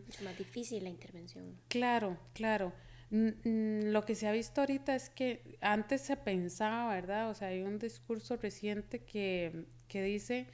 [0.08, 1.60] Es más difícil la intervención.
[1.68, 2.74] Claro, claro.
[3.12, 7.30] Lo que se ha visto ahorita es que antes se pensaba, ¿verdad?
[7.30, 10.48] O sea, hay un discurso reciente que, que dice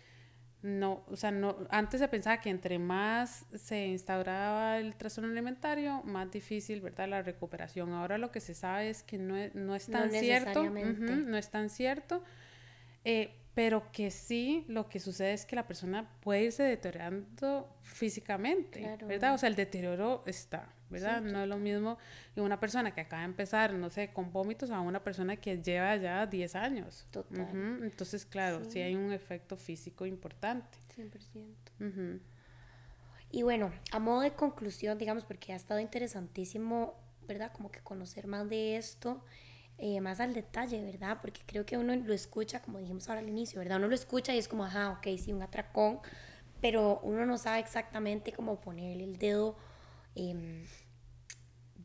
[0.64, 6.04] no, o sea, no, antes se pensaba que entre más se instauraba el trastorno alimentario,
[6.04, 7.08] más difícil, ¿verdad?
[7.08, 7.94] La recuperación.
[7.94, 11.50] Ahora lo que se sabe es que no es, no es tan cierto, no es
[11.50, 12.24] tan cierto,
[13.04, 18.98] eh, pero que sí lo que sucede es que la persona puede irse deteriorando físicamente,
[19.06, 19.34] ¿verdad?
[19.34, 21.22] O sea, el deterioro está, ¿verdad?
[21.22, 21.98] no es lo mismo
[22.38, 25.96] una persona que acaba de empezar, no sé, con vómitos a una persona que lleva
[25.98, 27.06] ya 10 años.
[27.12, 27.50] Total.
[27.84, 28.80] Entonces, claro, sí.
[28.80, 30.78] hay un efecto físico importante.
[30.96, 32.20] 100%.
[33.32, 36.96] Y bueno, a modo de conclusión, digamos, porque ha estado interesantísimo,
[37.28, 37.52] ¿verdad?
[37.54, 39.24] Como que conocer más de esto,
[39.82, 41.18] eh, más al detalle, ¿verdad?
[41.22, 43.78] Porque creo que uno lo escucha, como dijimos ahora al inicio, ¿verdad?
[43.78, 46.00] Uno lo escucha y es como, ajá, ok, sí, un atracón,
[46.62, 49.58] pero uno no sabe exactamente cómo ponerle el dedo
[50.16, 50.66] Em,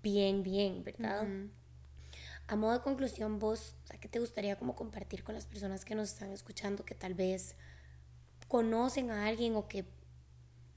[0.02, 1.27] bien, bien, ¿verdad?
[2.48, 6.12] A modo de conclusión, vos, ¿qué te gustaría como compartir con las personas que nos
[6.12, 7.56] están escuchando que tal vez
[8.48, 9.85] conocen a alguien o que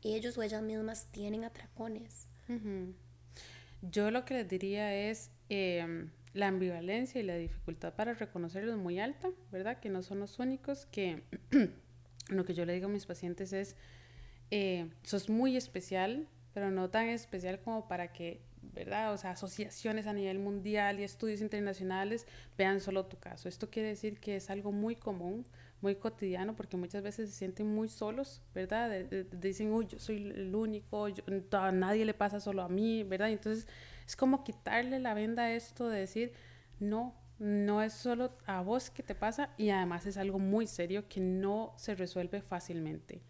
[0.02, 2.28] ellos o ellas mismas tienen atracones?
[3.82, 9.00] Yo lo que les diría es em, la ambivalencia y la dificultad para reconocerlos muy
[9.00, 9.80] alta, ¿verdad?
[9.80, 11.24] Que no son los únicos, que
[12.30, 13.76] lo que yo le digo a mis pacientes es,
[14.52, 19.14] eh, sos muy especial, pero no tan especial como para que, ¿verdad?
[19.14, 22.28] O sea, asociaciones a nivel mundial y estudios internacionales
[22.58, 23.50] vean solo tu caso.
[23.50, 25.46] Esto quiere decir que es algo muy común,
[25.82, 28.92] muy cotidiano, porque muchas veces se sienten muy solos, ¿verdad?
[29.32, 31.08] dicen, uy, yo soy el único,
[31.52, 33.30] a nadie le pasa solo a mí, ¿verdad?
[33.30, 33.68] entonces
[34.10, 36.34] es como quitarle la venda a esto de decir,
[36.80, 41.08] no, no es solo a vos que te pasa y además es algo muy serio
[41.08, 43.22] que no se resuelve fácilmente.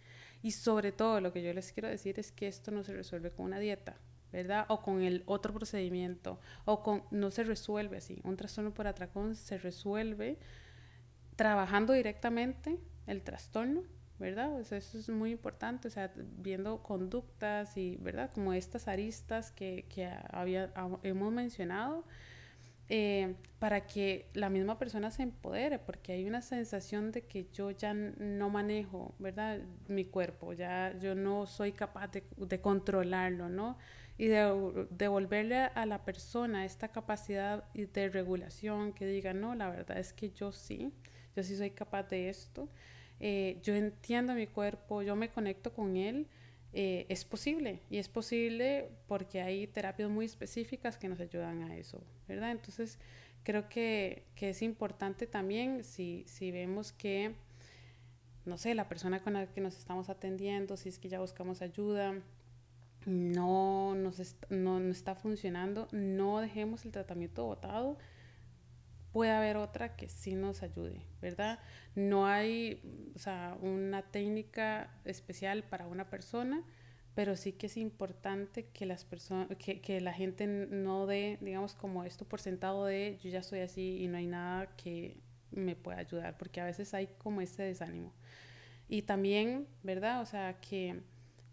[0.41, 3.30] Y sobre todo lo que yo les quiero decir es que esto no se resuelve
[3.30, 3.97] con una dieta,
[4.31, 4.68] ¿verdad?
[4.69, 8.22] O con el otro procedimiento, o con, no se resuelve así.
[8.23, 10.39] Un trastorno por atracón se resuelve
[11.35, 13.84] trabajando directamente el trastorno,
[14.20, 14.54] ¿verdad?
[14.60, 18.32] O sea, eso es muy importante, o sea, viendo conductas y, ¿verdad?
[18.34, 20.72] Como estas aristas que, que había,
[21.04, 22.06] hemos mencionado
[22.91, 27.70] eh, para que la misma persona se empodere, porque hay una sensación de que yo
[27.70, 29.60] ya no manejo, ¿verdad?
[29.88, 33.78] Mi cuerpo, ya yo no soy capaz de, controlarlo, ¿no?
[34.18, 40.00] Y de devolverle a la persona esta capacidad de regulación que diga, no, la verdad
[40.00, 40.91] es que yo sí,
[41.36, 42.70] yo sí soy capaz de esto,
[43.20, 46.28] eh, yo entiendo mi cuerpo, yo me conecto con él
[46.72, 51.76] eh, es posible y es posible porque hay terapias muy específicas que nos ayudan a
[51.76, 52.52] eso, ¿verdad?
[52.52, 53.00] Entonces
[53.44, 57.34] creo que, que es importante también si, si vemos que,
[58.46, 61.64] no sé, la persona con la que nos estamos atendiendo, si es que ya buscamos
[61.64, 62.14] ayuda,
[63.08, 67.98] no, nos no, no está funcionando, no dejemos el tratamiento botado
[69.11, 71.60] puede haber otra que sí nos ayude, ¿verdad?
[71.95, 72.81] No hay,
[73.15, 76.64] o sea, una técnica especial para una persona,
[77.15, 81.73] pero sí que es importante que las personas, que, que, la gente no dé, digamos,
[81.73, 85.18] como esto por sentado de yo ya soy así y no hay nada que
[85.52, 88.14] me pueda ayudar, porque a veces hay como ese desánimo.
[88.88, 90.22] Y también, ¿verdad?
[90.22, 91.02] O sea, que,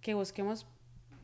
[0.00, 0.66] que busquemos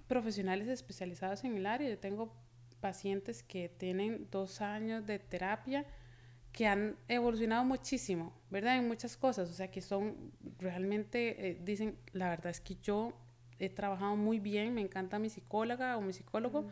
[0.09, 1.89] profesionales especializados en el área.
[1.89, 2.35] Yo tengo
[2.81, 5.87] pacientes que tienen dos años de terapia
[6.53, 8.77] que han evolucionado muchísimo, ¿verdad?
[8.77, 13.15] En muchas cosas, o sea, que son realmente, eh, dicen, la verdad es que yo
[13.59, 16.69] he trabajado muy bien, me encanta mi psicóloga o mi psicólogo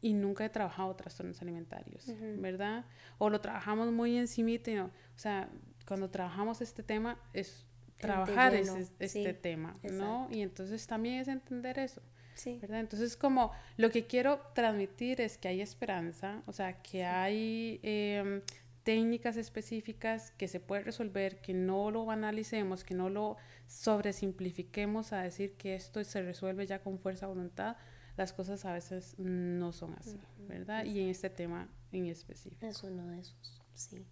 [0.00, 2.06] y nunca he trabajado trastornos alimentarios,
[2.36, 2.84] ¿verdad?
[3.16, 5.48] O lo trabajamos muy encimita, y no, o sea,
[5.86, 7.64] cuando trabajamos este tema es
[7.96, 10.28] trabajar este tema, ¿no?
[10.30, 12.02] Y entonces también es entender eso.
[12.34, 12.58] Sí.
[12.60, 12.80] ¿verdad?
[12.80, 18.42] Entonces, como lo que quiero transmitir es que hay esperanza, o sea, que hay em,
[18.84, 23.36] técnicas específicas que se puede resolver, que no lo analicemos, que no lo
[23.66, 27.76] sobresimplifiquemos a decir que esto se resuelve ya con fuerza voluntad,
[28.16, 30.84] las cosas a veces no son así, ¿verdad?
[30.84, 32.64] Y en este tema en específico.
[32.64, 34.06] Es uno de esos, sí.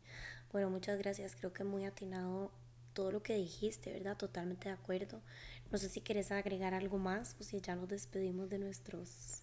[0.50, 2.50] Bueno, muchas gracias, creo que muy atinado
[2.94, 4.16] todo lo que dijiste, ¿verdad?
[4.16, 5.22] Totalmente de acuerdo.
[5.70, 9.41] No sé si quieres agregar algo más o si ya nos despedimos de nuestros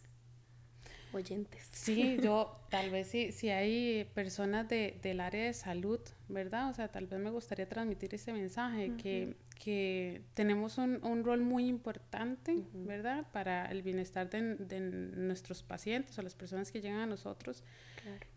[1.14, 1.68] oyentes.
[1.72, 6.69] Sí, yo tal vez sí, si hay personas de, del área de salud, ¿verdad?
[6.69, 11.41] O sea, tal vez me gustaría transmitir ese mensaje, que, que, tenemos un, un, rol
[11.41, 13.26] muy importante, ¿verdad?
[13.31, 17.64] Para el bienestar de, de, nuestros pacientes o las personas que llegan a nosotros,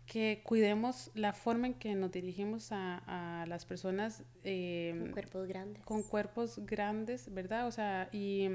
[0.05, 4.23] que cuidemos la forma en que nos dirigimos a, a las personas.
[4.43, 5.83] Eh, con cuerpos grandes.
[5.83, 7.67] Con cuerpos grandes, ¿verdad?
[7.67, 8.49] O sea, y,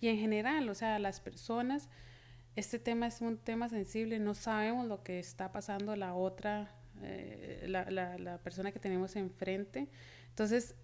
[0.00, 1.88] y en general, o sea, las personas
[2.58, 7.64] este tema es un tema sensible, no sabemos lo que está pasando la otra, eh,
[7.68, 9.86] la, la, la, persona que tenemos enfrente.
[10.30, 10.74] Entonces,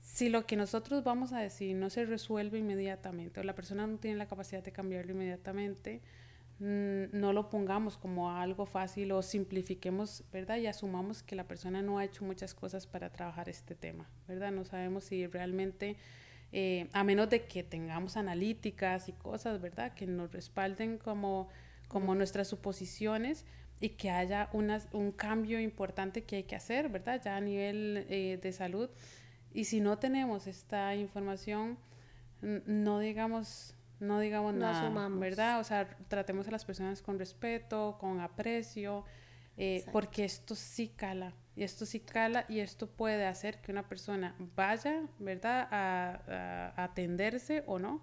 [0.00, 3.98] si lo que nosotros vamos a decir no se resuelve inmediatamente o la persona no
[3.98, 6.00] tiene la capacidad de cambiarlo inmediatamente,
[6.58, 10.56] mm, no lo pongamos como algo fácil o simplifiquemos, ¿verdad?
[10.56, 14.52] Y asumamos que la persona no ha hecho muchas cosas para trabajar este tema, ¿verdad?
[14.52, 15.98] No sabemos si realmente
[16.52, 19.92] eh, a menos de que tengamos analíticas y cosas, ¿verdad?
[19.94, 21.48] Que nos respalden como,
[21.88, 23.44] como nuestras suposiciones
[23.80, 27.20] y que haya un cambio importante que hay que hacer, ¿verdad?
[27.22, 28.90] Ya a nivel eh, de salud.
[29.52, 31.78] Y si no tenemos esta información,
[32.40, 35.60] no digamos, no digamos nada, ¿verdad?
[35.60, 39.04] O sea, tratemos a las personas con respeto, con aprecio,
[39.58, 43.88] eh, porque esto sí cala, y esto sí cala y esto puede hacer que una
[43.88, 48.00] persona vaya, ¿verdad?, a, atenderse o no.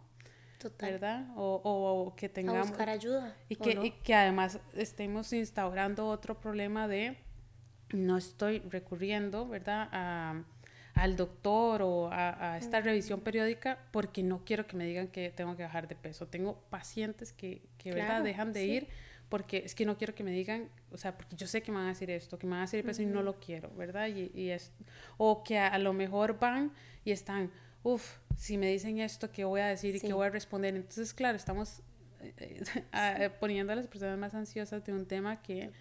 [0.59, 0.91] Total.
[0.91, 1.27] ¿Verdad?
[1.37, 2.67] O, o, que tengamos...
[2.67, 3.35] A buscar ayuda.
[3.47, 7.17] Y que, y que además estemos instaurando otro problema de
[7.93, 10.43] no estoy recurriendo, ¿verdad?, a,
[10.95, 15.55] al doctor o a, esta revisión periódica porque no quiero que me digan que tengo
[15.55, 16.27] que bajar de peso.
[16.27, 18.23] Tengo pacientes que, que ¿verdad?
[18.23, 18.87] dejan de ir
[19.29, 21.77] porque es que no quiero que me digan, o sea, porque yo sé que me
[21.77, 24.07] van a decir esto, que me van a decir eso y no lo quiero, ¿verdad?
[24.07, 24.71] Y, y es,
[25.17, 26.71] o que a, lo mejor van
[27.03, 27.51] y están,
[27.83, 30.75] uff, si me dicen esto, ¿qué voy a decir y qué voy a responder?
[30.75, 31.81] Entonces, claro, estamos
[32.21, 32.61] eh,
[32.93, 35.71] eh, poniendo a las personas más ansiosas de un tema que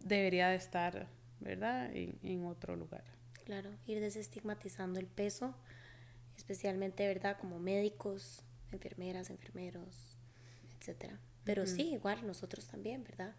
[0.00, 1.08] debería de estar,
[1.40, 1.90] ¿verdad?
[1.94, 3.04] En, en otro lugar.
[3.44, 5.54] Claro, ir desestigmatizando el peso,
[6.36, 7.38] especialmente, ¿verdad?
[7.38, 8.42] Como médicos,
[8.72, 10.18] enfermeras, enfermeros,
[10.78, 11.18] etcétera.
[11.44, 13.34] Pero sí, igual nosotros también, ¿verdad?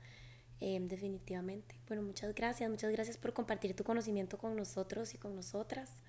[0.59, 1.75] Em, definitivamente.
[1.87, 6.01] Bueno, muchas gracias, muchas gracias por compartir tu conocimiento con nosotros y con nosotras.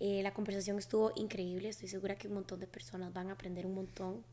[0.00, 3.66] Eh, la conversación estuvo increíble, estoy segura que un montón de personas van a aprender
[3.66, 4.24] un montón.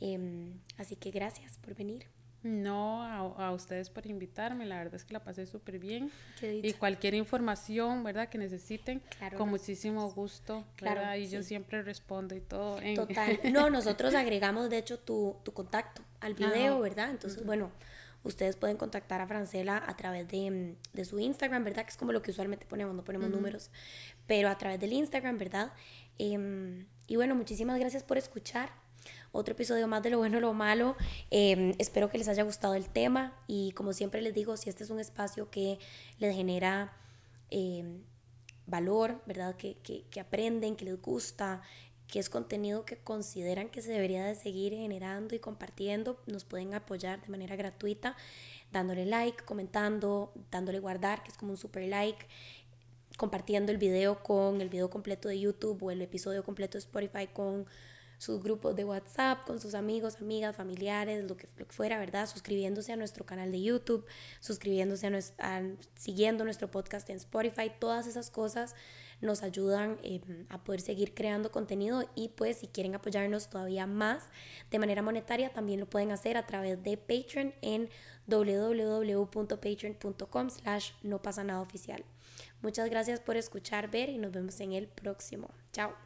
[0.00, 2.06] Em, así que gracias por venir.
[2.44, 6.10] No, a, a, ustedes por invitarme, la verdad es que la pasé súper bien.
[6.42, 8.28] Y cualquier información, ¿verdad?
[8.28, 9.00] Que necesiten,
[9.38, 12.78] con muchísimo gusto, claro, Y yo siempre respondo y todo.
[12.94, 13.40] Total.
[13.50, 17.08] No, nosotros agregamos, de hecho, tu, tu contacto al video, ¿verdad?
[17.08, 17.70] Entonces, bueno,
[18.24, 21.84] ustedes pueden contactar a Francela a través de, de, su Instagram, ¿verdad?
[21.84, 23.70] Que es como lo que usualmente ponemos, no ponemos números,
[24.26, 25.72] pero a través del Instagram, ¿verdad?
[26.18, 28.83] Eh, y bueno, muchísimas gracias por escuchar
[29.34, 30.96] otro episodio más de lo bueno, lo malo.
[31.30, 34.84] Em, espero que les haya gustado el tema y como siempre les digo, si este
[34.84, 35.78] es un espacio que
[36.18, 36.96] les genera
[37.50, 38.02] em,
[38.66, 39.56] valor, ¿verdad?
[39.56, 41.62] Que, que, que aprenden, que les gusta,
[42.06, 46.72] que es contenido que consideran que se debería de seguir generando y compartiendo, nos pueden
[46.74, 48.16] apoyar de manera gratuita,
[48.70, 52.24] dándole like, comentando, dándole guardar, que es como un super like,
[53.16, 57.26] compartiendo el video con el video completo de YouTube o el episodio completo de Spotify
[57.26, 57.66] con
[58.18, 62.28] sus grupos de WhatsApp, con sus amigos, amigas, familiares, lo que, fuera, ¿verdad?
[62.28, 64.06] Suscribiéndose a nuestro canal de YouTube,
[64.40, 65.62] suscribiéndose a, nuestra,
[65.96, 68.74] siguiendo nuestro podcast en Spotify, todas esas cosas
[69.20, 74.28] nos ayudan em, a poder seguir creando contenido y pues si quieren apoyarnos todavía más
[74.70, 77.88] de manera monetaria también lo pueden hacer a través de Patreon en
[78.26, 82.04] www.patreon.com slash no pasa nada oficial.
[82.62, 85.50] Muchas gracias por escuchar, ver y nos vemos en el próximo.
[85.72, 86.03] Chao.